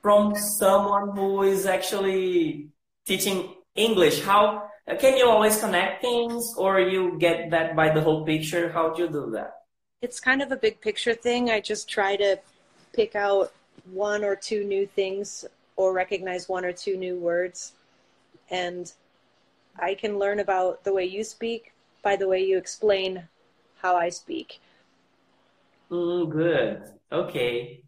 from 0.04 0.36
someone 0.36 1.18
who 1.18 1.42
is 1.42 1.66
actually 1.66 2.70
teaching 3.06 3.56
English, 3.76 4.22
how 4.22 4.70
can 5.00 5.18
you 5.18 5.28
always 5.28 5.60
connect 5.60 6.02
things, 6.02 6.54
or 6.58 6.80
you 6.80 7.18
get 7.18 7.50
that 7.50 7.76
by 7.76 7.90
the 7.90 8.02
whole 8.02 8.24
picture? 8.24 8.70
How 8.70 8.94
do 8.94 9.04
you 9.04 9.10
do 9.10 9.32
that? 9.34 9.66
It's 10.02 10.20
kind 10.20 10.44
of 10.44 10.52
a 10.52 10.58
big 10.58 10.80
picture 10.80 11.16
thing. 11.16 11.50
I 11.50 11.60
just 11.60 11.90
try 11.90 12.16
to 12.18 12.38
pick 12.94 13.16
out 13.16 13.52
one 13.90 14.24
or 14.24 14.36
two 14.36 14.64
new 14.64 14.86
things 14.86 15.46
or 15.78 15.94
recognize 15.94 16.50
one 16.50 16.66
or 16.66 16.74
two 16.74 16.98
new 16.98 17.18
words. 17.18 17.72
And 18.50 18.92
I 19.80 19.94
can 19.94 20.20
learn 20.20 20.40
about 20.40 20.84
the 20.84 20.94
way 20.94 21.06
you 21.06 21.24
speak 21.24 21.72
by 22.02 22.16
the 22.16 22.28
way 22.28 22.44
you 22.44 22.58
explain 22.58 23.28
how 23.82 23.96
I 23.96 24.10
speak. 24.10 24.60
Mm, 25.92 26.30
good. 26.30 26.84
Okay. 27.12 27.84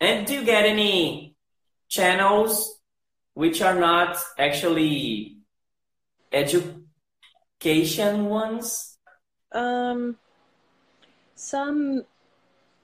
And 0.00 0.26
do 0.26 0.34
you 0.34 0.44
get 0.44 0.64
any 0.64 1.34
channels 1.88 2.78
which 3.34 3.62
are 3.62 3.78
not 3.78 4.18
actually 4.38 5.38
education 6.32 6.86
ones? 8.26 8.98
Um, 9.52 10.18
some 11.34 12.04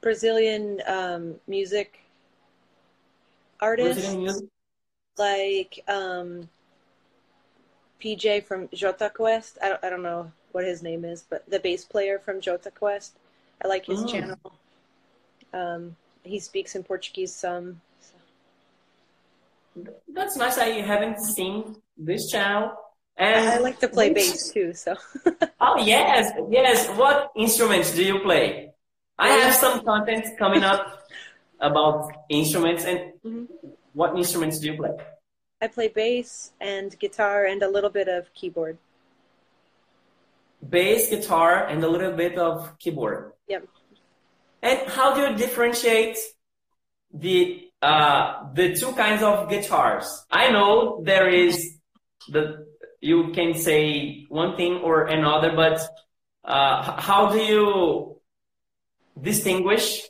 Brazilian 0.01 0.81
um, 0.87 1.35
music 1.47 1.99
artists 3.65 4.43
like 5.17 5.83
um, 5.89 6.49
PJ 8.01 8.45
from 8.45 8.69
Jota 8.75 9.11
Quest. 9.15 9.59
I 9.63 9.69
don't, 9.71 9.85
I 9.85 9.89
don't 9.91 10.03
know 10.03 10.31
what 10.53 10.65
his 10.65 10.83
name 10.83 11.05
is, 11.05 11.25
but 11.29 11.49
the 11.49 11.59
bass 11.59 11.85
player 11.85 12.19
from 12.19 12.41
Jota 12.41 12.71
Quest. 12.71 13.17
I 13.65 13.69
like 13.69 13.87
his 13.87 14.03
oh. 14.03 14.07
channel. 14.07 14.39
Um, 15.53 15.97
he 16.23 16.39
speaks 16.41 16.75
in 16.75 16.83
Portuguese 16.83 17.35
some. 17.35 17.81
So. 18.01 18.17
That's 20.13 20.37
nice. 20.37 20.59
I 20.59 20.83
haven't 20.83 21.21
seen 21.21 21.77
this 21.97 22.31
channel. 22.31 22.77
And 23.17 23.49
I 23.49 23.59
like 23.59 23.79
to 23.81 23.89
play 23.89 24.09
which... 24.09 24.17
bass 24.17 24.53
too. 24.53 24.75
So. 24.75 24.97
oh 25.61 25.79
yes, 25.79 26.33
yes. 26.51 26.89
What 26.99 27.31
instruments 27.37 27.95
do 27.95 28.05
you 28.05 28.19
play? 28.21 28.73
I 29.17 29.29
have 29.29 29.55
some 29.55 29.85
content 29.85 30.27
coming 30.39 30.65
up 30.65 31.07
about 31.65 32.13
instruments 32.29 32.85
and 32.85 32.99
mm-hmm. 33.25 33.45
what 33.93 34.17
instruments 34.17 34.59
do 34.61 34.71
you 34.71 34.77
play? 34.77 34.91
I 35.61 35.69
play 35.69 35.89
bass 35.89 36.53
and 36.61 36.97
guitar 36.99 37.47
and 37.47 37.63
a 37.63 37.69
little 37.69 37.91
bit 37.91 38.09
of 38.09 38.33
keyboard. 38.35 38.77
Bass, 40.69 41.11
guitar, 41.11 41.67
and 41.67 41.83
a 41.85 41.89
little 41.89 42.13
bit 42.13 42.39
of 42.39 42.79
keyboard. 42.79 43.33
Yep. 43.49 43.69
And 44.63 44.89
how 44.89 45.15
do 45.15 45.21
you 45.23 45.37
differentiate 45.37 46.17
the 47.13 47.69
uh, 47.83 48.53
the 48.55 48.75
two 48.75 48.93
kinds 48.93 49.23
of 49.23 49.49
guitars? 49.49 50.07
I 50.31 50.51
know 50.51 51.03
there 51.05 51.29
is 51.29 51.77
the 52.29 52.67
you 53.01 53.33
can 53.33 53.55
say 53.55 54.25
one 54.29 54.57
thing 54.57 54.77
or 54.79 55.05
another, 55.05 55.53
but 55.55 55.81
uh, 56.45 57.01
how 57.01 57.31
do 57.31 57.39
you 57.39 58.21
distinguish 59.21 60.03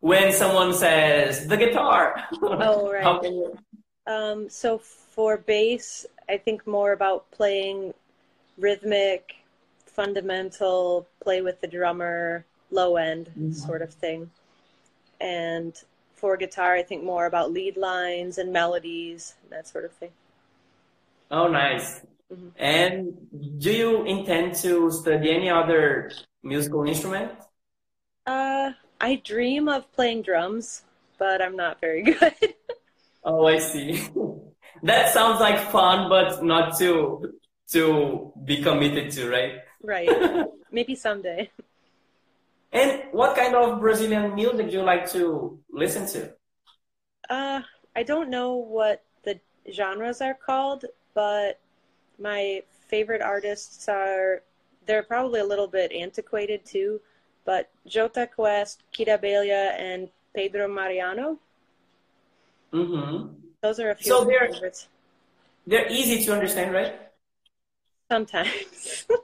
when 0.00 0.32
someone 0.32 0.74
says 0.74 1.46
the 1.46 1.56
guitar? 1.56 2.24
Oh, 2.42 2.90
right. 2.90 3.04
how? 3.04 3.52
Um, 4.06 4.48
so 4.48 4.78
for 4.78 5.36
bass, 5.36 6.06
I 6.28 6.36
think 6.38 6.66
more 6.66 6.92
about 6.92 7.30
playing 7.30 7.94
rhythmic, 8.58 9.36
fundamental, 9.86 11.06
play 11.22 11.42
with 11.42 11.60
the 11.60 11.66
drummer, 11.66 12.44
low 12.70 12.96
end 12.96 13.30
Mhm. 13.38 13.54
sort 13.54 13.82
of 13.82 13.92
thing. 13.92 14.30
And 15.20 15.74
for 16.14 16.36
guitar, 16.36 16.74
I 16.74 16.82
think 16.82 17.02
more 17.04 17.26
about 17.26 17.52
lead 17.52 17.76
lines 17.76 18.38
and 18.38 18.52
melodies, 18.52 19.34
that 19.50 19.66
sort 19.68 19.84
of 19.84 19.92
thing. 19.92 20.12
Oh, 21.30 21.48
nice. 21.48 22.00
Mhm. 22.32 22.52
And 22.56 23.28
do 23.60 23.72
you 23.72 24.04
intend 24.04 24.54
to 24.56 24.90
study 24.90 25.30
any 25.30 25.48
other 25.50 26.10
musical 26.42 26.84
instrument? 26.84 27.32
Uh, 28.26 28.72
I 29.00 29.16
dream 29.16 29.68
of 29.68 29.90
playing 29.92 30.22
drums, 30.22 30.82
but 31.18 31.42
I'm 31.42 31.56
not 31.56 31.80
very 31.80 32.02
good. 32.20 32.34
Oh, 33.24 33.46
I 33.46 33.58
see. 33.58 34.08
That 34.82 35.12
sounds 35.12 35.40
like 35.40 35.58
fun, 35.70 36.08
but 36.08 36.42
not 36.42 36.78
to 36.78 37.34
to 37.72 38.32
be 38.44 38.62
committed 38.62 39.10
to, 39.12 39.28
right? 39.28 39.60
right. 39.82 40.08
Maybe 40.72 40.94
someday. 40.94 41.50
And 42.72 43.02
what 43.12 43.36
kind 43.36 43.54
of 43.54 43.80
Brazilian 43.80 44.34
music 44.34 44.70
do 44.70 44.76
you 44.76 44.82
like 44.82 45.10
to 45.10 45.58
listen 45.70 46.06
to? 46.08 46.32
Uh, 47.28 47.60
I 47.94 48.02
don't 48.02 48.30
know 48.30 48.54
what 48.54 49.04
the 49.24 49.40
genres 49.72 50.20
are 50.20 50.34
called, 50.34 50.84
but 51.14 51.60
my 52.18 52.62
favorite 52.88 53.22
artists 53.22 53.88
are 53.88 54.42
they're 54.86 55.02
probably 55.02 55.40
a 55.40 55.44
little 55.44 55.68
bit 55.68 55.92
antiquated 55.92 56.64
too, 56.64 57.00
but 57.50 57.68
Jota 57.84 58.28
Quest, 58.32 58.84
Kida 58.94 59.18
Belia, 59.20 59.74
and 59.76 60.08
Pedro 60.32 60.68
Mariano. 60.68 61.36
Mm-hmm. 62.72 63.34
Those 63.60 63.80
are 63.80 63.90
a 63.90 63.96
few 63.96 64.06
So 64.12 64.24
they're- 64.24 64.52
favorites. 64.52 64.86
They're 65.66 65.88
easy 65.90 66.24
to 66.24 66.32
understand, 66.32 66.72
right? 66.72 66.94
Sometimes. 68.08 69.06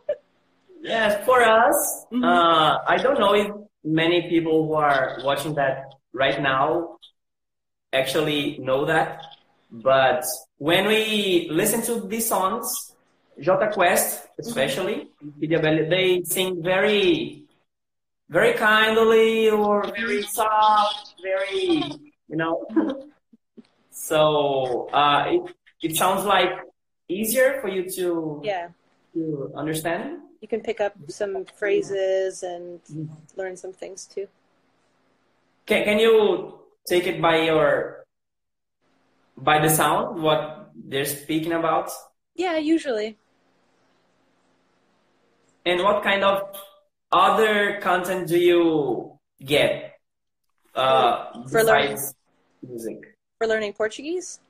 Yes, 0.82 1.24
for 1.26 1.42
us, 1.42 1.78
Mhm. 2.12 2.22
uh, 2.22 2.78
I 2.86 2.96
don't 3.04 3.18
know 3.18 3.34
if 3.34 3.48
many 3.82 4.28
people 4.32 4.66
who 4.66 4.74
are 4.74 5.18
watching 5.24 5.54
that 5.54 5.76
right 6.12 6.38
now 6.40 6.98
actually 7.92 8.58
know 8.58 8.84
that, 8.84 9.10
but 9.72 10.22
when 10.58 10.86
we 10.86 11.48
listen 11.50 11.80
to 11.90 12.06
these 12.06 12.28
songs, 12.28 12.94
Jota 13.40 13.68
Quest 13.74 14.28
especially, 14.38 15.08
Kid 15.40 15.50
Abelha, 15.58 15.90
they 15.90 16.22
sing 16.22 16.62
very, 16.62 17.42
very 18.28 18.54
kindly 18.54 19.50
or 19.50 19.86
very 19.92 20.22
soft, 20.22 21.14
very, 21.22 21.82
you 22.28 22.36
know. 22.36 22.66
so 23.90 24.88
uh, 24.92 25.24
it 25.28 25.42
it 25.82 25.96
sounds 25.96 26.24
like 26.24 26.50
easier 27.08 27.58
for 27.60 27.68
you 27.68 27.88
to 27.90 28.40
yeah, 28.44 28.68
to 29.14 29.52
understand. 29.56 30.20
you 30.40 30.48
can 30.48 30.60
pick 30.60 30.80
up 30.80 30.94
some 31.08 31.44
phrases 31.56 32.42
and 32.42 32.80
learn 33.36 33.56
some 33.56 33.72
things 33.72 34.06
too. 34.06 34.26
Can 35.66 35.84
can 35.84 35.98
you 35.98 36.58
take 36.88 37.06
it 37.06 37.20
by 37.22 37.42
your 37.42 38.04
by 39.36 39.58
the 39.58 39.68
sound 39.68 40.22
what 40.22 40.70
they're 40.74 41.04
speaking 41.04 41.52
about 41.52 41.90
Yeah, 42.34 42.56
usually. 42.58 43.16
and 45.64 45.82
what 45.82 46.02
kind 46.02 46.22
of 46.22 46.42
other 47.12 47.78
content 47.80 48.28
do 48.28 48.38
you 48.38 49.18
get 49.44 49.98
uh, 50.74 51.42
For 51.48 51.62
learning. 51.62 51.98
music 52.62 53.16
For 53.38 53.46
learning 53.46 53.72
Portuguese? 53.74 54.40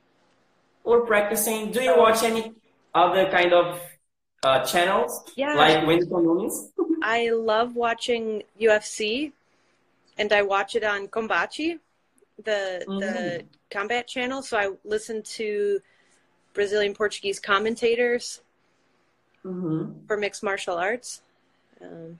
or 0.86 1.04
practicing? 1.04 1.72
Do 1.72 1.82
you 1.82 1.98
watch 1.98 2.22
any 2.22 2.54
other 2.94 3.28
kind 3.28 3.52
of 3.52 3.80
uh, 4.44 4.64
channels 4.64 5.22
Yeah. 5.34 5.54
like 5.54 5.78
Whindersson 5.84 6.22
Nunes? 6.22 6.72
I 7.02 7.30
love 7.30 7.76
watching 7.76 8.42
UFC, 8.58 9.32
and 10.16 10.32
I 10.32 10.42
watch 10.42 10.76
it 10.76 10.84
on 10.84 11.08
Combate, 11.08 11.78
the 12.42 12.84
the 12.86 13.44
combat 13.70 14.06
channel. 14.08 14.42
So 14.42 14.56
I 14.56 14.70
listen 14.84 15.22
to 15.38 15.80
Brazilian 16.54 16.94
Portuguese 16.94 17.38
commentators 17.40 18.40
mm-hmm. 19.44 20.06
for 20.06 20.16
mixed 20.16 20.42
martial 20.42 20.76
arts, 20.76 21.20
um, 21.82 22.18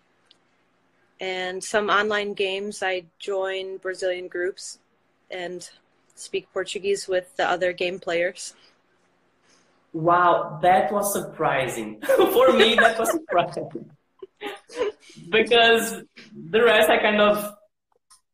and 1.21 1.63
some 1.63 1.89
online 1.89 2.35
games. 2.35 2.83
I 2.83 3.05
join 3.19 3.79
Brazilian 3.79 4.29
groups 4.29 4.79
and 5.31 5.69
speak 6.15 6.53
Portuguese 6.53 7.09
with 7.09 7.35
the 7.37 7.49
other 7.49 7.73
game 7.73 7.99
players. 7.99 8.55
Wow, 9.93 10.59
that 10.63 10.93
was 10.93 11.13
surprising. 11.13 12.01
For 12.17 12.53
me, 12.53 12.75
that 12.75 12.99
was 12.99 13.11
surprising. 13.13 13.91
because 15.31 16.03
the 16.51 16.63
rest 16.63 16.91
I 16.91 16.99
kind 16.99 17.21
of 17.21 17.57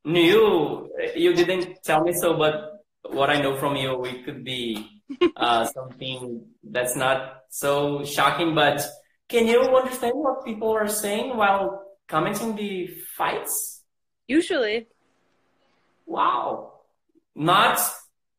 knew. 0.04 0.90
You 1.14 1.34
didn't 1.34 1.82
tell 1.84 2.02
me 2.02 2.12
so, 2.12 2.36
but 2.36 2.84
what 3.10 3.30
I 3.30 3.40
know 3.40 3.56
from 3.56 3.76
you, 3.76 4.04
it 4.04 4.24
could 4.24 4.44
be 4.44 4.88
uh, 5.36 5.64
something 5.76 6.44
that's 6.62 6.96
not 6.96 7.42
so 7.48 8.04
shocking. 8.04 8.54
But 8.54 8.84
can 9.28 9.46
you 9.46 9.60
understand 9.60 10.14
what 10.16 10.44
people 10.44 10.70
are 10.70 10.88
saying 10.88 11.36
while 11.36 11.81
commenting 12.16 12.54
the 12.56 12.86
fights? 13.16 13.82
Usually, 14.28 14.86
Wow. 16.06 16.72
Not, 17.34 17.80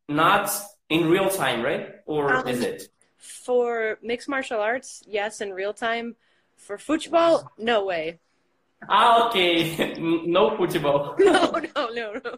not 0.07 0.51
in 0.89 1.09
real 1.09 1.27
time, 1.29 1.63
right? 1.63 1.85
Or 2.05 2.35
Um, 2.35 2.47
is 2.47 2.61
it? 2.61 2.83
for 3.17 3.97
mixed 4.03 4.29
martial 4.29 4.59
arts, 4.59 5.01
yes, 5.07 5.41
in 5.41 5.53
real 5.53 5.73
time. 5.73 6.15
For 6.57 6.77
football, 6.77 7.51
no 7.57 7.85
way. 7.85 8.19
Ah, 8.87 9.27
okay. 9.27 9.95
no 10.37 10.55
football. 10.57 11.15
No, 11.19 11.51
no, 11.75 11.83
no, 11.99 12.07
no. 12.25 12.33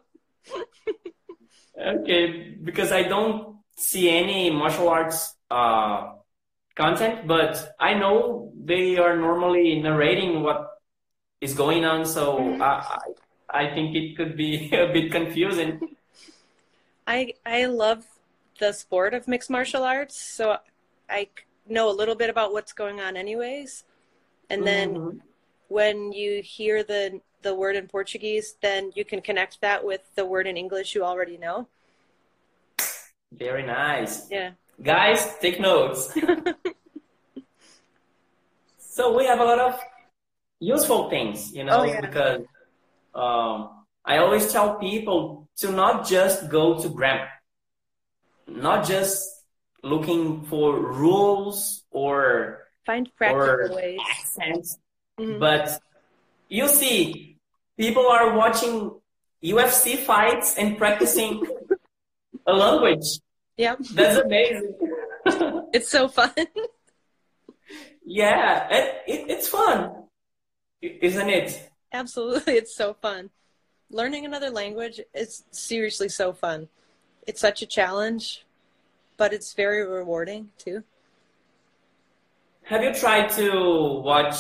Okay, 1.96 2.56
because 2.64 2.92
I 2.94 3.04
don't 3.04 3.58
see 3.76 4.10
any 4.10 4.50
martial 4.50 4.88
arts 4.88 5.36
uh, 5.52 6.14
content, 6.76 7.28
but 7.28 7.76
I 7.80 7.92
know 7.96 8.54
they 8.72 8.96
are 8.98 9.18
normally 9.18 9.82
narrating 9.82 10.42
what 10.42 10.60
is 11.46 11.54
going 11.54 11.86
on, 11.86 12.06
so. 12.06 12.58
I, 12.62 12.98
I 13.50 13.74
think 13.74 13.96
it 13.96 14.18
could 14.18 14.36
be 14.36 14.70
a 14.74 14.92
bit 14.92 15.12
confusing. 15.12 15.96
I 17.08 17.34
I 17.46 17.68
love 17.68 18.06
the 18.60 18.74
sport 18.74 19.14
of 19.14 19.28
mixed 19.28 19.50
martial 19.50 19.84
arts, 19.84 20.20
so 20.20 20.58
I 21.10 21.30
know 21.70 21.90
a 21.90 21.96
little 22.02 22.16
bit 22.16 22.30
about 22.30 22.52
what's 22.52 22.74
going 22.74 23.00
on, 23.00 23.16
anyways. 23.16 23.84
And 24.50 24.66
then 24.66 24.96
Mhm. 24.96 25.20
when 25.70 26.12
you 26.12 26.42
hear 26.42 26.84
the 26.84 27.22
the 27.42 27.54
word 27.54 27.76
in 27.76 27.88
Portuguese, 27.88 28.58
then 28.62 28.92
you 28.96 29.06
can 29.06 29.22
connect 29.22 29.62
that 29.62 29.86
with 29.86 30.02
the 30.16 30.26
word 30.26 30.48
in 30.48 30.58
English 30.58 30.96
you 30.96 31.06
already 31.06 31.38
know. 31.38 31.68
very 33.32 33.64
nice, 33.64 34.30
Yeah. 34.32 34.52
guys. 34.82 35.38
Take 35.40 35.60
notes. 35.60 36.14
so 38.96 39.14
we 39.18 39.26
have 39.26 39.42
a 39.42 39.46
lot 39.52 39.60
of 39.60 39.74
useful 40.60 41.10
things, 41.10 41.54
you 41.54 41.64
know, 41.64 41.82
Oh, 41.82 41.84
yeah. 41.84 42.02
because 42.02 42.42
um, 43.14 43.86
I 44.04 44.18
always 44.18 44.52
tell 44.52 44.76
people 44.78 45.48
to 45.58 45.72
not 45.72 46.08
just 46.08 46.50
go 46.50 46.82
to 46.82 46.90
grammar, 46.90 47.30
not 48.48 48.86
just 48.88 49.28
looking 49.84 50.44
for 50.46 50.80
rules 50.80 51.84
or 51.92 52.68
Find 52.86 53.10
practical 53.16 53.74
or 53.74 53.76
ways. 53.76 54.00
accents, 54.12 54.78
Mhm. 55.20 55.40
but 55.40 55.80
you 56.50 56.68
see, 56.68 57.38
people 57.78 58.06
are 58.08 58.36
watching 58.38 59.00
UFC 59.42 59.96
fights 59.98 60.58
and 60.58 60.78
practicing 60.78 61.46
a 62.48 62.54
language. 62.54 63.20
Yeah, 63.58 63.76
That's 63.94 64.18
amazing. 64.18 64.76
It's 65.74 65.90
so 65.90 66.08
fun. 66.08 66.32
yeah, 68.06 68.68
it, 68.70 68.86
it, 69.08 69.30
it's 69.30 69.48
fun, 69.48 70.05
isn't 71.02 71.30
it? 71.30 71.70
Absolutely, 71.94 72.54
it's 72.62 72.76
so 72.76 72.94
fun. 72.94 73.30
Learning 73.90 74.26
another 74.26 74.50
language 74.50 75.00
is 75.14 75.44
seriously 75.52 76.10
so 76.10 76.34
fun. 76.34 76.68
It's 77.28 77.42
such 77.42 77.62
a 77.62 77.66
challenge, 77.66 78.46
but 79.18 79.34
it's 79.34 79.54
very 79.54 79.86
rewarding 79.86 80.50
too. 80.58 80.84
Have 82.64 82.84
you 82.84 82.94
tried 82.94 83.30
to 83.32 84.02
watch 84.04 84.36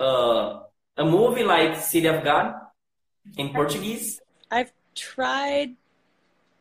uh, 0.00 0.60
a 0.96 1.04
movie 1.04 1.44
like 1.44 1.76
City 1.76 2.08
of 2.08 2.24
God 2.24 2.54
in 3.36 3.50
Portuguese? 3.50 4.20
I've 4.50 4.72
tried, 4.96 5.76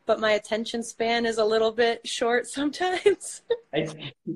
but 0.06 0.20
my 0.20 0.32
attention 0.32 0.84
span 0.84 1.26
is 1.26 1.40
a 1.40 1.46
little 1.46 1.72
bit 1.72 2.08
short 2.08 2.46
sometimes. 2.58 3.42
I, 3.74 3.88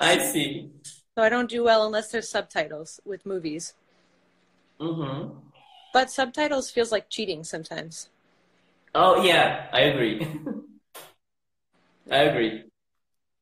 I 0.00 0.18
see. 0.18 0.70
So 1.18 1.24
I 1.24 1.30
don't 1.30 1.50
do 1.50 1.64
well 1.64 1.84
unless 1.84 2.12
there's 2.12 2.28
subtitles 2.28 3.00
with 3.04 3.26
movies. 3.26 3.74
Mm-hmm. 4.78 5.36
But 5.92 6.12
subtitles 6.12 6.70
feels 6.70 6.92
like 6.92 7.10
cheating 7.10 7.42
sometimes. 7.42 8.08
Oh 8.94 9.24
yeah, 9.24 9.66
I 9.72 9.80
agree. 9.80 10.24
I 12.12 12.18
agree. 12.18 12.66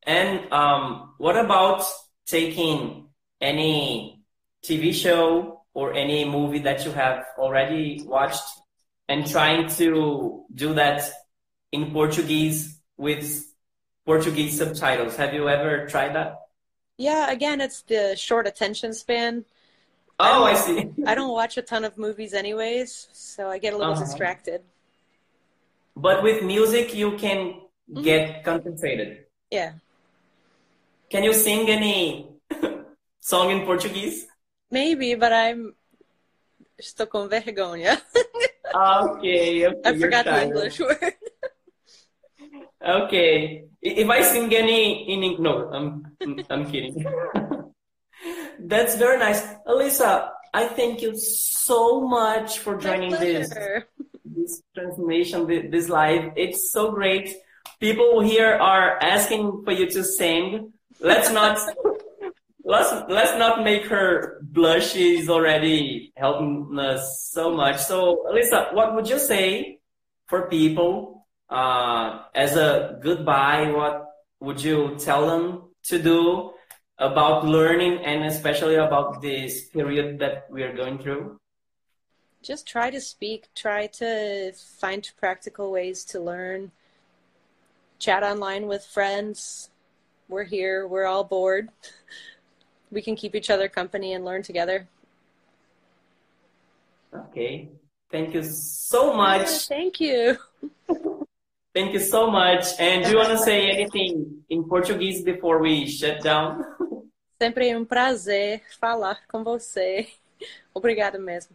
And 0.05 0.51
um, 0.55 1.13
what 1.19 1.37
about 1.37 1.85
taking 2.25 3.09
any 3.43 4.23
TV 4.65 4.95
show 4.95 5.61
or 5.75 5.93
any 5.93 6.25
movie 6.25 6.61
that 6.61 6.83
you 6.87 6.93
have 6.93 7.27
already 7.37 8.01
watched 8.07 8.49
and 9.07 9.31
trying 9.31 9.69
to 9.77 10.47
do 10.55 10.73
that 10.73 11.03
in 11.73 11.93
Portuguese 11.93 12.81
with 12.97 13.45
Portuguese 14.07 14.57
subtitles? 14.57 15.17
Have 15.17 15.35
you 15.35 15.47
ever 15.51 15.87
tried 15.87 16.15
that? 16.15 16.46
Yeah, 16.99 17.31
again, 17.31 17.61
it's 17.61 17.83
the 17.83 18.17
short 18.17 18.47
attention 18.47 18.95
span. 18.95 19.45
Oh, 20.19 20.45
I 20.45 20.53
I 20.53 20.55
see. 20.55 20.89
I 21.07 21.15
don't 21.15 21.33
watch 21.33 21.57
a 21.59 21.63
ton 21.63 21.85
of 21.85 21.99
movies 21.99 22.33
anyways, 22.33 23.09
so 23.13 23.51
I 23.51 23.59
get 23.59 23.75
a 23.75 23.77
little 23.77 23.93
Uh-huh. 23.93 24.05
distracted. 24.05 24.63
But 25.95 26.23
with 26.23 26.43
music, 26.43 26.95
you 26.95 27.17
can 27.19 27.61
Mm-hmm. 27.87 28.03
get 28.03 28.43
concentrated. 28.43 29.27
Yeah. 29.51 29.75
Can 31.09 31.23
you 31.23 31.33
sing 31.33 31.69
any 31.71 32.27
song 33.21 33.51
in 33.51 33.65
Portuguese? 33.65 34.27
Maybe, 34.73 35.15
but 35.15 35.33
I'm 35.33 35.77
estou 36.81 37.07
com 37.07 37.29
vergonha. 37.29 38.03
Okay, 38.75 39.67
okay 39.69 39.81
I 39.85 39.95
forgot 39.95 40.25
the. 40.25 40.43
English 40.51 40.81
word. 40.81 41.15
Okay. 42.87 43.65
If 43.83 44.09
I 44.09 44.23
sing 44.23 44.53
any 44.55 45.11
in 45.13 45.43
no, 45.43 45.71
I'm 45.71 46.17
I'm 46.51 46.71
kidding. 46.71 47.05
That's 48.59 48.97
very 48.97 49.19
nice, 49.19 49.43
Alyssa. 49.67 50.31
I 50.55 50.67
thank 50.67 51.03
you 51.03 51.17
so 51.17 52.01
much 52.01 52.61
for 52.61 52.77
joining 52.77 53.11
this 53.11 53.53
this 54.25 54.63
transformation, 54.75 55.71
this 55.71 55.89
live. 55.89 56.33
It's 56.37 56.73
so 56.73 56.93
great. 56.93 57.35
People 57.81 58.21
here 58.21 58.55
are 58.55 58.99
asking 59.03 59.63
for 59.65 59.73
you 59.73 59.91
to 59.91 60.03
sing. 60.03 60.73
Let's 61.01 61.31
not 61.31 61.59
let's 62.65 62.93
let's 63.09 63.39
not 63.39 63.63
make 63.65 63.87
her 63.87 64.41
blush. 64.43 64.93
She's 64.93 65.29
already 65.29 66.13
helping 66.17 66.79
us 66.79 67.29
so 67.31 67.55
much. 67.55 67.79
So, 67.79 68.25
Alyssa, 68.31 68.75
what 68.75 68.95
would 68.95 69.09
you 69.09 69.19
say 69.19 69.81
for 70.27 70.49
people 70.49 71.16
uh, 71.49 72.23
as 72.35 72.57
a 72.57 72.99
goodbye? 73.03 73.71
What 73.71 74.07
would 74.41 74.63
you 74.63 74.97
tell 74.99 75.27
them 75.27 75.63
to 75.85 76.03
do 76.03 76.53
about 76.99 77.45
learning 77.45 78.05
and 78.05 78.25
especially 78.25 78.77
about 78.77 79.21
this 79.21 79.69
period 79.69 80.19
that 80.19 80.47
we 80.51 80.63
are 80.63 80.75
going 80.75 80.99
through? 80.99 81.39
Just 82.43 82.67
try 82.67 82.91
to 82.91 83.01
speak, 83.01 83.49
try 83.55 83.87
to 83.99 84.53
find 84.53 85.11
practical 85.19 85.73
ways 85.73 86.05
to 86.05 86.21
learn. 86.21 86.71
Chat 87.99 88.23
online 88.23 88.67
with 88.67 88.85
friends. 88.85 89.71
We're 90.29 90.45
here, 90.45 90.87
we're 90.87 91.07
all 91.07 91.25
bored. 91.25 91.71
We 92.89 93.03
can 93.03 93.17
keep 93.17 93.35
each 93.35 93.51
other 93.51 93.69
company 93.69 94.13
and 94.13 94.25
learn 94.25 94.43
together. 94.45 94.87
Okay. 97.13 97.69
Thank 98.11 98.33
you 98.33 98.45
so 98.45 99.13
much. 99.13 99.49
Thank 99.67 100.01
you. 100.01 100.39
Thank 101.77 101.93
you 101.93 102.01
so 102.01 102.31
much. 102.31 102.73
And 102.81 103.05
do 103.05 103.11
you 103.11 103.19
want 103.19 103.29
to 103.29 103.37
say 103.37 103.69
anything 103.69 104.43
in 104.49 104.65
Portuguese 104.65 105.23
before 105.23 105.61
we 105.61 105.87
shut 105.87 106.23
down? 106.23 106.65
Sempre 107.39 107.69
é 107.69 107.77
um 107.77 107.85
prazer 107.85 108.63
falar 108.81 109.21
com 109.29 109.45
você. 109.45 110.09
Obrigada 110.73 111.19
mesmo. 111.19 111.55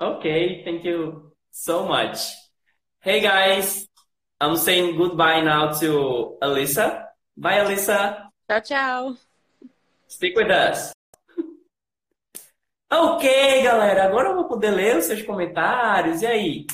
Okay, 0.00 0.64
thank 0.64 0.82
you 0.86 1.30
so 1.50 1.86
much. 1.86 2.24
Hey 3.02 3.20
guys, 3.20 3.86
I'm 4.40 4.56
saying 4.56 4.96
goodbye 4.96 5.42
now 5.42 5.72
to 5.78 6.38
Alyssa. 6.40 7.04
Bye, 7.36 7.60
Alyssa. 7.60 8.30
Tchau, 8.48 8.60
tchau. 8.62 9.16
Stick 10.08 10.34
with 10.38 10.50
us. 10.50 10.92
Ok, 12.90 13.28
galera, 13.62 14.04
agora 14.04 14.28
eu 14.30 14.36
vou 14.36 14.48
poder 14.48 14.70
ler 14.70 14.96
os 14.96 15.04
seus 15.04 15.20
comentários. 15.20 16.22
E 16.22 16.26
aí? 16.26 16.66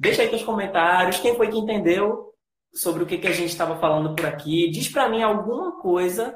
Deixa 0.00 0.22
aí 0.22 0.30
teus 0.30 0.42
comentários. 0.42 1.20
Quem 1.20 1.36
foi 1.36 1.50
que 1.50 1.58
entendeu 1.58 2.32
sobre 2.72 3.02
o 3.02 3.06
que, 3.06 3.18
que 3.18 3.26
a 3.26 3.32
gente 3.32 3.50
estava 3.50 3.78
falando 3.78 4.16
por 4.16 4.24
aqui? 4.24 4.70
Diz 4.70 4.88
pra 4.88 5.10
mim 5.10 5.22
alguma 5.22 5.78
coisa 5.78 6.34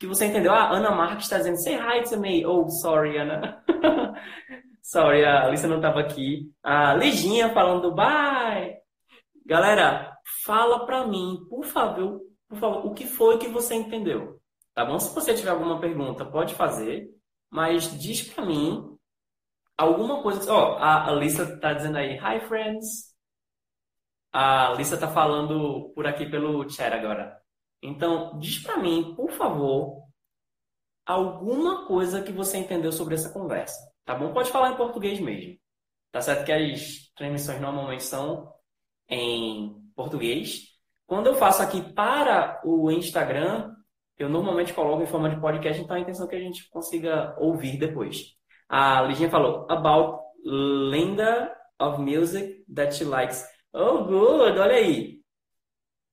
que 0.00 0.04
você 0.04 0.26
entendeu. 0.26 0.52
Ah, 0.52 0.72
Ana 0.72 0.90
Marques 0.90 1.26
está 1.26 1.38
dizendo, 1.38 1.62
say 1.62 1.76
hi 1.76 2.02
to 2.02 2.18
me. 2.18 2.44
Oh, 2.44 2.68
sorry, 2.68 3.16
Ana. 3.16 3.62
sorry, 4.82 5.24
a 5.24 5.44
Alissa 5.44 5.68
não 5.68 5.76
estava 5.76 6.00
aqui. 6.00 6.50
A 6.60 6.94
Liginha 6.94 7.54
falando 7.54 7.94
bye. 7.94 8.78
Galera, 9.46 10.12
fala 10.44 10.84
pra 10.84 11.06
mim, 11.06 11.38
por 11.48 11.64
favor, 11.64 12.20
por 12.48 12.58
favor, 12.58 12.86
o 12.86 12.94
que 12.94 13.06
foi 13.06 13.38
que 13.38 13.46
você 13.46 13.76
entendeu? 13.76 14.40
Tá 14.74 14.84
bom? 14.84 14.98
Se 14.98 15.14
você 15.14 15.34
tiver 15.34 15.50
alguma 15.50 15.78
pergunta, 15.78 16.24
pode 16.24 16.54
fazer, 16.54 17.08
mas 17.48 17.96
diz 17.96 18.22
pra 18.22 18.44
mim 18.44 18.93
alguma 19.76 20.22
coisa. 20.22 20.52
Ó, 20.52 20.76
a 20.78 21.08
Alissa 21.08 21.58
tá 21.58 21.72
dizendo 21.72 21.98
aí, 21.98 22.16
hi 22.16 22.40
friends. 22.46 23.14
A 24.32 24.68
Alissa 24.68 24.98
tá 24.98 25.08
falando 25.08 25.92
por 25.94 26.06
aqui 26.06 26.26
pelo 26.26 26.68
chat 26.68 26.92
agora. 26.92 27.40
Então, 27.82 28.38
diz 28.38 28.62
pra 28.62 28.78
mim, 28.78 29.14
por 29.14 29.30
favor, 29.30 30.04
alguma 31.06 31.86
coisa 31.86 32.22
que 32.22 32.32
você 32.32 32.58
entendeu 32.58 32.90
sobre 32.90 33.14
essa 33.14 33.32
conversa. 33.32 33.78
Tá 34.04 34.14
bom? 34.14 34.32
Pode 34.32 34.50
falar 34.50 34.72
em 34.72 34.76
português 34.76 35.20
mesmo. 35.20 35.58
Tá 36.10 36.20
certo 36.20 36.44
que 36.44 36.52
as 36.52 37.12
transmissões 37.16 37.60
normalmente 37.60 38.02
são 38.02 38.52
em 39.08 39.74
português. 39.94 40.74
Quando 41.06 41.26
eu 41.26 41.34
faço 41.34 41.62
aqui 41.62 41.92
para 41.92 42.60
o 42.64 42.90
Instagram, 42.90 43.74
eu 44.16 44.28
normalmente 44.28 44.72
coloco 44.72 45.02
em 45.02 45.06
forma 45.06 45.28
de 45.28 45.40
podcast, 45.40 45.82
então 45.82 45.96
a 45.96 46.00
intenção 46.00 46.26
é 46.26 46.28
que 46.28 46.36
a 46.36 46.40
gente 46.40 46.68
consiga 46.70 47.34
ouvir 47.38 47.78
depois. 47.78 48.36
A 48.68 49.02
Liginha 49.02 49.30
falou 49.30 49.66
about 49.70 50.20
Linda 50.44 51.54
of 51.80 52.00
music 52.00 52.64
that 52.74 52.94
she 52.94 53.04
likes. 53.04 53.44
Oh, 53.72 54.04
good, 54.04 54.58
olha 54.58 54.74
aí. 54.74 55.20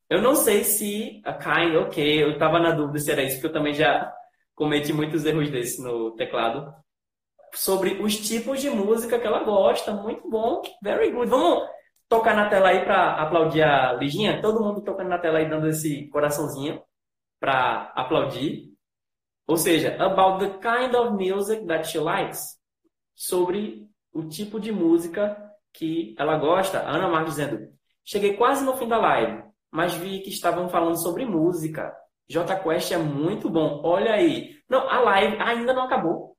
Eu 0.09 0.21
não 0.21 0.35
sei 0.35 0.63
se 0.63 1.21
a 1.23 1.33
kind, 1.33 1.75
ok, 1.77 2.23
eu 2.23 2.37
tava 2.37 2.59
na 2.59 2.71
dúvida 2.71 2.99
se 2.99 3.11
era 3.11 3.23
isso, 3.23 3.35
porque 3.35 3.47
eu 3.47 3.53
também 3.53 3.73
já 3.73 4.11
cometi 4.55 4.91
muitos 4.91 5.25
erros 5.25 5.49
desses 5.49 5.81
no 5.83 6.11
teclado. 6.15 6.73
Sobre 7.53 8.01
os 8.01 8.15
tipos 8.17 8.61
de 8.61 8.69
música 8.69 9.19
que 9.19 9.27
ela 9.27 9.43
gosta, 9.43 9.93
muito 9.93 10.29
bom, 10.29 10.61
very 10.83 11.11
good. 11.11 11.29
Vamos 11.29 11.67
tocar 12.09 12.35
na 12.35 12.49
tela 12.49 12.69
aí 12.69 12.83
para 12.83 13.21
aplaudir 13.21 13.61
a 13.61 13.93
Liginha? 13.93 14.41
Todo 14.41 14.61
mundo 14.61 14.81
tocando 14.81 15.07
na 15.09 15.17
tela 15.17 15.39
aí, 15.39 15.49
dando 15.49 15.67
esse 15.67 16.07
coraçãozinho 16.09 16.81
para 17.39 17.91
aplaudir. 17.95 18.70
Ou 19.51 19.57
seja, 19.57 19.97
about 20.01 20.39
the 20.39 20.59
kind 20.59 20.95
of 20.95 21.11
music 21.21 21.65
that 21.65 21.85
she 21.85 21.99
likes. 21.99 22.57
Sobre 23.13 23.85
o 24.13 24.23
tipo 24.23 24.61
de 24.61 24.71
música 24.71 25.35
que 25.73 26.15
ela 26.17 26.37
gosta. 26.37 26.79
Ana 26.87 27.09
Marques 27.09 27.35
dizendo: 27.35 27.67
Cheguei 28.05 28.37
quase 28.37 28.63
no 28.63 28.77
fim 28.77 28.87
da 28.87 28.97
live, 28.97 29.43
mas 29.69 29.93
vi 29.95 30.21
que 30.21 30.29
estavam 30.29 30.69
falando 30.69 30.95
sobre 30.95 31.25
música. 31.25 31.93
J 32.29 32.55
Quest 32.63 32.93
é 32.93 32.97
muito 32.97 33.49
bom. 33.49 33.81
Olha 33.83 34.13
aí. 34.13 34.55
Não, 34.69 34.89
a 34.89 35.01
live 35.01 35.35
ainda 35.41 35.73
não 35.73 35.83
acabou. 35.83 36.33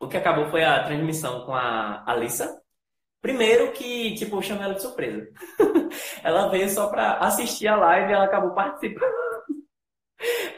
O 0.00 0.08
que 0.08 0.16
acabou 0.16 0.46
foi 0.46 0.64
a 0.64 0.84
transmissão 0.84 1.44
com 1.44 1.52
a 1.52 2.02
Alissa. 2.06 2.62
Primeiro 3.20 3.72
que, 3.72 4.14
tipo, 4.14 4.36
eu 4.36 4.42
chamei 4.42 4.64
ela 4.64 4.74
de 4.74 4.80
surpresa. 4.80 5.28
ela 6.24 6.48
veio 6.48 6.70
só 6.70 6.88
para 6.88 7.18
assistir 7.18 7.68
a 7.68 7.76
live 7.76 8.10
e 8.10 8.14
ela 8.14 8.24
acabou 8.24 8.54
participando. 8.54 9.27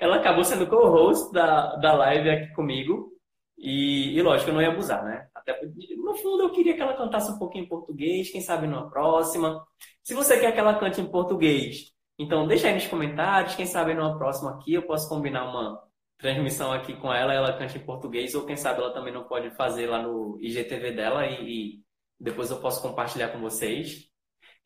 Ela 0.01 0.17
acabou 0.17 0.45
sendo 0.45 0.67
co-host 0.67 1.33
da, 1.33 1.77
da 1.77 1.93
live 1.95 2.31
aqui 2.31 2.55
comigo. 2.55 3.11
E, 3.59 4.17
e 4.17 4.23
lógico, 4.23 4.51
eu 4.51 4.55
não 4.55 4.63
ia 4.63 4.71
abusar, 4.71 5.05
né? 5.05 5.29
Até 5.35 5.61
no 5.63 6.15
fundo, 6.15 6.45
eu 6.45 6.51
queria 6.51 6.75
que 6.75 6.81
ela 6.81 6.97
cantasse 6.97 7.31
um 7.31 7.39
pouquinho 7.39 7.65
em 7.65 7.69
português, 7.69 8.31
quem 8.31 8.41
sabe 8.41 8.67
numa 8.67 8.89
próxima. 8.91 9.63
Se 10.03 10.15
você 10.15 10.41
quer 10.41 10.53
que 10.53 10.59
ela 10.59 10.79
cante 10.79 11.01
em 11.01 11.11
português, 11.11 11.93
então 12.19 12.47
deixa 12.47 12.69
aí 12.69 12.75
nos 12.75 12.87
comentários, 12.87 13.55
quem 13.55 13.67
sabe 13.67 13.93
numa 13.93 14.17
próxima 14.17 14.53
aqui 14.53 14.75
eu 14.75 14.83
posso 14.83 15.09
combinar 15.09 15.45
uma 15.45 15.79
transmissão 16.19 16.73
aqui 16.73 16.95
com 16.95 17.13
ela, 17.13 17.35
ela 17.35 17.57
cante 17.59 17.79
em 17.79 17.85
português, 17.85 18.35
ou 18.35 18.47
quem 18.47 18.57
sabe 18.57 18.81
ela 18.81 18.93
também 18.93 19.13
não 19.13 19.25
pode 19.25 19.51
fazer 19.51 19.87
lá 19.87 20.03
no 20.03 20.39
IGTV 20.41 20.93
dela 20.93 21.27
e, 21.27 21.77
e 21.77 21.81
depois 22.19 22.51
eu 22.51 22.61
posso 22.61 22.81
compartilhar 22.83 23.29
com 23.29 23.41
vocês. 23.41 24.11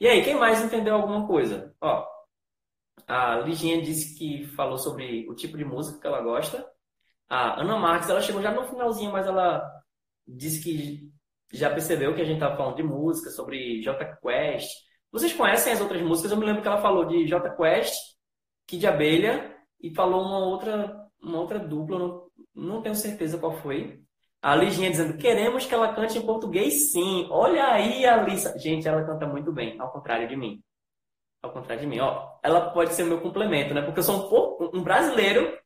E 0.00 0.08
aí, 0.08 0.22
quem 0.24 0.34
mais 0.34 0.62
entendeu 0.62 0.94
alguma 0.94 1.26
coisa? 1.26 1.74
Ó, 1.80 2.04
a 3.06 3.38
Liginha 3.40 3.82
disse 3.82 4.16
que 4.18 4.46
falou 4.54 4.78
sobre 4.78 5.28
o 5.28 5.34
tipo 5.34 5.56
de 5.56 5.64
música 5.64 6.00
que 6.00 6.06
ela 6.06 6.20
gosta. 6.20 6.66
A 7.28 7.60
Ana 7.60 7.78
Marques, 7.78 8.08
ela 8.08 8.20
chegou 8.20 8.42
já 8.42 8.52
no 8.52 8.68
finalzinho, 8.68 9.12
mas 9.12 9.26
ela 9.26 9.62
disse 10.26 10.62
que 10.62 11.10
já 11.52 11.70
percebeu 11.70 12.14
que 12.14 12.20
a 12.20 12.24
gente 12.24 12.36
estava 12.36 12.56
falando 12.56 12.76
de 12.76 12.82
música, 12.82 13.30
sobre 13.30 13.80
J 13.82 14.04
Quest. 14.16 14.70
Vocês 15.12 15.32
conhecem 15.32 15.72
as 15.72 15.80
outras 15.80 16.02
músicas? 16.02 16.32
Eu 16.32 16.38
me 16.38 16.46
lembro 16.46 16.62
que 16.62 16.68
ela 16.68 16.82
falou 16.82 17.04
de 17.04 17.26
J 17.26 17.50
Quest, 17.56 17.94
Kid 18.66 18.86
Abelha, 18.86 19.56
e 19.80 19.94
falou 19.94 20.22
uma 20.22 20.38
outra 20.38 21.04
uma 21.24 21.40
outra 21.40 21.58
dupla, 21.58 21.98
não, 21.98 22.26
não 22.54 22.82
tenho 22.82 22.94
certeza 22.94 23.38
qual 23.38 23.56
foi. 23.58 24.00
A 24.42 24.54
Liginha 24.54 24.90
dizendo, 24.90 25.16
queremos 25.16 25.64
que 25.64 25.74
ela 25.74 25.94
cante 25.94 26.18
em 26.18 26.26
português 26.26 26.92
sim. 26.92 27.26
Olha 27.30 27.66
aí, 27.68 28.04
Alissa. 28.04 28.58
Gente, 28.58 28.86
ela 28.86 29.04
canta 29.04 29.26
muito 29.26 29.50
bem, 29.50 29.80
ao 29.80 29.90
contrário 29.90 30.28
de 30.28 30.36
mim. 30.36 30.62
Ao 31.44 31.52
contrário 31.52 31.82
de 31.82 31.86
mim, 31.86 32.00
ó. 32.00 32.38
Ela 32.42 32.70
pode 32.70 32.94
ser 32.94 33.02
o 33.02 33.06
meu 33.06 33.20
complemento, 33.20 33.74
né? 33.74 33.82
Porque 33.82 33.98
eu 33.98 34.02
sou 34.02 34.58
um, 34.62 34.78
um 34.78 34.82
brasileiro 34.82 35.58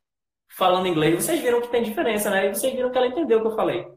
falando 0.57 0.87
inglês. 0.87 1.23
Vocês 1.23 1.39
viram 1.39 1.61
que 1.61 1.69
tem 1.69 1.83
diferença, 1.83 2.29
né? 2.29 2.47
E 2.47 2.53
vocês 2.53 2.73
viram 2.73 2.91
que 2.91 2.97
ela 2.97 3.07
entendeu 3.07 3.39
o 3.39 3.41
que 3.41 3.47
eu 3.47 3.55
falei. 3.55 3.87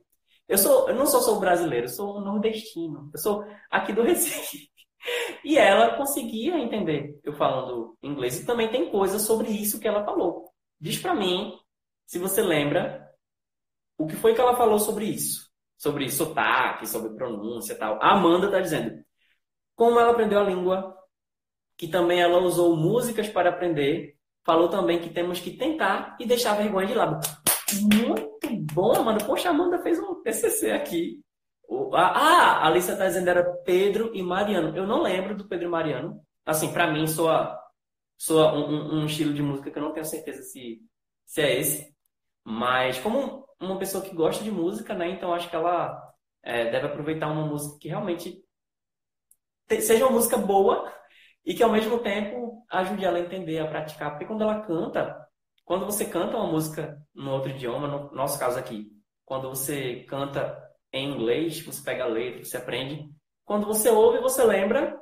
Eu, 0.46 0.58
sou, 0.58 0.88
eu 0.88 0.94
não 0.94 1.06
só 1.06 1.20
sou 1.20 1.40
brasileiro, 1.40 1.86
eu 1.86 1.90
sou 1.90 2.20
nordestino. 2.20 3.10
Eu 3.12 3.18
sou 3.18 3.44
aqui 3.68 3.92
do 3.92 4.02
Recife. 4.06 4.70
E 5.44 5.58
ela 5.58 5.96
conseguia 5.96 6.56
entender 6.56 7.18
eu 7.24 7.32
falando 7.32 7.98
inglês. 8.00 8.38
E 8.38 8.46
também 8.46 8.70
tem 8.70 8.88
coisas 8.88 9.22
sobre 9.22 9.48
isso 9.50 9.80
que 9.80 9.88
ela 9.88 10.04
falou. 10.04 10.52
Diz 10.80 11.00
para 11.00 11.16
mim, 11.16 11.58
se 12.06 12.20
você 12.20 12.42
lembra, 12.42 13.10
o 13.98 14.06
que 14.06 14.14
foi 14.14 14.34
que 14.34 14.40
ela 14.40 14.56
falou 14.56 14.78
sobre 14.78 15.06
isso? 15.06 15.50
Sobre 15.76 16.08
sotaque, 16.08 16.86
sobre 16.86 17.16
pronúncia 17.16 17.72
e 17.72 17.76
tal. 17.76 17.98
A 18.00 18.12
Amanda 18.12 18.46
está 18.46 18.60
dizendo 18.60 19.02
como 19.74 19.98
ela 19.98 20.12
aprendeu 20.12 20.38
a 20.38 20.44
língua, 20.44 20.96
que 21.82 21.88
também 21.88 22.20
ela 22.20 22.38
usou 22.38 22.76
músicas 22.76 23.28
para 23.28 23.50
aprender. 23.50 24.16
Falou 24.46 24.68
também 24.68 25.00
que 25.00 25.10
temos 25.10 25.40
que 25.40 25.50
tentar 25.50 26.16
e 26.20 26.24
deixar 26.24 26.52
a 26.52 26.62
vergonha 26.62 26.86
de 26.86 26.94
lado. 26.94 27.18
Muito 27.92 28.48
bom, 28.72 29.02
mano. 29.02 29.18
Poxa, 29.26 29.50
Amanda 29.50 29.82
fez 29.82 29.98
um 29.98 30.22
TCC 30.22 30.70
aqui. 30.70 31.20
Ah, 31.92 32.58
a 32.58 32.66
Alissa 32.68 32.92
está 32.92 33.08
dizendo 33.08 33.26
era 33.26 33.42
Pedro 33.64 34.12
e 34.14 34.22
Mariano. 34.22 34.76
Eu 34.76 34.86
não 34.86 35.02
lembro 35.02 35.36
do 35.36 35.48
Pedro 35.48 35.66
e 35.66 35.68
Mariano. 35.68 36.24
Assim, 36.46 36.72
para 36.72 36.88
mim, 36.88 37.04
soa, 37.08 37.60
soa 38.16 38.54
um, 38.54 39.00
um, 39.00 39.06
estilo 39.06 39.34
de 39.34 39.42
música 39.42 39.68
que 39.68 39.76
eu 39.76 39.82
não 39.82 39.92
tenho 39.92 40.06
certeza 40.06 40.40
se, 40.44 40.80
se 41.26 41.42
é 41.42 41.58
esse. 41.58 41.92
Mas 42.44 42.96
como 43.00 43.44
uma 43.60 43.76
pessoa 43.76 44.04
que 44.04 44.14
gosta 44.14 44.44
de 44.44 44.52
música, 44.52 44.94
né? 44.94 45.10
Então 45.10 45.34
acho 45.34 45.50
que 45.50 45.56
ela 45.56 46.00
é, 46.44 46.70
deve 46.70 46.86
aproveitar 46.86 47.26
uma 47.26 47.44
música 47.44 47.76
que 47.80 47.88
realmente 47.88 48.40
te, 49.66 49.80
seja 49.80 50.06
uma 50.06 50.12
música 50.12 50.36
boa 50.36 51.01
e 51.44 51.54
que 51.54 51.62
ao 51.62 51.72
mesmo 51.72 51.98
tempo 51.98 52.64
ajude 52.70 53.04
ela 53.04 53.18
a 53.18 53.20
entender, 53.20 53.58
a 53.58 53.66
praticar. 53.66 54.10
Porque 54.10 54.26
quando 54.26 54.42
ela 54.42 54.60
canta, 54.60 55.26
quando 55.64 55.84
você 55.84 56.04
canta 56.04 56.36
uma 56.36 56.50
música 56.50 57.00
no 57.14 57.32
outro 57.32 57.50
idioma, 57.50 57.88
no 57.88 58.12
nosso 58.12 58.38
caso 58.38 58.58
aqui, 58.58 58.90
quando 59.24 59.48
você 59.48 60.04
canta 60.04 60.60
em 60.92 61.10
inglês, 61.10 61.64
você 61.64 61.82
pega 61.82 62.04
a 62.04 62.08
letra, 62.08 62.44
você 62.44 62.56
aprende. 62.56 63.08
Quando 63.44 63.66
você 63.66 63.88
ouve, 63.88 64.20
você 64.20 64.44
lembra 64.44 65.00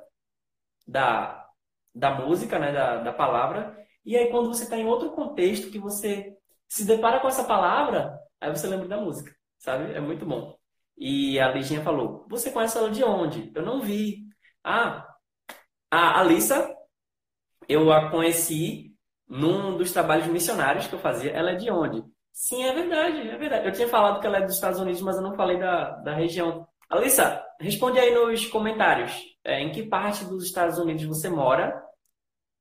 da, 0.87 1.47
da 1.95 2.15
música, 2.15 2.59
né, 2.59 2.73
da, 2.73 3.03
da 3.03 3.13
palavra. 3.13 3.77
E 4.05 4.17
aí, 4.17 4.31
quando 4.31 4.49
você 4.49 4.65
está 4.65 4.77
em 4.77 4.87
outro 4.87 5.11
contexto, 5.13 5.71
que 5.71 5.79
você 5.79 6.37
se 6.69 6.85
depara 6.87 7.21
com 7.21 7.29
essa 7.29 7.45
palavra, 7.45 8.19
aí 8.41 8.51
você 8.51 8.67
lembra 8.67 8.89
da 8.89 8.99
música, 8.99 9.35
sabe? 9.59 9.93
É 9.93 10.01
muito 10.01 10.25
bom. 10.25 10.57
E 10.97 11.41
a 11.41 11.51
Liginha 11.51 11.83
falou: 11.83 12.27
Você 12.29 12.51
conhece 12.51 12.79
ela 12.79 12.91
de 12.91 13.03
onde? 13.03 13.51
Eu 13.55 13.63
não 13.63 13.81
vi. 13.81 14.27
Ah, 14.63 15.10
a 15.91 16.21
Alissa, 16.21 16.75
eu 17.69 17.93
a 17.93 18.11
conheci 18.11 18.95
num 19.29 19.77
dos 19.77 19.93
trabalhos 19.93 20.27
missionários 20.27 20.87
que 20.87 20.95
eu 20.95 20.99
fazia. 20.99 21.31
Ela 21.31 21.53
é 21.53 21.57
de 21.57 21.71
onde? 21.71 22.05
Sim, 22.33 22.65
é 22.65 22.73
verdade, 22.73 23.29
é 23.29 23.37
verdade. 23.37 23.67
Eu 23.67 23.73
tinha 23.73 23.89
falado 23.89 24.21
que 24.21 24.27
ela 24.27 24.39
é 24.39 24.43
dos 24.43 24.55
Estados 24.55 24.81
Unidos, 24.81 25.01
mas 25.03 25.17
eu 25.17 25.23
não 25.23 25.35
falei 25.35 25.59
da, 25.59 25.91
da 25.97 26.15
região. 26.15 26.67
Alissa, 26.89 27.45
responde 27.61 27.99
aí 27.99 28.15
nos 28.15 28.47
comentários. 28.47 29.13
É, 29.45 29.61
em 29.61 29.71
que 29.73 29.85
parte 29.85 30.25
dos 30.25 30.45
Estados 30.45 30.79
Unidos 30.79 31.05
você 31.05 31.29
mora? 31.29 31.83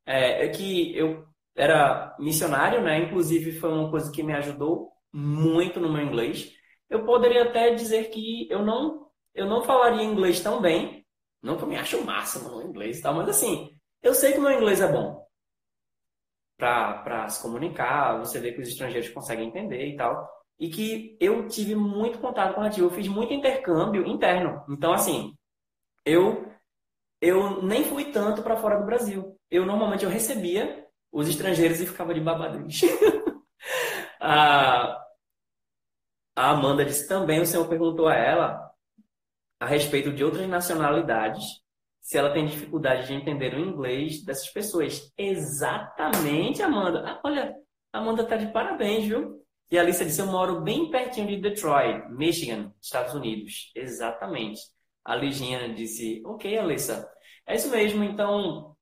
É, 0.06 0.46
é 0.46 0.50
que 0.50 0.96
eu 0.98 1.26
era 1.56 2.16
missionário, 2.20 2.82
né? 2.82 3.00
Inclusive 3.00 3.60
foi 3.60 3.72
uma 3.72 3.90
coisa 3.90 4.12
que 4.12 4.24
me 4.24 4.34
ajudou 4.34 4.92
muito 5.12 5.80
no 5.80 5.92
meu 5.92 6.02
inglês. 6.02 6.54
Eu 6.90 7.06
poderia 7.06 7.44
até 7.44 7.74
dizer 7.74 8.10
que 8.10 8.48
eu 8.50 8.64
não 8.64 9.08
eu 9.34 9.46
não 9.46 9.62
falaria 9.62 10.04
inglês 10.04 10.42
tão 10.42 10.60
bem, 10.62 10.99
não 11.42 11.58
que 11.58 11.64
eu 11.64 11.68
me 11.68 11.78
ache 11.78 11.96
o 11.96 12.06
máximo 12.06 12.50
no 12.50 12.62
inglês 12.62 13.00
e 13.00 13.02
tal, 13.02 13.16
mas 13.16 13.30
assim, 13.30 13.70
eu 14.02 14.14
sei 14.14 14.34
que 14.34 14.40
meu 14.40 14.52
inglês 14.52 14.82
é 14.82 14.92
bom 14.92 15.28
para 16.58 17.30
se 17.30 17.42
comunicar, 17.42 18.20
você 18.20 18.40
vê 18.40 18.52
que 18.52 18.62
os 18.62 18.68
estrangeiros 18.68 19.10
conseguem 19.10 19.48
entender 19.48 19.86
e 19.88 19.96
tal. 19.96 20.30
E 20.60 20.70
que 20.70 21.18
eu 21.22 21.48
tive 21.48 21.74
muito 21.74 22.20
contato 22.20 22.54
com 22.54 22.62
nativo, 22.62 22.88
eu 22.88 22.92
fiz 22.92 23.08
muito 23.08 23.34
intercâmbio 23.34 24.06
interno. 24.06 24.62
Então, 24.70 24.92
assim, 24.92 25.34
eu 26.06 26.46
eu 27.22 27.62
nem 27.64 27.84
fui 27.84 28.12
tanto 28.12 28.44
para 28.44 28.58
fora 28.58 28.78
do 28.80 28.86
Brasil. 28.86 29.38
Eu 29.50 29.66
normalmente 29.66 30.04
eu 30.06 30.10
recebia 30.10 30.86
os 31.12 31.30
estrangeiros 31.30 31.80
e 31.82 31.86
ficava 31.88 32.14
de 32.14 32.22
babadez. 32.22 32.82
a, 34.20 35.02
a 36.36 36.52
Amanda 36.52 36.86
disse 36.86 37.08
também, 37.08 37.42
o 37.42 37.46
senhor 37.46 37.68
perguntou 37.68 38.08
a 38.08 38.16
ela 38.16 38.69
a 39.60 39.66
respeito 39.66 40.12
de 40.12 40.24
outras 40.24 40.48
nacionalidades 40.48 41.44
se 42.00 42.18
ela 42.18 42.32
tem 42.32 42.46
dificuldade 42.46 43.08
de 43.08 43.14
entender 43.14 43.54
o 43.54 43.60
inglês 43.60 44.24
dessas 44.24 44.50
pessoas. 44.50 45.12
Exatamente, 45.18 46.62
Amanda. 46.64 47.04
Ah, 47.06 47.22
olha, 47.24 47.54
Amanda 47.94 48.26
tá 48.26 48.38
de 48.38 48.52
parabéns, 48.52 49.06
viu? 49.06 49.46
E 49.72 49.78
a 49.78 49.82
Alicia 49.82 50.06
disse: 50.06 50.22
Eu 50.22 50.28
moro 50.28 50.62
bem 50.62 50.90
pertinho 50.90 51.28
de 51.28 51.38
Detroit, 51.38 52.10
Michigan, 52.10 52.74
Estados 52.82 53.14
Unidos. 53.14 53.72
Exatamente. 53.76 54.62
A 55.06 55.16
Liginha 55.16 55.74
disse: 55.74 56.22
Ok, 56.26 56.58
Alissa. 56.58 57.08
É 57.46 57.56
isso 57.56 57.70
mesmo. 57.70 58.04
Então, 58.04 58.76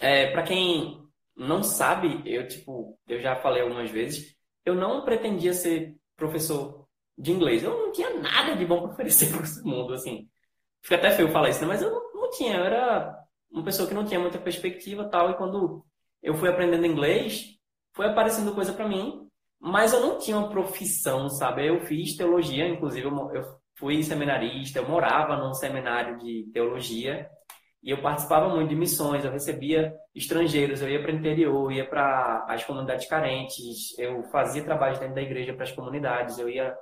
é, 0.00 0.30
para 0.30 0.42
quem 0.42 1.02
não 1.36 1.62
sabe, 1.62 2.22
eu 2.24 2.46
tipo, 2.48 2.98
eu 3.08 3.20
já 3.20 3.36
falei 3.36 3.62
algumas 3.62 3.90
vezes, 3.90 4.34
eu 4.64 4.74
não 4.74 5.04
pretendia 5.04 5.52
ser 5.52 5.96
professor 6.16 6.83
de 7.16 7.32
inglês. 7.32 7.62
Eu 7.62 7.86
não 7.86 7.92
tinha 7.92 8.10
nada 8.20 8.56
de 8.56 8.64
bom 8.66 8.82
para 8.82 8.92
oferecer 8.92 9.30
para 9.34 9.42
esse 9.42 9.62
mundo, 9.62 9.94
assim. 9.94 10.28
Fica 10.82 10.96
até 10.96 11.10
feio 11.10 11.30
falar 11.30 11.50
isso, 11.50 11.60
né? 11.62 11.66
Mas 11.66 11.82
eu 11.82 11.90
não 12.14 12.30
tinha, 12.30 12.56
eu 12.56 12.64
era 12.64 13.18
uma 13.50 13.64
pessoa 13.64 13.88
que 13.88 13.94
não 13.94 14.04
tinha 14.04 14.20
muita 14.20 14.38
perspectiva 14.38 15.08
tal, 15.08 15.30
e 15.30 15.36
quando 15.36 15.84
eu 16.22 16.34
fui 16.34 16.48
aprendendo 16.48 16.86
inglês, 16.86 17.56
foi 17.94 18.06
aparecendo 18.06 18.54
coisa 18.54 18.72
para 18.72 18.88
mim, 18.88 19.28
mas 19.60 19.92
eu 19.92 20.00
não 20.00 20.18
tinha 20.18 20.36
uma 20.36 20.50
profissão, 20.50 21.28
sabe? 21.28 21.66
Eu 21.66 21.80
fiz 21.86 22.16
teologia, 22.16 22.66
inclusive 22.68 23.06
eu 23.06 23.42
fui 23.78 24.02
seminarista, 24.02 24.78
eu 24.80 24.88
morava 24.88 25.36
num 25.36 25.54
seminário 25.54 26.18
de 26.18 26.50
teologia, 26.52 27.28
e 27.82 27.90
eu 27.90 28.00
participava 28.00 28.48
muito 28.48 28.70
de 28.70 28.74
missões, 28.74 29.24
eu 29.24 29.30
recebia 29.30 29.94
estrangeiros, 30.14 30.80
eu 30.80 30.88
ia 30.88 31.02
para 31.02 31.12
o 31.12 31.16
interior, 31.16 31.70
ia 31.70 31.88
para 31.88 32.46
as 32.48 32.64
comunidades 32.64 33.06
carentes, 33.06 33.96
eu 33.98 34.22
fazia 34.24 34.64
trabalho 34.64 34.98
dentro 34.98 35.14
da 35.14 35.22
igreja 35.22 35.52
para 35.52 35.64
as 35.64 35.72
comunidades, 35.72 36.38
eu 36.38 36.48
ia 36.48 36.74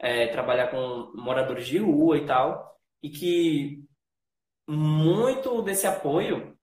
é, 0.00 0.28
trabalhar 0.28 0.68
com 0.68 1.12
moradores 1.14 1.66
de 1.66 1.78
rua 1.78 2.16
e 2.16 2.26
tal, 2.26 2.76
e 3.02 3.10
que 3.10 3.84
muito 4.66 5.62
desse 5.62 5.86
apoio, 5.86 6.56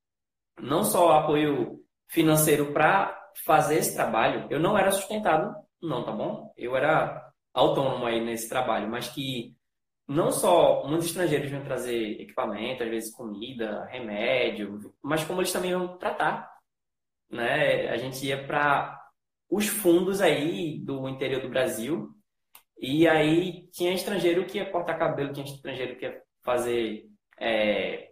não 0.60 0.84
só 0.84 1.12
apoio 1.12 1.80
financeiro 2.10 2.74
para 2.74 3.16
fazer 3.46 3.76
esse 3.78 3.94
trabalho, 3.96 4.48
eu 4.50 4.60
não 4.60 4.78
era 4.78 4.92
sustentado, 4.92 5.56
não, 5.82 6.04
tá 6.04 6.12
bom? 6.12 6.52
Eu 6.58 6.76
era 6.76 7.32
autônomo 7.54 8.06
aí 8.06 8.24
nesse 8.24 8.50
trabalho, 8.50 8.90
mas 8.90 9.08
que 9.10 9.56
não 10.08 10.32
só 10.32 10.88
muitos 10.88 11.08
estrangeiros 11.08 11.52
vêm 11.52 11.64
trazer 11.64 12.22
equipamento, 12.22 12.84
às 12.84 12.90
vezes 12.90 13.14
comida, 13.14 13.86
remédio, 13.86 14.80
mas 15.02 15.24
como 15.24 15.42
eles 15.42 15.52
também 15.52 15.74
vão 15.74 15.98
tratar, 15.98 16.50
né? 17.30 17.90
A 17.90 17.98
gente 17.98 18.26
ia 18.26 18.48
para 18.48 19.00
os 19.50 19.68
fundos 19.68 20.22
aí 20.22 20.80
do 20.80 21.08
interior 21.08 21.42
do 21.42 21.50
Brasil 21.50 22.17
e 22.80 23.08
aí 23.08 23.68
tinha 23.72 23.94
estrangeiro 23.94 24.46
que 24.46 24.58
ia 24.58 24.70
cortar 24.70 24.98
cabelo, 24.98 25.34
tinha 25.34 25.46
estrangeiro 25.46 25.96
que 25.98 26.06
ia 26.06 26.22
fazer 26.44 27.06
é, 27.40 28.12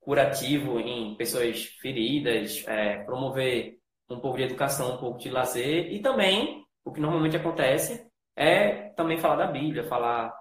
curativo 0.00 0.78
em 0.78 1.16
pessoas 1.16 1.64
feridas, 1.80 2.64
é, 2.66 3.02
promover 3.04 3.78
um 4.08 4.20
pouco 4.20 4.36
de 4.36 4.44
educação, 4.44 4.94
um 4.94 4.98
pouco 4.98 5.18
de 5.18 5.30
lazer 5.30 5.92
e 5.92 6.00
também 6.00 6.64
o 6.84 6.92
que 6.92 7.00
normalmente 7.00 7.36
acontece 7.36 8.08
é 8.36 8.90
também 8.90 9.18
falar 9.18 9.36
da 9.36 9.50
Bíblia, 9.50 9.88
falar, 9.88 10.32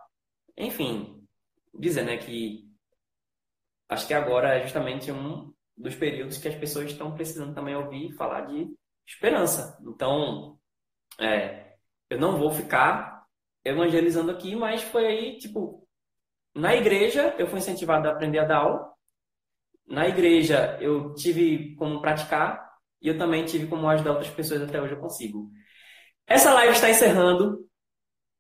enfim, 0.58 1.26
dizer, 1.74 2.04
né, 2.04 2.18
que 2.18 2.70
acho 3.90 4.06
que 4.06 4.14
agora 4.14 4.56
é 4.58 4.62
justamente 4.62 5.12
um 5.12 5.52
dos 5.78 5.96
períodos 5.96 6.38
que 6.38 6.48
as 6.48 6.56
pessoas 6.56 6.92
estão 6.92 7.14
precisando 7.14 7.56
também 7.56 7.76
ouvir 7.76 8.14
falar 8.14 8.42
de 8.42 8.68
esperança. 9.08 9.78
Então, 9.86 10.60
é, 11.20 11.65
eu 12.16 12.20
não 12.20 12.38
vou 12.38 12.50
ficar 12.50 13.26
evangelizando 13.64 14.32
aqui, 14.32 14.56
mas 14.56 14.82
foi 14.82 15.06
aí, 15.06 15.38
tipo, 15.38 15.86
na 16.56 16.74
igreja, 16.74 17.36
eu 17.38 17.48
fui 17.48 17.60
incentivado 17.60 18.08
a 18.08 18.12
aprender 18.12 18.40
a 18.40 18.46
dar 18.46 18.58
aula. 18.60 18.90
Na 19.86 20.08
igreja, 20.08 20.78
eu 20.80 21.14
tive 21.14 21.76
como 21.76 22.02
praticar 22.02 22.66
e 23.02 23.10
eu 23.10 23.18
também 23.18 23.44
tive 23.46 23.68
como 23.68 23.90
ajudar 23.90 24.12
outras 24.12 24.32
pessoas. 24.32 24.62
Até 24.62 24.82
hoje 24.82 24.94
eu 24.94 25.00
consigo. 25.00 25.52
Essa 26.26 26.54
live 26.54 26.74
está 26.74 26.90
encerrando. 26.90 27.66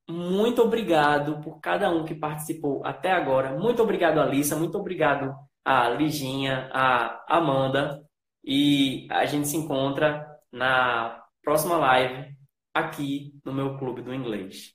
Muito 0.09 0.61
obrigado 0.61 1.41
por 1.41 1.59
cada 1.59 1.89
um 1.89 2.05
que 2.05 2.15
participou 2.15 2.85
até 2.85 3.11
agora. 3.11 3.59
Muito 3.59 3.83
obrigado, 3.83 4.19
Alissa. 4.19 4.55
Muito 4.55 4.77
obrigado 4.77 5.35
a 5.65 5.89
Liginha, 5.89 6.69
a 6.71 7.25
Amanda. 7.27 8.01
E 8.43 9.07
a 9.11 9.25
gente 9.25 9.47
se 9.47 9.57
encontra 9.57 10.25
na 10.51 11.21
próxima 11.43 11.77
live 11.77 12.34
aqui 12.75 13.33
no 13.45 13.53
meu 13.53 13.77
clube 13.77 14.01
do 14.03 14.13
inglês. 14.13 14.73